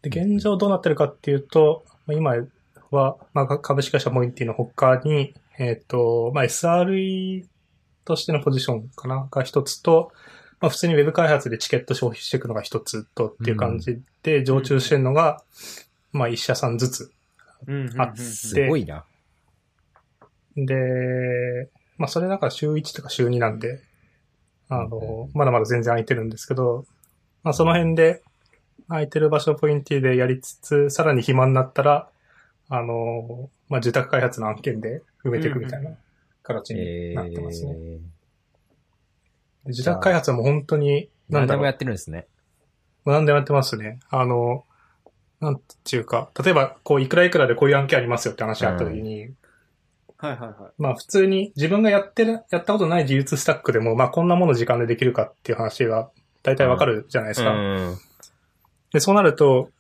[0.03, 2.35] で、現状どうなってるかっていうと、まあ今、
[2.95, 7.45] は、まあ、株式会社ポインティの他に、えっ、と、まあ、SRE
[8.05, 10.13] としてのポジションかなが一つと、
[10.61, 15.43] まあ、普通にウェブ開発でチケット消費していくのが一つとっていう感じで、常駐してるのが、
[16.13, 17.13] まあ、一社さんずつ
[17.67, 18.23] うんあって。
[18.23, 19.05] すごいな。
[20.57, 21.69] で、
[21.99, 23.81] まあそれだから週1とか週2なんで、
[24.69, 26.85] あの、まだまだ全然空いてるんですけど、
[27.43, 28.23] まあその辺で
[28.89, 32.09] 空いてる場所をポインティでやりつつ、さらに暇になったら、
[32.69, 35.91] あの、まあ住宅開発の案件で埋めていくみたいな
[36.43, 37.73] 形にえなってますね。
[37.73, 37.99] ー、
[39.67, 42.27] で住宅開発はもう本当に、何でもや、ってるんですね。
[43.05, 44.01] 何でもやってますね。
[44.11, 44.65] あの、
[45.41, 49.31] なんていうか、例えば、こう、いくらいくらでこういう案件ありますよって話があった時に、
[50.17, 50.73] はいはいはい。
[50.79, 56.11] まあ普通に自分がやってる、やったことない技術スタックでも、まあこんなもの時間でできるかっていう話が
[56.43, 57.51] 大体わかるじゃないですか。
[57.51, 57.99] うん。
[58.93, 59.71] で、そうなると、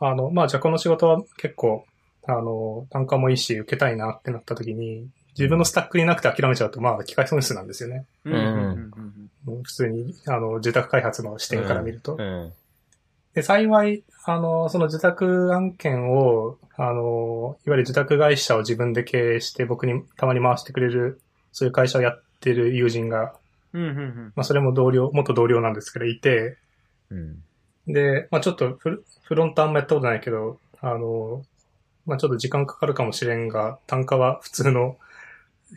[0.00, 1.86] あの、まあじゃあこの仕事は結構、
[2.26, 5.08] あの、単価もいいし受けたいなってなった時に、
[5.38, 8.06] 自分のスタックになくて諦めちゃうと、まあ機械損失なんですよね。
[8.24, 8.32] うん。
[8.32, 8.42] うん。
[8.44, 9.30] うん。
[9.44, 12.16] もう普通に、あの、住宅開発の視点から見ると。
[12.18, 12.52] うん。
[13.34, 21.20] で、幸い、あの、その自宅案件を、あの、いわゆる自宅会社を自分で経営して僕にたまに回してくれる、
[21.52, 23.34] そういう会社をやってる友人が、
[23.74, 23.82] うん。
[23.82, 23.88] うん。
[23.88, 24.32] うん。
[24.34, 25.74] まあそれも同僚、元同僚なん。
[25.74, 26.56] ですけど、いて、
[27.10, 27.42] うん。
[27.86, 29.72] で、まあちょっとフロントあん。
[29.72, 31.44] まやったことないけど、あの、
[32.06, 34.96] まあちょっと時間かかるかもしれんが、単価は普通の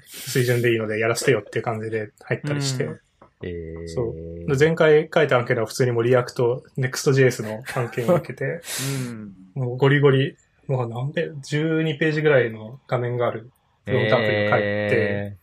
[0.05, 2.99] 水準でいいのでやらせてよっていう感じで入ったりして、うん。
[3.41, 4.57] えー、そう。
[4.57, 8.61] で前回書いた案件では普通にもう React、Next.js の案件を受けて、
[9.07, 9.33] うん。
[9.55, 10.35] もうゴリゴリ、
[10.67, 13.49] もう何ペ ?12 ページぐらいの画面がある
[13.85, 15.37] フロントアプリを書いて、え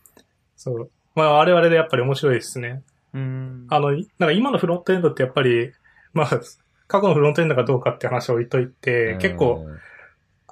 [0.55, 0.91] そう。
[1.15, 2.83] まあ、あれはあれでやっぱり面白いですね。
[3.13, 3.67] うん。
[3.69, 5.71] あの、なんか今のフロントエンドってやっぱり、
[6.13, 6.41] まあ、
[6.87, 9.67] 過去のフロントエンドがどうかって話を置いといて、ー結構、、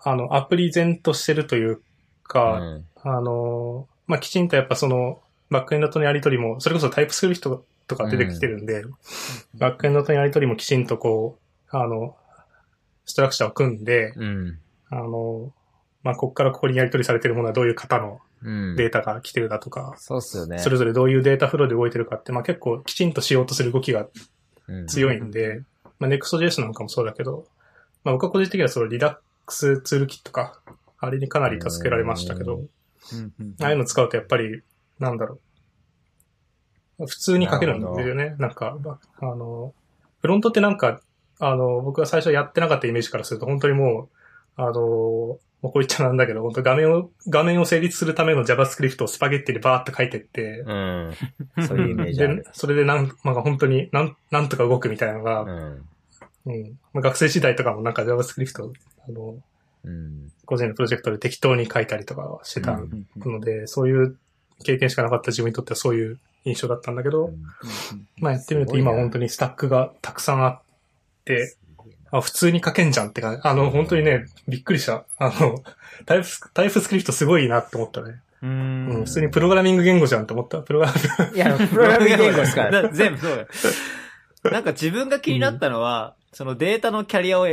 [0.08, 1.82] あの、アプリ然としてるというう
[2.24, 8.84] か、んあの、まあ、きちんとやっぱその、バックエンドとのやりとりも、それこそタイプスクリプトとか出てきてるんで、
[9.56, 11.40] バックエンドとのやりとりもきちんとこ
[11.72, 12.16] う、あの、
[13.06, 14.60] ストラクチャーを組んで、うん。
[14.90, 15.52] あの、
[16.04, 18.76] まあ、ここからここにやり取りされてるものはどういう型のうん。
[18.76, 20.60] データが来てるだとか、そうっすよね。
[20.60, 24.08] それぞれどういうデータフローで動いてるかって、まあ、結構きちんとしようとする動きが
[24.68, 25.64] うん強いんで、
[26.00, 27.46] まあ、Next.js なんかもそうだけど、
[28.04, 30.60] まあ、僕は個人的にはそのリラックスツールキットか、
[31.00, 32.62] あれにかなり助けられましたけど、
[33.62, 34.62] ああいうの使うとやっぱり、
[35.00, 35.40] なんだろ
[37.00, 37.08] う。
[37.08, 38.36] 普通に書けるんですよね。
[38.40, 38.78] なんか、
[39.20, 39.74] あの、
[40.22, 41.02] フロントってなんか、
[41.40, 44.10] あの、僕が最初やってなかったイメージからすると、本当にも
[44.58, 45.40] う、あの、も
[45.70, 51.14] うこう言っちゃなんだけど、本当画面を、画面を成立するための JavaScript をスパゲッティでバーって書いてって、うん。
[51.68, 55.86] そういうイメージあでる。、それでなん、まあ本当になん、なんとか動くみたいなのが、うん。
[56.46, 56.80] うん。
[56.94, 58.72] まあ、学生時代とかもなんか JavaScript、
[59.08, 59.36] あの、
[59.84, 60.32] うん。
[60.46, 64.18] 個人のプロジェクトで適当に書いたりとかしてたうんので、そういう
[64.64, 67.32] 経験しかなかった自分にとってはそういう印象だったんだけど、
[68.18, 70.62] まあやってみると今本当にスタックがたくさんあっ
[71.26, 71.56] て、
[72.12, 73.42] あ、普通に書けんじゃんって感じ。
[73.44, 75.06] あの、本当にね、びっくりした。
[75.18, 75.64] あの、
[76.06, 78.22] タイプス、タイプスクリプトすごいなって思ったね。
[78.42, 80.60] ううん、ん普通にプログラミング言語じゃんって思った。
[80.60, 81.36] プログラミング。
[81.36, 82.84] いや、プログラミング言語ですから。
[82.84, 83.48] だ 全部そうだよ。
[84.52, 87.48] なんか自分が気になったのは、そのデータのキャリアを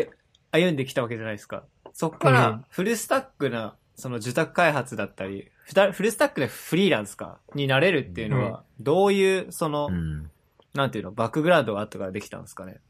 [0.50, 1.64] 歩んできたわけじゃないですか。
[1.92, 10.30] そっかうんら、フルスタックな、その受託開発だったり、ふたフルスタックでフリーランスか、になれるっていうのは、どういう、その、うん。
[10.74, 12.80] なんていうの、バックグラウンドがあったからできたんですかね？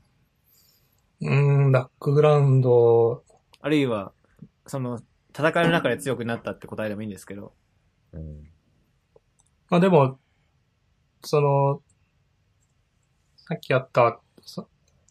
[1.21, 3.23] うーん、バックグラウンド、
[3.61, 4.13] あるいは、
[4.67, 4.99] その、
[5.37, 7.53] 戦いの中で強くなったって答えでもいいんですけど。
[8.15, 8.49] うん
[9.69, 10.19] まあでも、
[11.23, 11.83] その、
[13.37, 14.22] さっきやった、そ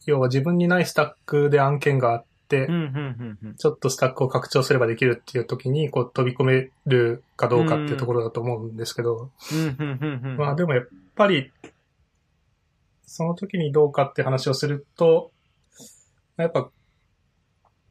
[0.06, 2.28] 要は自分にないスタックで案件があって。
[2.52, 9.32] ちょっとスタックを拡張すればできるっていう時に、こう飛び込めるかどうかっていうところだと思うんですけど。
[10.38, 11.50] まあでもやっぱり、
[13.06, 15.32] その時にどうかって話をすると、
[16.36, 16.70] やっぱ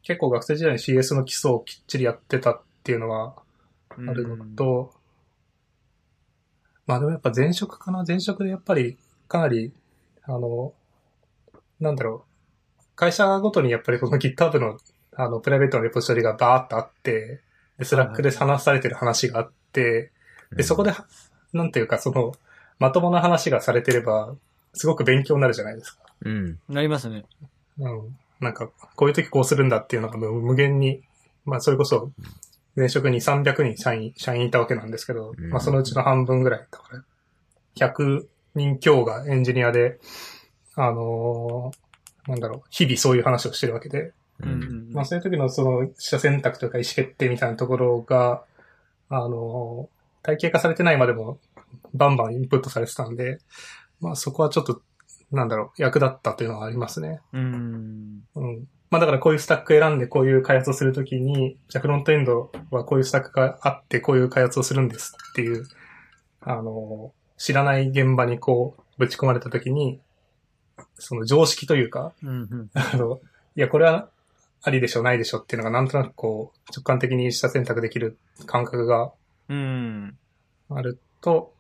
[0.02, 3.34] 結構学生時代に CS の基礎をきっちりやってたっていうのは
[3.88, 4.92] あるのと、
[6.86, 8.04] まあでもやっぱ前職かな？
[8.06, 9.72] 前職でやっぱりかなり、
[10.24, 10.74] あの、
[11.80, 12.24] なんだろ
[12.78, 14.78] う、会社ごとにやっぱりこの GitHub の
[15.12, 17.40] あのプライベートのレポジトリがバーっとあって、
[17.78, 20.12] で、 Slack で話されてる話があって、
[20.52, 20.92] で、そこで、
[21.52, 22.32] なんていうかその、
[22.78, 24.34] まともな話がされてれば、
[24.72, 26.04] すごく勉強になるじゃないですか。
[26.22, 26.58] うん。
[26.68, 27.24] なりますね。
[27.78, 28.18] うん。
[28.40, 31.02] なんか、こういう時こうするんだっていうのがもう無限に、
[31.44, 32.12] まあそれこそ、
[32.76, 37.04] 前職に300人社員、社員いたわけなんですけど、うんまあそのうちの半分ぐらいだから、
[37.88, 39.98] 100人強がエンジニアで、
[40.76, 41.90] あのー
[42.30, 48.42] なんだろう、日々そういう話をしてるわけで、うんうんまあそういう時のその視者選択とか意思決定みたいなところが、
[49.08, 49.88] あの、
[50.22, 51.38] 体系化されてないまでも
[51.94, 53.38] バンバンインプットされてたんで、
[54.00, 54.82] まあそこはちょっと、
[55.30, 57.20] なんだろう、役立ったというのはありますね。
[57.32, 58.22] うん。
[58.34, 58.68] うん。
[58.90, 65.64] まあだからこういうスタック選んでこういう開発をするときに、じゃあフロントエンドはこういうスタックがあってこういう開発をするんですっていう、
[66.40, 70.00] あの、知らない現場にこうぶち込まれたときに、
[70.98, 72.70] その常識というか、うんうん。
[72.74, 73.20] あの、
[73.56, 74.08] いや、これは
[74.62, 79.12] ありでしょ、ないでしょっていうのがなんとなくこう、直感的にした選択できる感覚が
[79.48, 80.16] うん。
[80.70, 81.52] あると、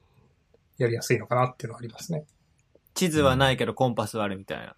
[0.78, 2.24] やりやすいのかなっていうのはありますね。
[2.94, 4.74] 地図はないけどコンパスはあるみたいな。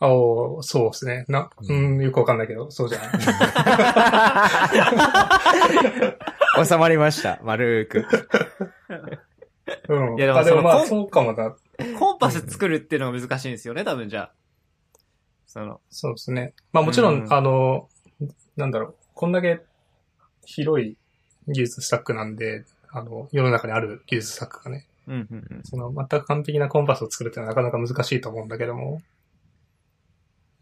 [0.00, 1.24] あおそうですね。
[1.28, 3.04] な、うん、よくわかんないけど、そうじゃな
[6.64, 6.66] い。
[6.66, 7.38] 収まりました。
[7.44, 8.04] 丸く。
[9.88, 10.18] うん。
[10.18, 11.54] いやでもあ、でもまあ、そそうかもな。
[11.98, 14.32] コンパス作るっていうのが難しいんですよね、多分じゃあ。
[15.46, 16.54] その、そうですね。
[16.72, 17.88] まあもちろん、うんあの、
[18.56, 19.60] なんだろう、こんだけ
[20.44, 20.96] 広い
[21.48, 25.62] 技術スタックなんで、あの、世の中にある技術スタックがね、うんうんうん。
[25.64, 29.02] その全く完璧なコンパスを作るっていうのはなかなか難しいと思うんだけども、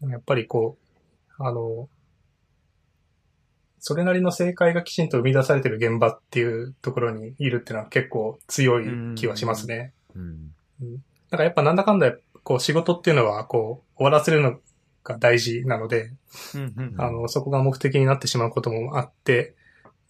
[0.09, 0.77] やっぱりこ
[1.39, 1.87] う、あの、
[3.79, 9.93] それなりの正解がきちんと生み出されてる現場っていうところにいるっていうのは結構強い気はしますね。
[10.15, 10.53] うん。
[11.31, 12.13] なんかやっぱなんだかんだ、
[12.43, 14.59] こう仕事っていうのはこう終わらせるの
[15.03, 16.11] が大事なので、
[16.53, 19.55] うんうんあの、そこが目的になってしまうこともあって、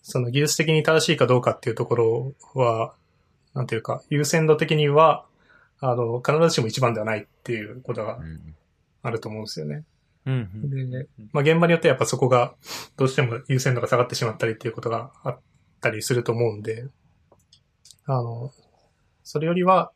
[0.01, 2.93] その技術的に正しいかどうかっていうところは、
[3.53, 5.25] なんていうか、優先度的には、
[5.79, 8.55] あの、必ずしも一番ではないっていうことがうん
[9.03, 9.83] あると思うんですよね。
[10.25, 10.91] うんうん。
[10.91, 12.53] で、まあ現場によってやっぱそこが
[12.97, 15.39] どうしても優先度が下がってしまったりっていうことがあっ
[15.81, 16.87] たりすると思うんで、
[18.05, 18.51] あの、
[19.23, 19.91] それよりは、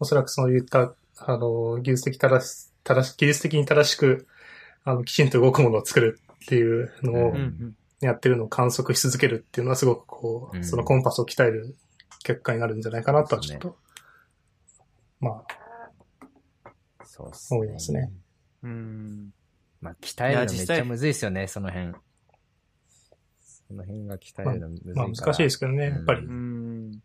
[0.00, 4.26] おそらくそういった、あの、技術的正し、正し、技術的に正しく、
[4.84, 7.34] あの、きちんと動くものを作るっていうのを。
[8.04, 11.74] やってるのを観測し続けるっていうのはすごくこう、うんそのコンパスを鍛える
[12.22, 13.76] 結果になるんじゃないかなとはちょっと、
[15.20, 15.42] ま
[16.62, 16.66] あ、
[17.04, 17.60] そうっすね。
[17.60, 18.12] 思いますね。
[18.62, 19.30] うん。
[19.80, 21.92] まあ、鍛えるのめっちゃむずいっすよね、その辺。
[23.40, 25.08] その辺が鍛えるのむずいから。
[25.08, 26.26] まあ難しいですけどね、やっぱり。
[26.26, 27.02] ううん。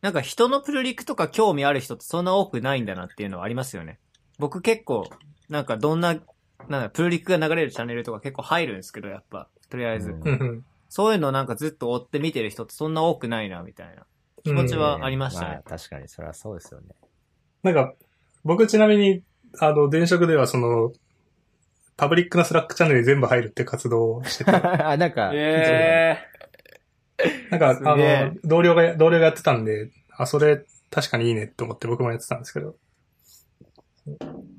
[0.00, 3.98] なんか人のプルリクとか興味ある人ってそんな多くないんだなっていうのはありますよね。
[4.38, 5.08] 僕結構、
[5.48, 6.14] なんかどんな、
[6.68, 10.10] なんだ、プルリクが流れるチャンネルとか結構入るんですけど、やっぱ、とりあえず。
[10.10, 14.06] うんうんうんそういうのなんかずっと追って見てる人ってそんな多くないな、みたいな
[14.42, 15.60] 気持ちはありましたね。
[15.64, 16.86] あ、確かに、それはそうですよね。
[17.62, 17.94] なんか、
[18.44, 19.22] 僕ちなみに、
[19.60, 20.92] あの、電職ではその、
[21.96, 26.18] パブリックな Slack チャンネルに全部入るって活動をしてて、 あ、なんか、え
[27.50, 32.76] なんか、あえの、同僚が、同僚がやってたんで、あ、それ確かにいいねって思って僕もやってたんですけど、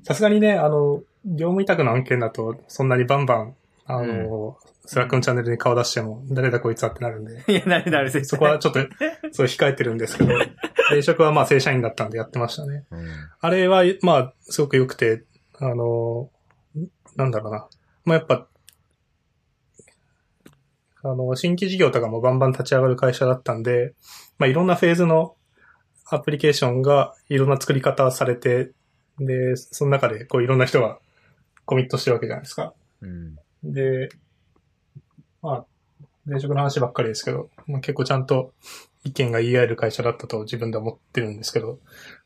[0.04, 3.54] さすがにね、あの、業務委託の案件だと、そんなにバンバン、
[3.86, 4.56] あの、
[4.86, 7.52] Slack のチャンネルに顔出しても、誰だこいつはってなるんで、ー。
[7.52, 8.80] いや、なるなる、絶対そこはちょっと、
[9.32, 10.34] そう控えてるんですけど、
[10.88, 12.84] 前職はまあ正社員だったんでやってましたね。
[12.90, 13.08] うん。
[13.40, 15.24] あれは、まあ、すごく良くて、
[15.58, 16.30] あの、
[17.16, 17.68] なんだろうな。
[18.04, 18.46] まあ、やっぱ、
[21.02, 23.94] あの、新規事業とかもバンバン立ち上がる会社だったんで、
[24.38, 25.34] まあ、いろんなフェーズの
[26.06, 28.72] アプリケーションがいろんな作り方されて、
[29.18, 30.98] で、その中で、こう、いろんな人が
[31.64, 32.74] コミットしてるわけじゃないですか。
[33.00, 33.38] うん。
[33.62, 34.08] で、
[35.42, 35.64] まあ、
[36.26, 38.52] 前職の話ばっかりですけど、まあ、結構ちゃんと
[39.04, 41.78] 意見が言い合える会社だったと自分では思ってるんですけど、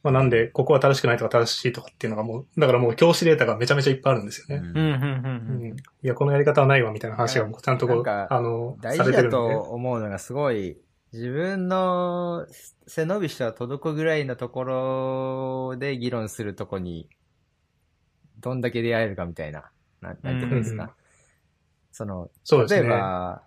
[0.05, 4.57] まあなんで、ここは正しくないとか正しいとかっていうのがもう、だからもう教師データがめちゃめちゃいっぱいあるんですよね。
[4.57, 5.77] うん、うん、うんうん。
[5.77, 8.99] いや、このやり方はないわみたいな話がもうちゃんとこう、あの、大。
[8.99, 10.77] 事だと思うのがすごい、
[11.15, 12.47] 自分の
[12.87, 17.09] 背伸びしたら届くぐらいのところで議論するとこに、
[18.41, 19.71] どんだけ出会えるかみたいな、
[20.03, 20.95] なんていうんですうんか。
[21.93, 22.29] その。
[22.69, 23.43] 例えば、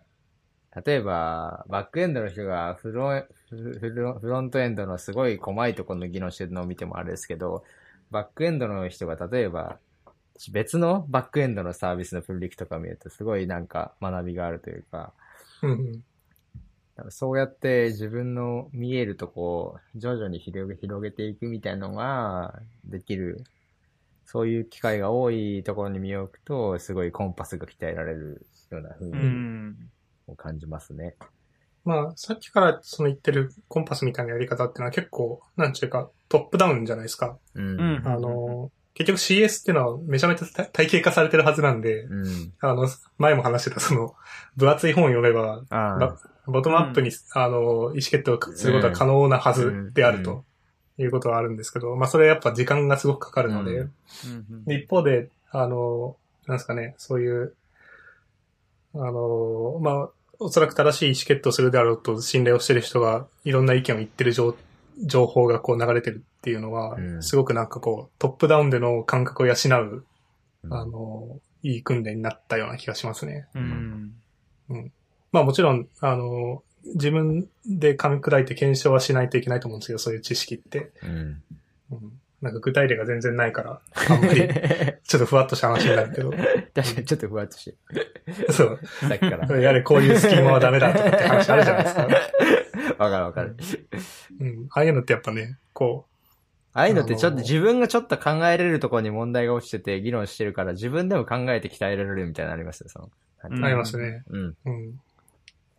[0.84, 7.64] 例えば、バックエンドの人がフロンフフロントエンドのすごい細いところの議論してるのを見てもあれですけど、
[8.12, 9.80] バックエンドの人が例えば、
[10.52, 15.14] 別のバックエンドのサービスのプルリクとかを見るとすごいなんか学びがあるというか、
[17.10, 23.44] そうやって自分の見えるとこを徐々に広げ広げていくみたいなのができる、
[24.26, 29.90] そういう機会が多いところに身を置くと、すごいコンパスが鍛えられるような風うにん。
[30.36, 31.16] 感じますね。
[31.88, 37.38] まあ、さっきからその言ってるコンパスみたいなやり方っていうのは結構、なんちゅうか、トップダウンじゃないですか。
[37.56, 37.80] うん。
[37.80, 38.02] うん。
[38.06, 42.54] あの、結局 CS っていうのはめちゃめちゃ体系化されてるはずなんで、うん。
[42.60, 44.16] あの、前も話してたその、
[44.58, 45.64] 分厚い本を読めば、
[46.46, 50.44] ボトムアップに、あの、意思決定をすることは可能なはずであると
[50.98, 53.90] いうことはあるんですけど、まあそれやっぱ時間がすごくかかるので、う
[54.52, 54.66] ん。
[54.66, 56.18] で一方で、あの、
[56.48, 57.54] なんですかね、そういう、
[58.96, 60.10] あの、まあ、
[60.40, 64.56] おそらく正しい意思決定をするであろうと信頼をしてる人がいろんな意見を言ってる情
[65.06, 70.06] 情報がこう流れてるっていうのは、うんすごくなんかこう、トップダウンでの感覚を養う、
[70.64, 73.48] うんあの、いい訓練になったような気がしますね。
[73.54, 74.14] うん。
[75.32, 76.64] まあもちろん、あの、
[76.96, 80.92] 自分で噛み砕いて検証はしないといけないと思うんですけど、そういう知識って。
[81.04, 81.44] うん。
[81.92, 84.48] うん、なんか具体例が全然ないから、あんまり、
[85.04, 87.78] ちょっとふわっとした話になるけど、確かにちょっとふわっとして
[88.52, 88.80] そう。
[88.82, 88.88] る。
[88.88, 89.58] さっきから。
[89.60, 92.08] やれこういうスキーマはダメだとかって話あるじゃないですか。
[93.04, 93.56] わかるわかる。
[94.40, 94.68] うん。
[94.70, 96.06] ああいうのってやっぱね、こ
[96.74, 103.10] ああいうのってちょっと自分がちょっと考えれるところに問題が落ちてて議論してるから自分でも考えて鍛えられるみたいなのありますよ、その。
[103.42, 104.24] ありますね。
[104.30, 104.56] うん。
[104.66, 105.00] うん。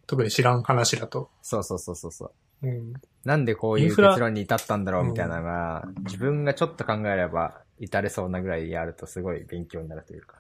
[0.09, 1.31] 特に知らん話だと。
[1.41, 2.33] そうそうそうそうそ
[2.63, 2.67] う。
[2.67, 2.93] うん。
[3.25, 10.37] なんでこういう結論に至ったんだろうみたいなのが、自分がちょっと考えれば至れそうなぐらいやるとすごい勉強になるというか。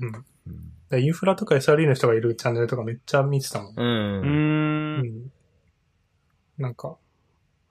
[0.00, 0.08] うん。
[0.08, 0.72] うん。
[0.90, 3.74] でインフラとか SRE の人がいるチャンネルとかめっちゃ見てたもん。
[3.74, 3.74] う。
[3.76, 3.86] うん。
[3.86, 5.32] うんん。
[6.58, 6.96] なんか、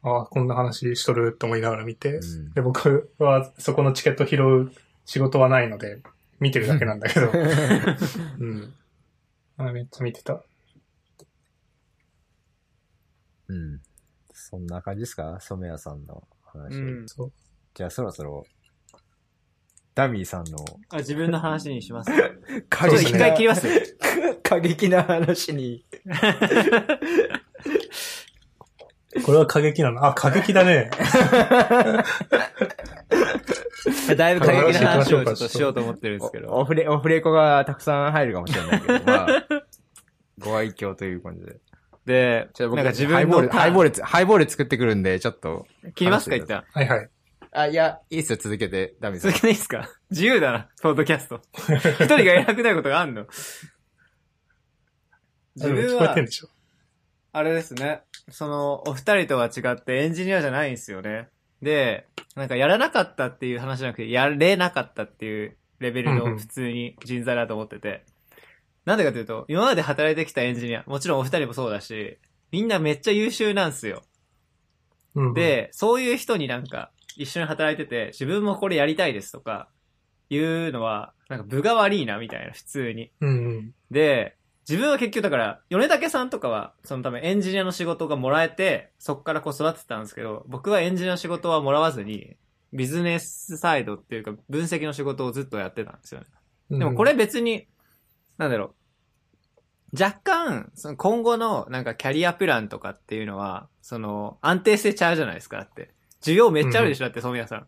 [0.04, 4.72] ああ、こんな話しとると思いながら見て、うんで、僕はそこのチケット拾う
[5.06, 6.02] 仕事はないので、
[6.40, 7.32] 見てるだけなんだけど、
[8.40, 8.74] うん。
[9.58, 10.44] あめっちゃ見てた。
[13.50, 13.82] うん。
[14.34, 15.38] そんな感じですか？
[15.40, 16.76] 染谷さんの話。
[16.76, 17.08] うん。
[17.08, 17.32] そう。
[17.74, 18.44] じゃあそろそろ、
[19.96, 20.58] ダミーさんの
[20.90, 22.12] あ、自分の話にします。
[22.70, 23.98] 過ちょっと一回切ります。
[24.44, 25.86] 過激な話に。
[29.26, 30.06] これは過激なの？
[30.06, 30.92] あ、過激だね。
[34.16, 36.50] だいぶ過激な話をちょっとしようと思ってるんですけど。
[36.54, 39.48] オフレ、オフレコがたくさん入るかもしれないけど、まあ、
[40.40, 41.56] ご愛嬌という感じで。
[42.08, 45.68] で、ちょっと僕なんか自分ハイボール、のターンハイボールつ、ハイボール作ってくるんで、ちょっと。
[45.94, 46.64] 切りますか一旦。
[46.72, 47.10] はいはい。
[47.52, 49.42] あ、いや、いいっすよ、続けて、ダミーさん続。
[49.42, 49.90] けていいですか？
[50.10, 51.42] 自由だな、ポッドキャスト。
[52.00, 53.28] 一人がやりたくないことがあんの。
[55.56, 56.50] 自分はでも聞こえてん、でしょ。
[57.34, 58.04] あれですね。
[58.30, 61.28] その、お二人とは違ってエンジニアじゃないんですよね。
[61.62, 68.06] で、なんかやらなかったっていう話じゃなくて、やれなかったっていうレベルうんうんの普通に人材だと思ってて。
[68.88, 72.20] なんでかというと、今まで働いてきたエンジニア、もちろんお二人もそうだし、
[72.52, 74.02] みんなめっちゃ優秀なんですよ。
[75.14, 79.68] うん、で、そういう人になんか、一緒に働いてて、自分もこれやりたいですとか、
[80.30, 83.12] いうのは、なんか部が悪いな、みたいな、普通に。
[83.20, 83.72] うんうん。
[83.92, 92.38] で、自分は結局だから、米竹さんとかは、そのためエンジニアの仕事がもらえて、そこからこう育ってたんですけど、僕はエンジニアの仕事はもらわずに、
[92.72, 96.28] ビジネスサイドっていうか、分析の仕事をずっとやってたんですよね。
[96.70, 97.68] うんでもこれ、別に、
[98.38, 100.02] なんだろう。
[100.02, 105.92] 若干、その今後のなんかキャリアプランとかっていうのは、その安定性ちゃうじゃないですかだって。
[106.22, 107.68] 需要めっちゃあるでしょ、だって、染谷さん。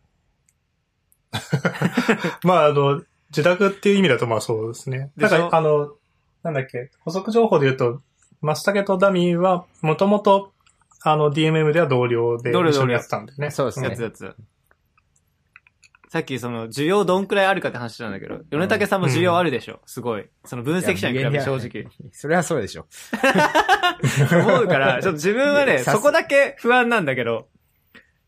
[2.46, 5.12] まあ、あの、自宅っていう意味だとまあそうですね。
[5.16, 5.94] だから、あの、
[6.42, 8.02] なんだっけ、補足情報で言うと、
[8.40, 10.52] マスタケとダミーは、もともと、
[11.02, 13.50] あの、DMM では同僚で同僚一緒にやってたんでね。
[13.50, 14.02] そうですねやつ。
[14.02, 14.36] やつ。
[16.10, 20.28] さっきその需要どんくらいあるかって話したんだけど、米竹さんも需要あるでしょ、すごい。
[20.44, 21.86] その分析者に比べて正直。。
[22.10, 22.86] それはそうでしょ。
[24.32, 27.46] 思うから、 ちょっと自分はね、そこだけ不安なんだけど、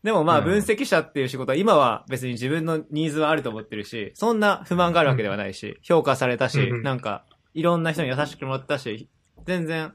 [0.01, 9.09] でもまあうん分析者っていう仕事は今は別に自分のニーズはあると思ってるし、そんな不満があるわけではないし、評価されたし、なんかいろんな人に優しくもらったし、
[9.45, 9.93] 全然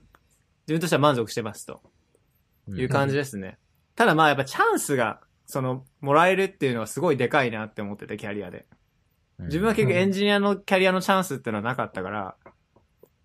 [0.67, 1.81] 自分としては満足してますと
[2.69, 3.57] いう感じですね。
[3.97, 8.67] ただまあやっぱチャンスが、その、もらえるっていうのはすごいでかいなって思ってて、キャリアで。
[9.41, 12.37] 自分は結局エンジニアのキャリアのチャンスっていうのはなかったから、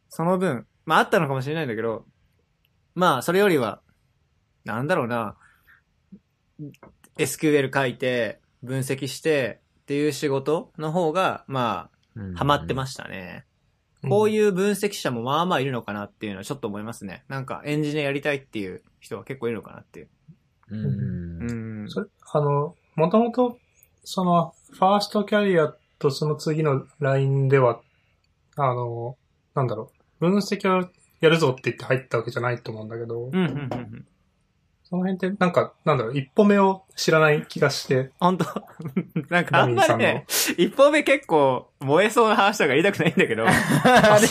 [0.07, 2.05] その分、まああったのかもしれないんだけど、
[2.95, 3.81] まあそれよりは、
[4.63, 5.35] なんだろうな、
[7.17, 13.45] SQL 書いて、分析してっていう仕事の方が、まうん、あ、ハマってましたね。
[14.07, 17.23] こういう分析者もまあまあいるのかなっていうのはちょっと思いますね。
[17.27, 20.09] なんかエンジニアやりたいっていう人は結構いるのかなっていう。
[20.69, 20.83] うん。
[21.49, 21.53] う
[21.83, 21.87] うん。
[21.87, 21.89] ん。
[21.89, 23.57] それ、あの、もともと、
[24.03, 27.81] その、ファーストキャリアとその次のラインでは、
[28.55, 29.17] あの、
[29.55, 30.89] なんだろう、分析を
[31.21, 34.05] やるぞって言って入ったわけじゃないと思うんだけど、うん、うん、うんうん。
[34.83, 38.45] その辺って、なんか、なんだろう、一歩目を知らない気がして、本当？
[39.29, 40.25] なんかあんまりね、
[40.57, 44.27] 一歩目結構燃えそうな話とか言いたくないんだけど、 あれ、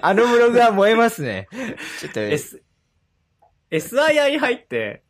[0.00, 1.48] あのブログは燃えますね。
[2.00, 2.62] ちょっと、S、
[3.70, 5.02] SII 入って、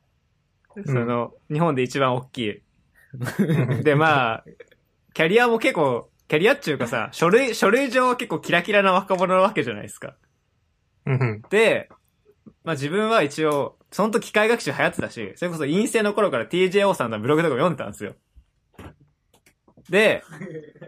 [0.86, 2.62] その、日本で一番大きい。
[3.82, 4.44] で、まあ、
[5.14, 10.14] キャリアも結構、キャリアっていうかさ、書類、書類上は結構キラキラな若者なわけじゃないですか。
[11.50, 11.88] で、
[12.62, 18.14] まあ自分は一応、その時機械学習流行ってたし、それこそ陰性の頃から TJO さんのブログとかも読んでたんですよ。
[19.88, 20.22] で、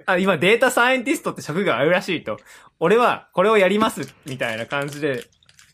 [0.06, 2.38] あ、今データサイエンティストって職業あるらしいと。
[2.78, 5.24] 俺はこれをやります、みたいな感じで、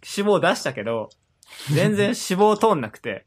[0.03, 1.11] 志望出したけど、
[1.75, 3.27] 全然志望通んなくて、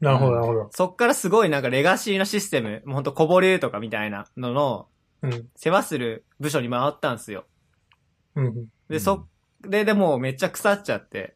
[0.00, 0.68] なるほど、なるほど。
[0.70, 4.88] そっからすごいなんかレガシーなシステム、もうほんとこぼれとかみたいなのの
[5.22, 5.48] うん。
[5.56, 7.44] 世話する部署に回ったんですよ。
[8.36, 8.66] うん。
[8.88, 9.26] で、そ、
[9.62, 11.34] で、でもうめっちゃ腐っちゃって、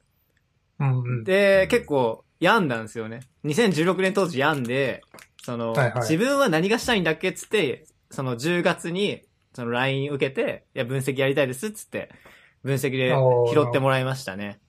[0.78, 1.02] うん。
[1.02, 1.24] うん。
[1.24, 3.20] で、結構病んだんですよね。
[3.44, 5.02] 2016年当時病んで、
[5.44, 9.22] その、はいはい自分は何がしたいんだっけっつって、その10月に、
[9.54, 12.10] その LINE 受けて、いや、分析やりたいですっつって、
[12.62, 13.10] 分析で
[13.52, 14.60] 拾ってもらいましたね。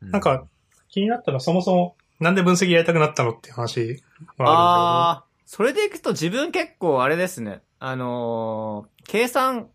[0.00, 0.46] なんか、
[0.88, 4.02] 気になったらそもそも、なんで分析やりたくなったのっていう話
[4.36, 7.62] はああー、それでいくと自分結構あれですね。
[7.78, 9.68] あのー計算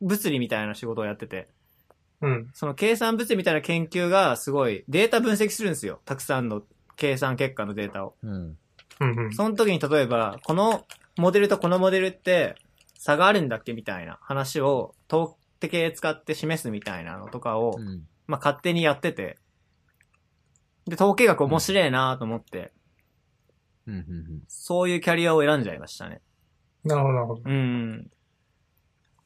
[0.00, 1.48] 物理みたいな仕事をやってて。
[2.22, 2.50] うん。
[2.54, 6.00] その計算物理みたいな研究がすごいデータ分析するんですよ。
[6.04, 6.62] たくさんの
[6.96, 8.14] 計算結果のデータを。
[8.22, 8.30] うん。
[8.32, 8.56] うん。
[9.00, 9.32] うん。
[9.32, 10.84] その時に例えば、この
[11.16, 12.56] モデルとこのモデルって
[12.98, 18.06] 差があるんだっけみたいな話を統計系使って示すみたいなのとかを、うん。
[18.26, 19.36] まあ勝手にやってて、
[20.90, 22.72] で、統計学面白いなと思って、
[23.86, 23.94] うん。
[23.94, 24.42] うん。
[24.48, 26.20] そういうキャリアを選んじゃいましたね。
[26.84, 27.42] なるほど、なるほど。
[27.44, 28.10] うん。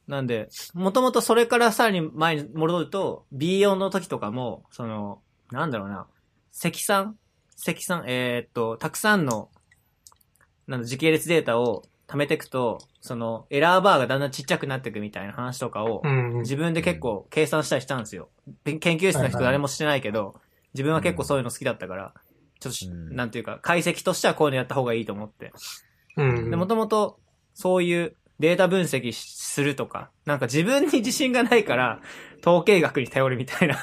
[0.07, 6.07] なんで、もともとそれからさらに前に戻ると、B4 の時とかも、その、なんだろうな、
[6.51, 7.17] 積算？
[7.55, 9.49] 積算、えーっと、たくさんの、
[10.67, 16.33] なんだ、時系列データを貯めていくと、その、エラーバーがだんだんちっちゃくなっていくみたいな話とかをう、ん。
[16.35, 16.41] うん。
[16.41, 18.29] 自分で結構計算したりしたんですよ。
[18.63, 20.35] 研研究室の人誰もしてないけど、
[20.75, 22.13] 自分は結構そういうの好きだったから、
[22.59, 25.53] ちょっとし、うんなんていうか、解析としてはこういうのやった方がいいと思って。
[26.17, 26.49] うん。
[26.51, 27.17] で、もともと、
[27.53, 32.01] そういうデータ分析するとか、なんか自分に自信がないから、
[32.41, 33.75] 統計学に頼るみたいな。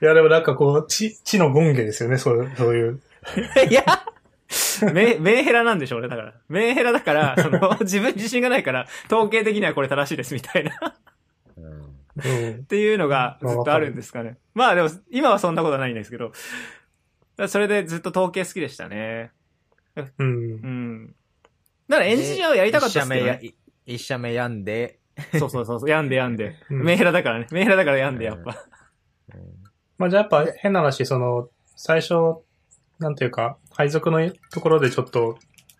[0.00, 3.00] いや、でもなんかこう、知、知の権下ですよね、そういう、そういう。
[3.68, 3.84] いや、
[4.92, 6.34] メメンヘラなんでしょうね、だから。
[6.48, 10.72] メンヘラだから、その、自分に自信がないから、統計的にはこれ正しいですみたいな。
[12.20, 12.64] っ。
[12.66, 14.38] ていうのがずっとあるんですかね。
[14.54, 16.32] まあでも、今はそんなことはないんですけど、
[17.48, 19.32] それでずっと統計好きでしたね。
[19.96, 20.24] うんう。
[20.66, 21.14] ん。
[21.88, 23.40] だからエンジニアをやりたかったですけど、ね。
[23.40, 25.00] 一社目や、一社目病んで、
[25.38, 26.56] そうそうそうそう、病んで病んで。
[26.70, 27.46] うんメンヘラだからね。
[27.50, 28.64] メンヘラだから病んで、やっぱ。
[29.98, 32.14] まあじゃあやっぱ変な話、その、最初、
[32.98, 35.38] なんていうか、配属のところでちょっと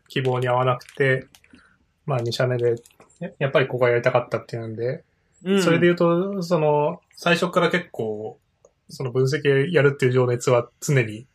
[0.09, 1.26] 希望に合わなくて、
[2.07, 2.76] まあ2社目で、
[3.20, 5.05] ややっぱりここがやりたかったっていうんで、
[5.45, 5.62] うん。
[5.62, 8.38] それで言うと、その、最初から結構、
[8.88, 11.26] その分析やるっていう情熱は常に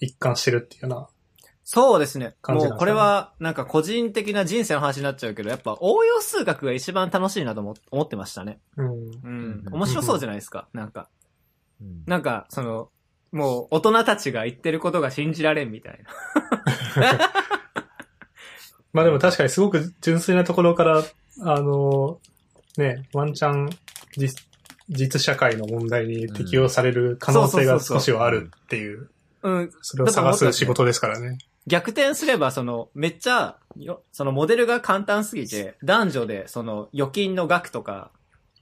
[0.00, 1.08] 一貫してるっていうような。
[1.64, 2.34] そうですね。
[2.48, 8.60] もうこれは、なんか個人的な人生の話になっちゃうけど、やっぱ応用数学が一番楽しいなと思思ってましたね。
[8.76, 8.86] うん。
[8.86, 9.64] うん。
[9.66, 10.68] うん面白そうじゃないですか。
[10.72, 11.10] なんか、
[11.82, 12.90] うんなんか、その、
[13.32, 16.08] もう大人たちが言ってることが信じられんみたいな。
[18.94, 21.04] まあでも確かにすごく純粋なところから、
[21.42, 22.18] あの、
[22.78, 23.70] ね、ワンチャン
[24.16, 24.46] 実、
[24.88, 29.10] 実社会の問題に適用される可能性が少しはあるっていう、
[29.42, 29.70] うん。
[29.82, 31.38] それを探す仕事ですからね。
[31.66, 38.10] 逆転すれば、その、めっちゃ、よそのモデルが簡単すぎて、男女で、その、預金の額とか、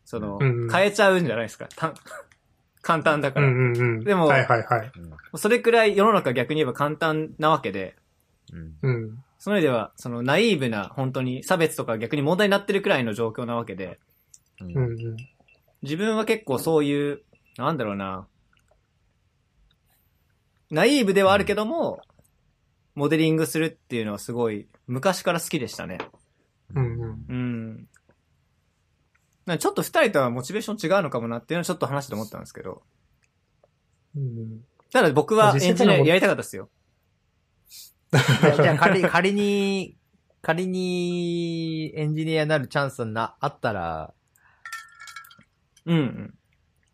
[0.04, 1.68] その、変えちゃうんじゃないですか。
[1.74, 1.94] た
[2.82, 3.48] 簡単だから。
[3.48, 4.04] うんうんうん。
[4.04, 4.92] でもはいはいはい。
[5.34, 7.96] それくらい世の中逆に言えば簡単なわけで、
[8.52, 8.74] うん。
[8.82, 9.24] うん。
[9.38, 13.98] その意味では、そのナイーブな、本当に差別とか逆に問題になってるくらいの状況なわけで、
[14.60, 15.16] うんうんうん。
[15.82, 17.22] 自分は結構そういう、
[17.56, 18.26] なんだろうな、
[20.70, 22.00] ナイーブではあるけども、
[22.94, 25.98] モデリングするっていうのはすごい昔から好きでしたね。
[26.74, 27.24] うんうん。
[27.28, 27.88] うん。
[29.44, 32.82] なちょっと二人とはモチベーション違うのかもなっていうのはちょっと話して思ったんですけど。
[34.16, 34.60] うん
[34.92, 36.70] ただ僕はエンジニアやりたかったですよ。
[38.56, 39.96] じゃあ仮、仮に、
[40.40, 44.14] 仮にエンジニアになるチャンスな、あったら、
[45.86, 46.34] うんうん。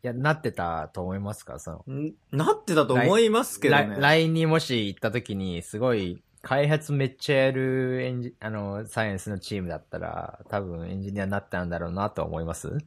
[0.04, 1.58] いや、なってたと思いますか？
[1.58, 2.12] その、ん？
[2.30, 3.96] なってたと思いますけどラね。
[3.98, 12.68] LINE にもし行った時に、すごい、開発めっちゃやるエンジ、あの、サイエンスのチームだったら、多分エンジニアになったんだろうなと思います？
[12.68, 12.80] う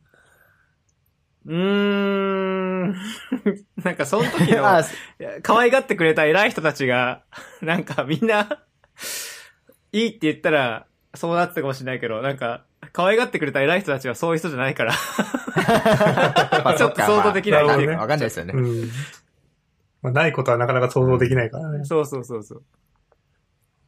[1.47, 2.91] ーん。
[3.83, 4.63] なんかその時の、
[5.41, 7.23] 可愛がってくれた偉い人たちが、
[7.61, 8.65] なんかみんな、
[9.93, 14.93] いいって言ったら、そうなってたかもしれないけど、なんか、可愛がってくれた偉い人たちはそういう人じゃないから。
[16.63, 18.53] ま あちょっと想像できないまあかんないですよね。
[18.55, 18.89] うん。
[20.01, 21.85] まあ、ないことはなかなか想像できないからね。
[21.85, 22.63] そうそうそうそう。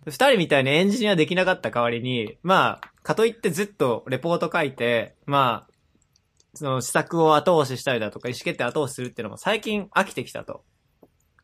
[0.05, 5.73] 二人みたいにエンジニアできなかった代わりに、まあ、かといってずっとレポート書いて、まあ、
[6.53, 10.63] その施策を後押ししたりだとか、意思決定後押しするっていうのも最近飽きてきたと。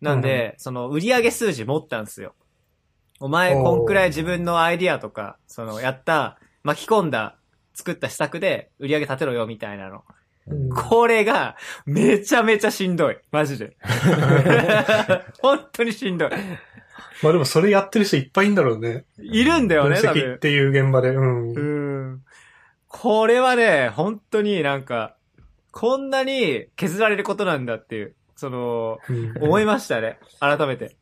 [0.02, 2.34] なんで、その売上数字持ったんですよ。
[3.24, 7.38] お前、こんくらい自分のアイディアとか、その、やった、巻き込んだ、
[7.74, 10.04] 作った施策で売り上げ立てろよ、みたいなの。
[10.46, 11.56] うんこれが、
[11.86, 13.18] めちゃめちゃしんどい。
[13.32, 13.78] マジで。
[15.42, 16.32] 本当にしんどい。
[17.22, 19.06] まあでもそれやってる人いっぱいいんだろうね。
[19.18, 20.40] いるんだよ分ね、多析っ分。
[20.40, 21.12] ていう現場で。
[21.12, 21.54] うん。
[21.54, 21.60] う
[22.16, 22.24] ん。
[22.90, 25.16] これはね、本当になんか、
[25.72, 30.20] こんなに削られることなんだっていう、その、うん思いましたね。
[30.42, 30.98] 改めて。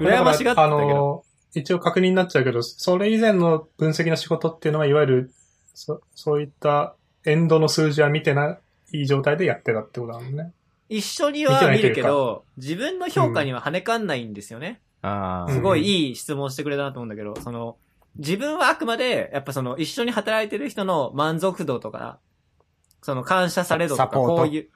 [0.00, 1.24] 羨ましがってたけどあの、
[1.54, 5.32] 一応確認になっちゃうけど、それ以前の分析の仕事っていうのは、いわゆる、
[5.74, 6.94] そそういった
[7.24, 8.58] エンドの数字は見てな
[8.92, 10.52] い状態でやってたってことなのね。
[10.88, 14.80] 一緒には見るけど、自分の評価には跳ね返んないんですよね。
[15.02, 15.52] ああ。
[15.52, 17.76] すごいいい質問してくれたなと思うんだけど、その、
[18.16, 22.18] 自分はあくまで、やっぱその、一緒に働いてる人の満足度とか、
[23.02, 24.36] その感謝され度とか、サポート？
[24.36, 24.68] こういう、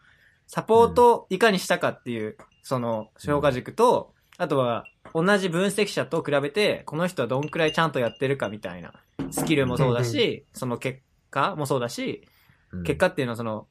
[0.47, 4.85] サポートをいかにしたかっていう、その、評価軸と、あとは、
[5.15, 8.93] 同じ分析者と比べて、この人はどんくらいちゃんとやってるかみたいな、
[9.31, 11.01] スキルもそうだし、その結
[11.31, 12.27] 果もそうだし、
[12.73, 12.83] うん。
[12.85, 13.67] 結果っていうのはその、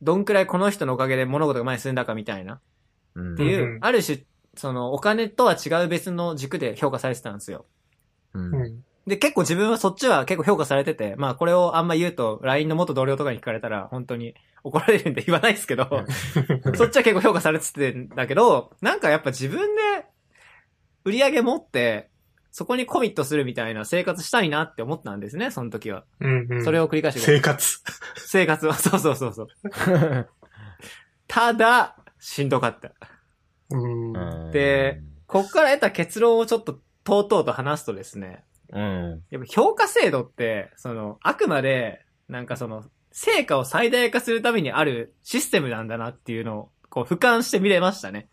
[0.00, 2.60] どんくらいこの人のおかげで物事が前に進んだかみたいな、っ
[3.14, 3.36] うん。
[3.36, 4.24] ていう、ある種、
[4.54, 7.66] その、お金とは違う別の軸で評価されてたんですよ。
[9.08, 16.04] で、結構自分はそっちは結構評価されてて、まあこれをあんま言うと、LINE の元同僚とかに聞かれたら、本当に怒られるんで言わないですけど、
[16.76, 20.04] そっちは結構評価されててんだけど、なんかやっぱ自分で
[21.08, 22.10] 売り上げ持って、
[22.50, 26.04] そこにコミットするみたいな生活したいなって思ったんですね、その時は。
[26.20, 26.64] うんうん。
[26.64, 27.78] それを繰り返して生活。
[28.16, 29.48] 生活は、 そうそうそうそう。
[31.26, 32.92] ただ、しんどかった。
[33.70, 34.12] うん。
[34.12, 39.22] うんで、こっから得た結論をちょっと、とうとうと話すとですね、うん。
[39.30, 48.28] やっぱ評価制度って、その、あくまで、なんかその、成果を最大化するためにあるシステムなんだなっていうのを、こう、俯瞰して見れましたね。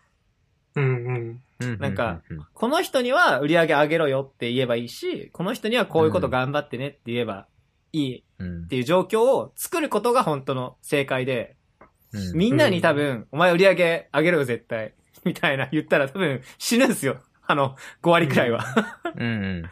[0.75, 1.79] うんうん。
[1.79, 2.21] なんか、
[2.53, 7.47] この人には売り上げ上げろよって言えばいいし、この人にはこういうこと頑張ってねって言えば
[7.93, 11.55] いいうんっていう状況を作ることが本当の正解で、
[12.13, 14.93] うんみんなに多分、お前売り上げ上げろよ絶対、
[15.25, 17.17] みたいな言ったら多分死ぬんすよ。
[17.47, 18.63] あの、5割くらいは。
[19.15, 19.63] うん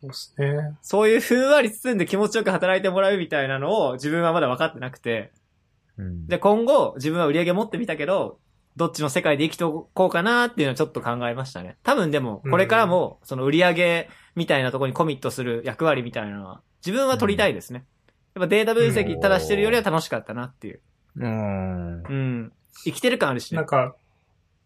[0.00, 0.76] そうですね。
[0.82, 5.32] そういうふんわり包んで気持ちよく働いてもらうみたいなのを自分はまだ分かってなくて、
[5.96, 6.26] うん。
[6.26, 8.38] で、今後自分は売り上げ持ってみたけど、
[8.76, 11.76] どっちの世界で生きておこうかなっていうのはちょっと考えましたね。
[11.82, 17.86] 多分でも、これからも、その売り上げみたいなところにコミットする役割みたいなのは、自分は取りたいですね。
[18.34, 20.80] やっぱデータ分析ただしてるよりは楽しかったなっていう。
[21.16, 22.02] うん。
[22.02, 22.52] うん。
[22.84, 23.66] 生きてる感あるしねなん。
[23.66, 23.96] か、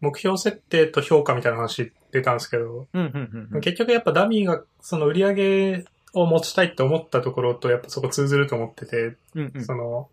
[0.01, 3.61] 目標設定と評価みたいな話出たんですけど、うん、うん、うんうん。
[3.61, 9.63] 結局やっぱダミーがその売り上げを持ちたいって思ったところとやっぱそこ通ずると思ってて、うん、うん。
[9.63, 10.09] その、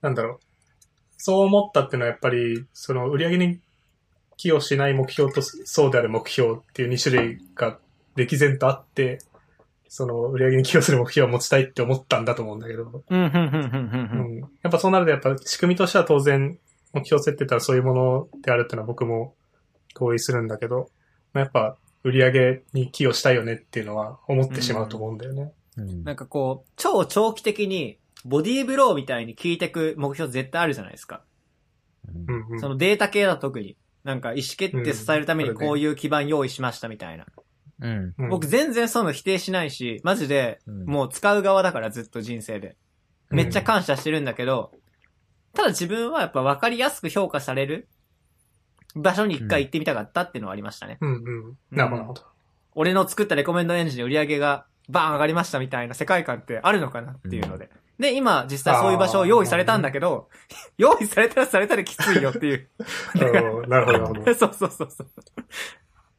[0.00, 0.45] なんだろう。
[1.16, 3.60] そう思ったっていうのはやっぱり、その売り上げに
[4.36, 7.78] 寄与しない目標とそうである目標っていう2種類が
[8.16, 9.18] 歴然とあって、
[9.88, 14.36] その売り上げに寄与する目標を持ちたいって思ったんだと思うんだけど、うん、うん、うん、うん、ううん。
[14.36, 14.40] ん。
[14.40, 16.58] やっぱそうなるとやっぱ仕組みとしては当然
[16.92, 19.34] 目標設定たらそういうものであるっていうのは僕も
[19.94, 20.90] 同意するんだけど、
[21.32, 25.52] まあ、やっぱ売り上げに寄与したいよねっていうのは思ってしまうと思うんだよね。
[25.76, 31.22] うんなんかこう、超長期的に、ボディーブローみたいに効いてく目標絶対あるじゃないですか。
[32.28, 32.60] うんうん。
[32.60, 33.76] そのデータ系だと特に。
[34.04, 37.26] なんか意思決定支えるためにうんこういう基盤用意しましたみたいな。
[37.80, 38.14] うん。
[38.18, 42.76] うん僕全然そういうの否定しないし、マジでうんもう使う側だからずっと人生で。
[43.30, 44.72] めっちゃ感謝してるんだけど、
[45.52, 47.88] ただ自分はやっぱ分かりやすく評価される
[48.94, 50.98] 場所に一回行ってみたかったっていうのはありましたね。
[51.00, 51.58] うんうん。
[51.70, 52.22] なるほどなるほど。
[52.74, 57.70] 俺の作ったレコメンドエンジンで売り上げがバーン上がりましたみたいな世界観ってあるのかなっていうので。
[57.98, 60.28] で、今実際そういう場所を用意されたんだけど、
[60.76, 62.68] 用意されたらされたらきついよっていう。
[63.14, 64.22] うんなるほど、なるほど。
[64.34, 65.08] そうそうそうそう。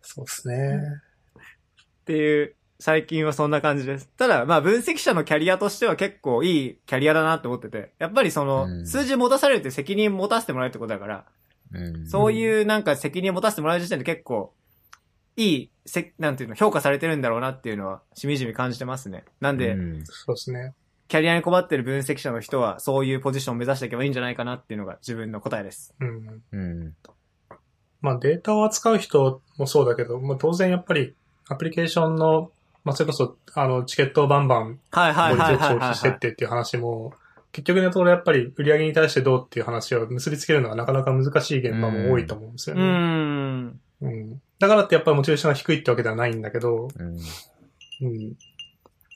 [0.02, 0.80] そうですね。
[2.02, 4.08] っていう、最近はそんな感じです。
[4.18, 11.26] ただ、まあ分析者のキャリアとしては結構いいキャリアだなって思ってて、やっぱりその、うん数字持たされるって責任持たせてもらえるってことだから、
[11.74, 12.08] うん。
[12.08, 14.54] そういうなんか責任を持たせてもらえる時点で結構、
[15.36, 19.24] いい、せ、なんていうの、評価されてるんだろうなっていうのは、しみじみ感じてますね。
[19.40, 20.74] なんで、うんそうですね。
[21.08, 25.94] キャリアに困ってる分析者の人は、そういうポジションを目指していけばいいんじゃないかなっていうのが自分の答えです。
[26.00, 26.44] うん。
[26.52, 26.96] うん。
[28.02, 31.16] まあデータを扱う人もそうだけど、まあ当然やっぱり
[31.48, 32.52] アプリケーションの、
[32.84, 37.14] まあそれこそ、あの、チケットをバンバンはいはいはいはいはい、消費してってっていう話も、
[37.52, 42.88] 結局のところやっぱり売り上げに対してどうっていう話を結びつけるのはなかなか難しい現場も多いと思うんですようーね。
[42.90, 43.80] ん。
[44.02, 44.42] うん。
[44.60, 47.18] だからってやっぱりモチベーションが低いってわけではないんだけど、うん。
[48.02, 48.34] うん。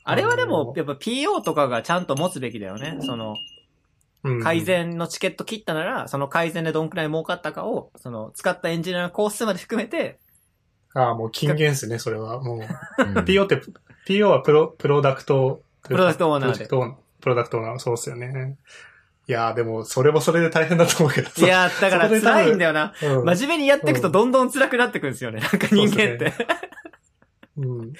[0.04, 2.98] あれはでも、やっぱ PO とかがちゃんと持つべきだよね。
[3.00, 10.20] その、うん改善のチケット切ったなら、その改善でどんくらい儲かったかを、その、使ったエンジニアの工数まで含めて、
[10.94, 12.40] ああ、もう金言ですね、それは。
[12.40, 13.60] もう、うん PO って、
[14.06, 18.56] PO はプロ、プロダクト、プロダクトオーナーでプロダクトオーナー、そうっすよね。
[19.28, 22.92] いやーでも、それもそれで大変だと思うけどさいやー、だから辛いんだよな。
[23.02, 25.40] うん真面目にやっていくとどんどん辛くなってくるんですよね。
[25.40, 26.32] なんか人間って。
[27.56, 27.92] うん。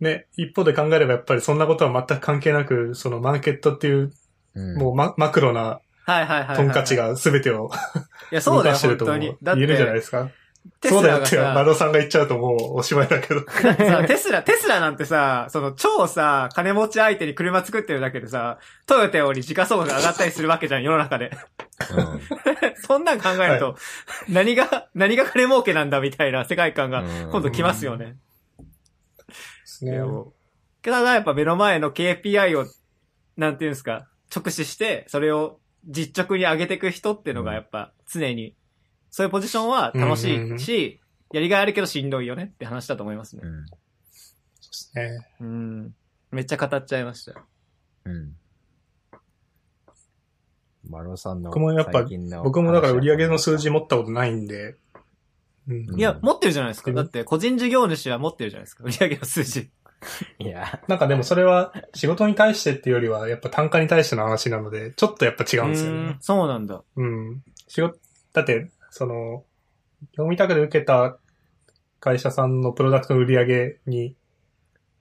[0.00, 4.12] ね、一方で考えればやっぱりそんなことは全く関係なく、そのマーケットっていう、
[4.54, 6.56] うんもうママクロなはいはいはいはい。
[6.56, 6.96] トンカチ。
[6.96, 7.70] が全てを
[8.32, 9.36] いや、そうだよ、動かしてるとも本当に。
[9.42, 10.30] だっ言えるじゃないて、ですか。
[10.80, 13.40] テそうだよって、マロさんが言っちゃうともうおしまいだけど。
[13.50, 21.30] さ、テスラ、テスラなんてさ、その超さ、金持ち相手に車作ってるだけでさ、トヨタより時価総額が上がったりするわけじゃん、世の中で。
[22.86, 23.76] そんなん考えると、
[24.28, 28.16] 何が、何が金儲けなんだみたいな世界観がうん今度来ますよね。
[29.78, 30.32] ですねいやもう
[30.86, 32.64] けどやっぱ目の前の KPI を、
[33.36, 35.58] なんていうんですか、直視して、それを
[35.88, 38.54] 実直に上げていく人っていうのがやっぱ常に、
[39.10, 41.00] そういうポジションは楽しいし、
[41.32, 43.48] やりがいあるけどしんどいよねって話だと思いますねう。
[43.48, 43.64] ん。
[44.94, 45.94] ねうん。
[46.30, 47.34] めっちゃ語っちゃいました。
[48.04, 48.36] うん。
[50.88, 54.76] マロさんの僕もやっぱ最近の僕もだから売り上げの数字持ったことないんで。
[55.68, 56.90] いや、持ってるじゃないですか。
[56.90, 58.84] うんだって、個人事業主は持ってるじゃないですか。
[58.84, 59.70] 売上の数字。
[60.38, 66.16] いや、なんかでもそれは仕事に対してっていうよりは、やっぱ単価に対しての話なので、ちょっとやっぱ違うんですよねうーん。
[66.20, 66.82] そうなんだ。
[66.96, 67.42] うん。
[67.68, 67.98] 仕事、
[68.32, 69.44] だって、その、
[70.12, 71.18] 業務委託で受けた
[72.00, 74.14] 会社さんのプロダクトの売り上げに、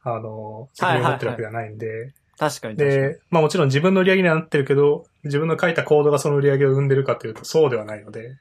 [0.01, 3.01] あの、責任を持ってるわけではないんで、確かに確かに。
[3.01, 8.37] で、まあもちろん自分の売り上げにはなってるけど、自分の書いたコードがその売り上げを生んでるかというとそうではないので、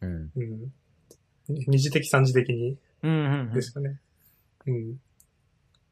[0.00, 0.30] うん。
[0.36, 0.72] うん。
[1.48, 3.98] 二次的三次的にうんうんうんですよね。
[4.66, 5.00] うん。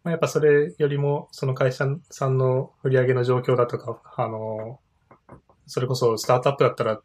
[0.02, 4.80] まあ、やっぱそれよりも、その会社さんの売り上げの状況だとか、あの、
[5.66, 7.00] それこそスタートアップだったら、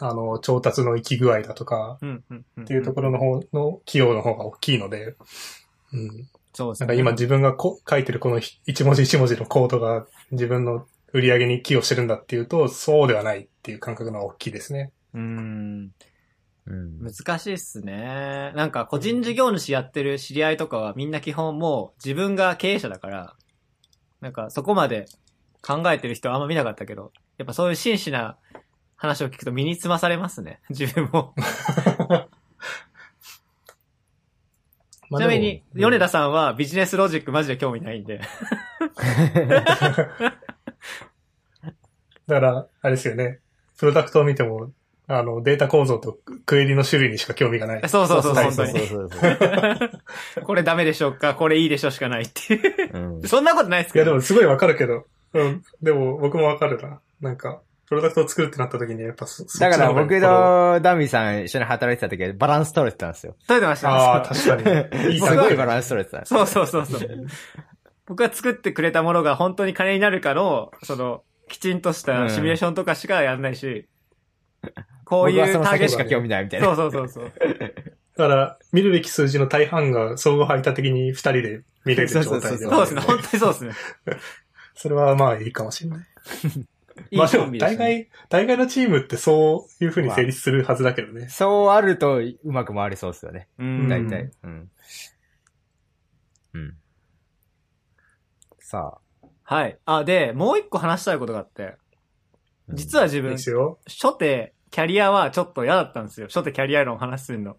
[0.00, 1.98] あの、調達の行き具合だとか。
[2.60, 5.14] っていうところの方の企業の方が大きいので、
[5.92, 6.28] うん。
[6.52, 6.86] そうですね。
[6.86, 14.92] なんか今自分がこ書いてるこの一文字一文字のコードが自分の売り上げに寄与してるんだっていうと、そうではないっていう感覚が大きいですね。
[15.14, 15.92] うーん。
[16.66, 16.98] うん。
[17.00, 18.52] 難しいっすね。
[18.54, 23.36] なんか個人事業主やってる知り合いとかはみんな基本もう自分が経営者だから、
[24.20, 25.06] なんかそこまで
[25.60, 28.38] 考えてる人はあんま見なかったけど、やっぱそういう真摯な
[28.96, 30.60] 話を聞くと身につまされますね。
[30.70, 31.34] 自分も。
[35.10, 38.20] まあちなみに、米田さんはビジネスロジックマジで興味ないんで。
[42.26, 43.40] だから、あれですよね。
[43.76, 44.72] プロダクトを見ても、
[45.06, 47.88] あの、データ構造とクエリの種類にしか興味がない。
[47.88, 48.70] そうそうそう、はい本当に。
[48.70, 50.44] そうそうそう。
[50.44, 51.34] これダメでしょうか？
[51.34, 52.56] これいいでしょしかないってい
[52.86, 52.90] う。
[52.92, 53.22] うん。
[53.28, 54.16] そんなことないですいや、でけど。
[54.16, 55.04] もすごいわかるけど。
[55.34, 55.62] うん。
[55.82, 57.00] でも、僕もわかるな。
[57.20, 63.36] なんか、プロダクトを作るってなった時に、やっぱそ、だから僕とダミーさん一緒に働いてた時はバランス取れてたんですよ。
[63.46, 65.12] 取れてましたああ、確かに。
[65.12, 67.26] いいすごいバランス取れてたそうそうそうそう。
[68.06, 73.86] 僕が作ってくれたものが本当に金になるかの、その、きちんとしたシミュレーションとかしかやんないし、
[75.04, 76.74] こういうターゲット先しか興味ないみたいな。
[76.74, 77.32] そうそうそうそう。
[78.16, 83.72] だから、見るべき数字の大半が相互排他的に二人で見れる状態でそうですね、本当にそうですね。
[84.74, 85.98] それはまあいいかもしれない。
[87.10, 87.58] いいまあでも。
[87.58, 91.28] 大概、大概のチームってそういう風に成立するはずだけどね。
[91.28, 93.48] そうあるとうまく回りそうですよね。
[93.58, 93.88] うん。
[93.88, 94.30] 大体。
[94.42, 94.70] うん。
[96.54, 96.76] うん。
[98.60, 98.98] さ
[99.42, 99.78] はい。
[99.84, 101.76] あ、で、もう一個話したいことがあって、
[102.70, 103.78] 実は自分で、すよ。
[103.86, 106.26] 初手、キャリアはちょっと嫌だったんですよ。
[106.26, 107.58] 初手キャリア論話するの。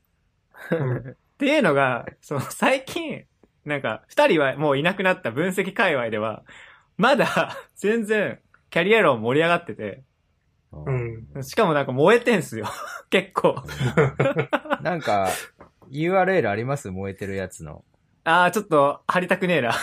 [0.69, 3.23] うんっていうのが、その最近、
[3.63, 6.43] なんか、二人はもういなくなった分析界隈では、
[6.97, 8.39] まだ全然
[8.69, 10.03] キャリア論盛り上がってて、
[10.73, 10.91] う。
[10.91, 11.43] うんん。
[11.45, 12.67] しかもなんか燃えてんすよ。
[13.09, 13.63] 結構。
[14.81, 15.29] なんか、
[15.89, 16.91] URL あります？
[16.91, 17.85] 燃えてるやつの。
[18.25, 19.73] あー、ちょっと貼りたくねえな。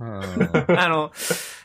[0.00, 0.78] うん。
[0.78, 1.12] あの、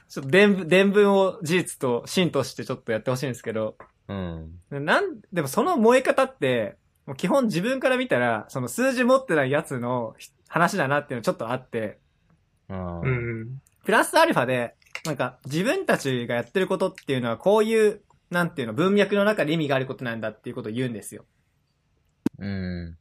[0.07, 3.75] ちょっと伝聞、伝聞を事実と真としてちょっとやってほしいんですけど、
[4.07, 4.59] うん。
[4.71, 10.15] なん、でもその燃え方って、もう基本自分から見たら、その数字持ってないやつの
[10.47, 11.99] 話だなっていうのちょっとあって、
[12.69, 13.61] うん。
[13.85, 14.75] プラスアルファで、
[15.05, 21.25] なんか自分たちがやってることっていうのはこういう、なんていうの、文脈の中で意味があることなんだっていうことを言うんですよ。
[22.39, 22.97] うん。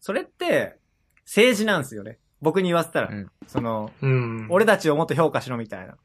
[0.00, 0.76] それって、
[1.24, 2.18] 政治なんですよね。
[2.40, 3.08] 僕に言わせたら。
[3.08, 4.46] うんその、うん。
[4.50, 5.96] 俺たちをもっと評価しろみたいな。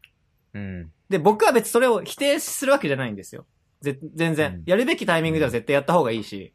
[0.53, 0.91] うん。
[1.09, 3.47] で、僕は別にそれを否定するわけじゃないんですよ。
[3.81, 6.53] ぜ全然、うんやるべきタイミングでは絶対やった方がいいし。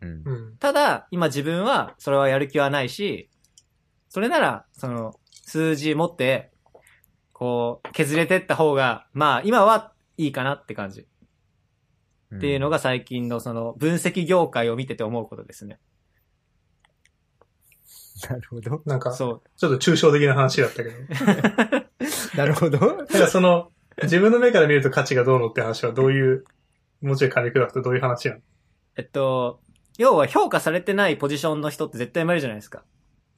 [0.00, 0.22] うん。
[0.24, 0.56] うん。
[0.58, 3.30] ただ、今自分はそれはやる気はないし、
[4.08, 6.50] それなら、その、数字持って、
[7.32, 11.06] こう、削れてった方が、まあ、今はいいかなって感じ。
[12.34, 15.78] っていうのが、が最近のその、分析業界を見てて思うことですね。
[18.28, 18.82] なるほど。
[18.84, 20.96] なんか、ちょそっと抽象的な話だったけど。
[22.36, 22.78] なるほど。
[23.06, 23.70] だからその、
[24.02, 26.44] 自分の目から見ると価値がどうのって話はどういう、
[27.00, 28.42] もうちょい噛み砕くとどういう話なのう。
[28.96, 29.60] えっと、
[29.98, 32.84] 要は評価されてないポジションの人って絶対いるじゃないですか。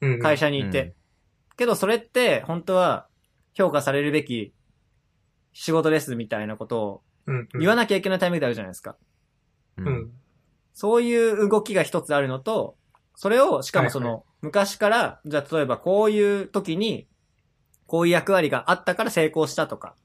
[0.01, 0.19] うん。
[0.19, 0.93] 会社にいて。
[1.57, 3.07] けどそれって本当は
[3.53, 4.53] 評価されるべき
[5.53, 7.49] 仕事ですみたいなことをうん。
[7.59, 8.97] 言わなきゃいけないタイミングであるじゃないですか。
[9.77, 9.83] う。
[9.83, 10.11] うんん。
[10.73, 12.77] そういう動きが一つあるのと、
[13.15, 17.07] それを、しかもそはいの、昔から、じゃあ例えばこういう時に、
[17.85, 19.95] こういう役割があったから成功したとか、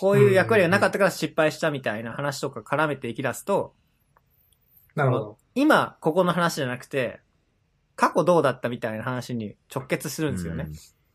[0.00, 3.74] こういう役割がなかったから失敗したみたいな話とか絡めていき出すと、
[4.94, 5.38] なるほど。
[5.54, 7.20] 今、ここの話じゃなくて、
[7.96, 10.68] 過去どうだったみたいな話に直結するんですよね。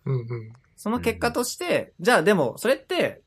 [0.06, 0.54] うんうん。
[0.76, 3.22] その結果として、じゃあでも、それって、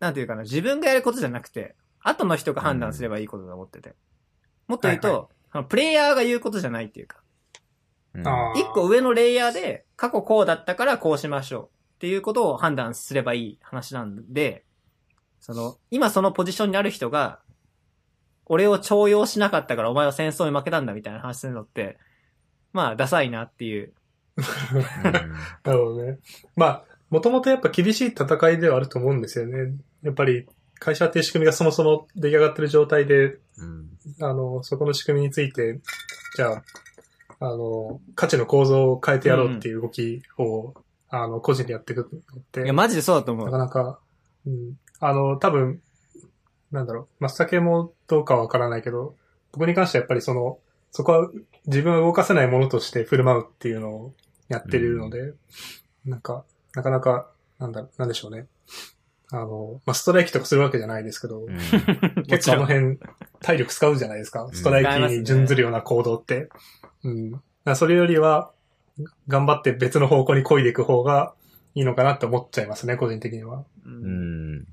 [0.00, 3.94] なんていうかな、自分がやることじゃなくて、後の人が判断すればいいことだと思ってて。
[4.66, 7.18] もっと言うと、はいはあのプレイヤーが言うことじゃないっていうか、
[8.14, 8.24] うん。
[8.74, 14.64] 個上のレイヤーで、過去こうだったからこうしましょうっていうことを判断すればいい話なんで、
[15.38, 17.38] その、今そのポジションにある人が、
[18.46, 21.98] 俺を重用しなかったからお前は戦争に負けたんだみたいな話するのって、
[22.72, 23.92] まあ、ダサいなっていう。
[24.36, 25.12] う ん
[25.62, 26.18] なるほどね。
[26.56, 29.72] まあ、もともとやっぱ厳しい戦いではあると思うんですよね。
[30.02, 30.48] やっぱり
[30.80, 33.90] 会社っていう仕組みがそもそも出来上がってる状態で、うん。
[34.20, 35.78] あの、そこの仕組みについて、
[36.34, 36.64] じゃあ、
[37.38, 40.74] あの、価値の構造を変えてやろうっていう動きを、
[41.14, 43.60] あの、個人でやっていくのって、いや、マジでそうだと思なかう。
[43.60, 43.98] なか、
[44.46, 45.82] うん、あの、多分、
[46.72, 49.14] なんだろう、まあ、酒もどうかはわからないけど、
[49.52, 50.58] 僕に関してはやっぱりその、
[50.90, 51.30] そこは
[51.66, 54.14] 自分を動かせないものとして振る舞うっていうのを
[54.48, 55.34] やってるので、
[56.06, 56.44] なんか、
[56.74, 58.46] なかなか、なんだ、なんでしょうね。
[59.30, 61.58] あの、まあ、ストライキとかするわけじゃないですけど、うん
[62.24, 62.98] 結構あの辺、
[63.40, 64.48] 体力使うじゃないですか。
[64.50, 66.48] ストライキに準ずるような行動って。
[67.04, 67.32] うん。
[67.32, 68.50] だからそれよりは、
[69.28, 71.34] 頑張って別の方向に漕いでいく方が
[71.74, 73.64] いいのかなって思っちゃいますね、個人的には。
[73.84, 74.66] ううんん。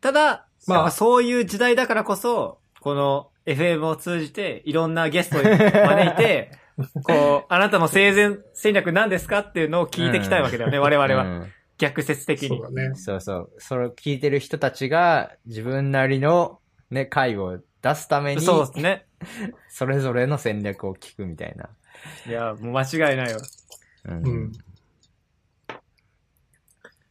[0.00, 6.52] ただ、まあまあ、そういう時代だからこそ、この FM を通じていろんなゲストを招いて、
[7.04, 11.24] こう、あなたの生前戦略何ですかっていうのを聞いてきたいわけだよね、我々は。
[11.24, 12.62] うん逆説的にそう。
[12.62, 12.94] だね。
[12.94, 13.50] そうそう。
[13.58, 19.06] それを聞いてる人たちが自分なりのね、回を出すために、そうですね。
[19.68, 21.70] それぞれの戦略を聞くみたいな。
[22.26, 23.40] いや、もう間違いないわ。
[24.06, 24.52] うんうん。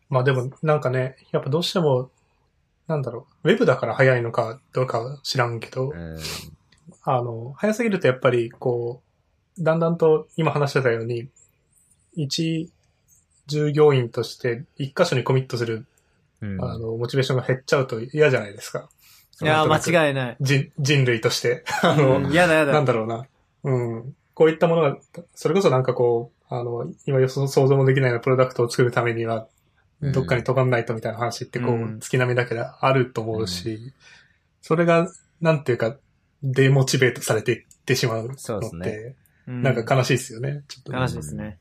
[0.09, 2.11] まあでも、なんかね、やっぱどうしても、
[2.87, 6.17] なんだろう、ウェブだから早いのかどうかは知らんけど、うん
[7.05, 9.01] あの、早すぎるとやっぱり、こ
[9.57, 11.29] う、だんだんと今話してたように、
[12.15, 12.71] 一
[13.47, 15.85] 従業員として一箇所にコミットする、
[16.41, 18.89] うんあの、モチベーションが減っちゃうと嫌じゃないですか。
[19.41, 20.07] いや、間い。
[20.07, 20.37] 違いない。
[20.39, 21.63] 人、人類として。
[21.81, 22.73] あの、うんやだやだ。
[22.73, 23.25] なんだろうな。
[23.63, 24.15] うん。
[24.33, 24.97] こういったものが、
[25.35, 29.47] それこそなんかこう、あの、今予想想像もできないようなプロダクトを作るためには、
[30.01, 30.11] うん。
[30.11, 31.99] どっかに飛ばんないとみたいな話ってこう、うん。
[31.99, 33.93] 月並みだけであると思うし、
[34.61, 35.07] それが、
[35.41, 35.97] なんていうか、
[36.41, 39.15] デモチベートされていってしまうのって、ね。
[39.47, 39.61] うん。
[39.61, 40.63] なんか悲しいですよね。
[40.67, 40.91] ちょっと。
[40.91, 41.59] ね、悲しいですね。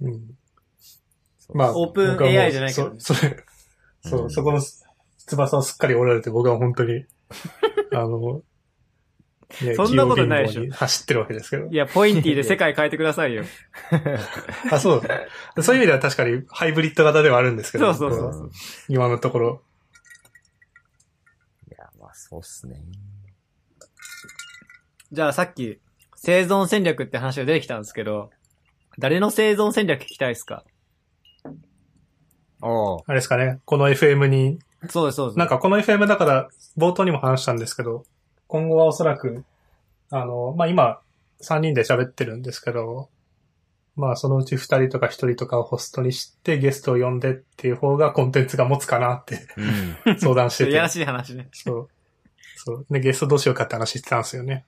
[0.00, 0.12] うん。
[1.38, 1.56] そう。
[1.56, 2.96] まあ、オープン僕はもう AI じゃないけどね。
[2.98, 3.44] そ、それ、
[4.02, 4.30] そう、うん。
[4.30, 4.60] そこの
[5.26, 7.04] 翼をすっかり折られて僕は本当に、
[7.92, 8.42] あの、ね
[9.76, 11.74] そんなことないでしょ走ってるわけですけどい。
[11.74, 13.44] や、ポインティで世界変えてくださいよ。
[14.70, 15.62] あ、そうだ。
[15.62, 17.94] そういう意味では確かにハイブリッド型ではあるんですけど。
[17.94, 18.50] そうそうそう
[18.88, 19.62] 今のところ。
[21.70, 22.76] いや、まあそうっすね。
[25.12, 25.80] じゃあさっき、
[26.16, 28.30] 生存戦略って話が出てきたんですけど、
[28.98, 30.64] 誰の生存戦略聞きたいですか？
[32.60, 33.60] あれですかね。
[33.64, 34.58] この FM に、
[34.90, 35.38] そうです、そうです。
[35.38, 38.04] なんかこの FM だから冒頭にも話したんですけど、
[38.48, 39.44] 今後はおそらく、
[40.10, 41.00] あの、まあ、今、
[41.42, 43.08] 3人で喋ってるんですけど、
[43.98, 49.48] まあそのうち2人とか1人とかをホストにしてゲストを呼んでっていう方がコンテンツが持つかなって
[50.06, 50.18] うん。
[50.18, 50.70] 相談してて。
[50.70, 51.48] いやらしい話ね。
[51.52, 51.88] そう。
[52.56, 52.86] そう。
[52.90, 54.64] で、ゲストどうしようかって話してたんですよね。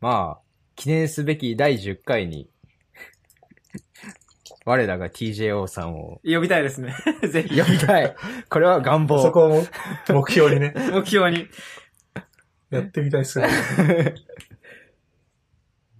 [0.00, 0.42] まあ、
[0.74, 2.48] 記念すべき第10回に、
[4.64, 6.94] 我らが TJO さんを呼びたいですね。
[7.28, 7.60] ぜひ。
[7.60, 8.14] 呼びたい。
[8.48, 9.22] これは願望。
[9.22, 9.64] そこを
[10.08, 11.48] 目標にね、 目標に。
[12.70, 14.14] やってみたいですよね。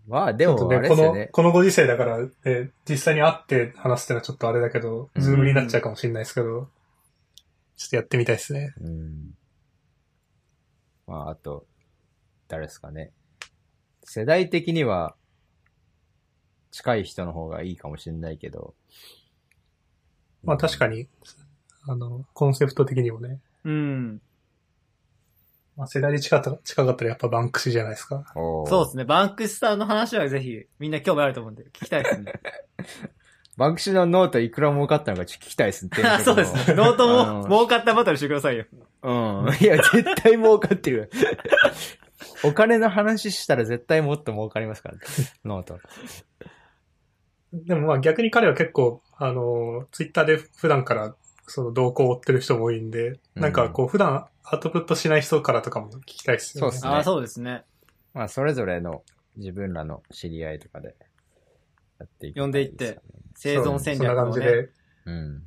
[0.07, 1.29] まあ、でも、ちょっとね、このあれですよね、。
[1.33, 6.71] このご時世だから、え実際に会って話すってのはちょっとあれだけど、うんズームになっちゃうかもしれないですけど、
[7.77, 8.75] ちょっとやってみたいですね。
[8.81, 9.35] うん。
[11.07, 11.67] まあ、あと、
[12.49, 13.13] 誰ですかね。
[14.05, 15.15] 世代的には、
[16.73, 18.75] 近い人の方がいいかもしれないけど。
[20.43, 20.99] まあ確かに。
[20.99, 21.09] に、
[21.87, 23.39] あの、コンセプト的にもね。
[23.65, 24.21] うん。
[25.77, 28.25] まあ、世代に近かった近かったらやっぱバンクシーじゃないですか。
[28.35, 29.05] そうですね。
[29.05, 32.33] バンクスさんの話はぜひ、みんな興味あると思うんで、聞きたいですね。
[33.57, 35.91] バンクシーのノートいくら儲かったのかちょっと聞きたいですね。
[36.25, 36.75] そうですね。
[36.75, 38.65] ノートも儲かったバトルしてくださいよ。
[39.03, 39.49] うん。
[39.61, 41.11] いや、絶対儲かってる。
[42.45, 45.01] お金の話したら絶対もっと儲かりますから、ね、
[45.45, 45.79] ノート。
[47.53, 51.15] でもまあ逆に彼は結構、あの、ツイッターで普段から
[51.47, 56.71] その動向を追ってる人も多いんで、なんかこう普段アウトプットしない人からとかも聞きたいですよね。
[56.71, 57.65] そうっすねああ、そうですね。
[58.15, 59.03] まあ、それぞれの
[59.37, 60.95] 自分らの知り合いとかで
[61.99, 63.01] やっていく、呼んでいって。
[63.35, 64.33] 生存戦そんな略をね。
[64.33, 64.71] 感じで、
[65.07, 65.43] うん。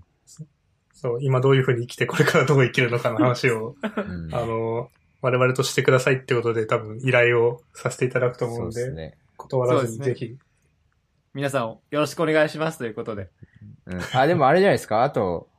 [0.93, 4.33] そう、今どういう風に生きてこれからどう生きるのかの話を、うん。
[4.33, 4.89] あの、
[5.21, 9.17] 我々としてくださいってことで多分依頼をさせていただくと思そううんで、ですね。
[9.37, 10.37] 断らずにぜひ。
[11.35, 13.29] 皆さんよろしくお願いしますということで。
[13.87, 13.99] うん。
[14.13, 15.03] あ、でもあれじゃないですか？
[15.03, 15.49] あと、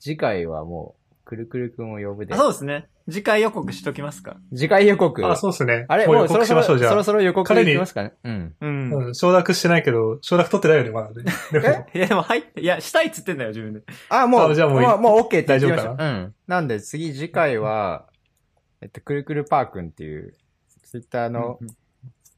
[0.00, 2.38] 次回はもう、くるくるくんを呼ぶであ。
[2.38, 2.88] そうですね。
[3.08, 4.36] 次回予告しときますか。
[4.56, 5.26] 次回予告。
[5.26, 5.84] あ、そうですね。
[5.88, 6.90] あれもう予もうそろそろ、告しましょう、じゃあ。
[6.92, 8.14] そろそろ予告彼にいきますかね？
[8.24, 8.54] うん。
[8.58, 8.92] うん。
[9.08, 11.24] うん、承諾してないけど、承諾取ってないよね、まだね。
[11.52, 13.82] でも、いや、でも入って、いや、したいっつってんだよ、自分で。
[14.08, 15.66] あ、もう、あじゃあもういいもう、もう OK って言って。
[15.66, 16.34] 大丈夫かうん。
[16.46, 18.06] なんで次、次回は、
[18.80, 20.32] えっと、くるくるパーくんっていう、
[20.84, 21.58] ツイッターの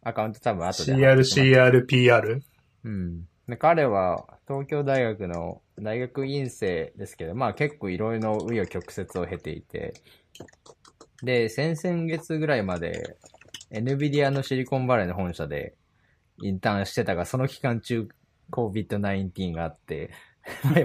[0.02, 0.94] アカウント多分後で。
[0.94, 2.40] CRCRPR?
[2.84, 3.28] うん。
[3.48, 9.94] で彼は、東京大学の大学院生ですけど、まあ結構いろいろ紆余曲折を経ていて、
[11.22, 13.16] で、先々月ぐらいまで、
[13.70, 15.74] NVIDIA のシリコンバレーの本社で
[16.42, 18.08] インターンしてたが、その期間中、
[18.50, 20.10] COVID-19 があって、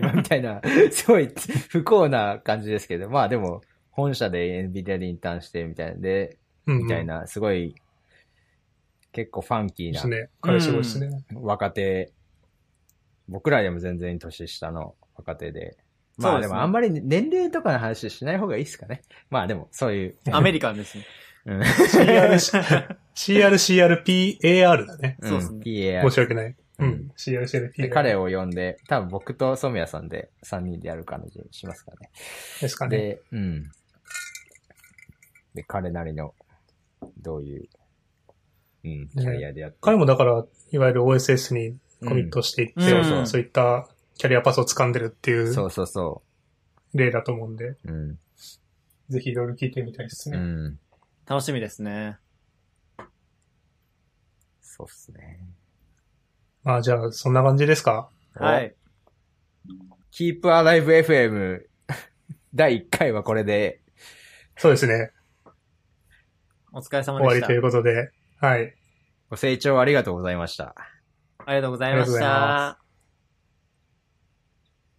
[0.02, 0.61] まあみたいな、
[0.91, 1.30] すごい
[1.69, 3.61] 不幸な感じですけど、まあでも、
[3.91, 6.38] 本社で NVIDIA でインターンしてみたいな、で、
[6.68, 7.06] うん、みたい。
[7.06, 7.76] な、すごい、
[9.11, 10.29] 結構ファンキーなですね。
[10.41, 11.25] 彼すごいですね。
[11.34, 12.11] 若手、
[13.27, 15.77] 僕らよりも全然年下の若手で。
[16.17, 19.03] まあですもあんまり年齢とかの話しない方がいいですかね。
[19.29, 20.15] まあでも、そういう。
[20.31, 21.05] アメリカンですね。
[21.45, 21.61] うん。
[23.15, 25.17] CRCRPAR だね。
[25.21, 26.47] そうですね PAR 申し訳ない。
[26.47, 27.11] ううんん。
[27.15, 27.81] CRCRPAR。
[27.81, 32.09] で、彼を呼んで、多分僕と染谷さんで3人でやる感じにしますかね。
[32.61, 32.97] ですかね。
[32.97, 33.71] で、うん。
[35.53, 36.35] で、彼なりの、
[37.17, 37.69] どういう、
[38.84, 39.78] うん、キャリアでやって。
[39.82, 41.78] 彼もだから、いわゆる OSS に
[42.08, 43.88] コミットしていって、うんそうそうそういった
[44.18, 46.22] キャリアパスを掴んでるっていうそうそうそ
[46.94, 47.78] 例だと思うんで、う。
[47.86, 48.20] うん。
[49.10, 50.38] ぜひいろいろ聞いてみたいですね。
[50.38, 50.80] うん。
[51.26, 52.18] 楽しみですね。
[54.62, 55.40] そうっすね。
[56.64, 58.10] まあじゃあ、そんな感じですか？
[58.36, 58.76] はい。
[60.12, 61.62] Keep Alive FM
[62.54, 63.82] 第1回はこれで、
[64.58, 65.12] そうですね。
[66.74, 67.48] お疲れ様終わでした。
[67.48, 68.76] りということで、はい。
[69.30, 70.76] ご清聴ありがとうございました。
[71.45, 72.86] ありがとうございました。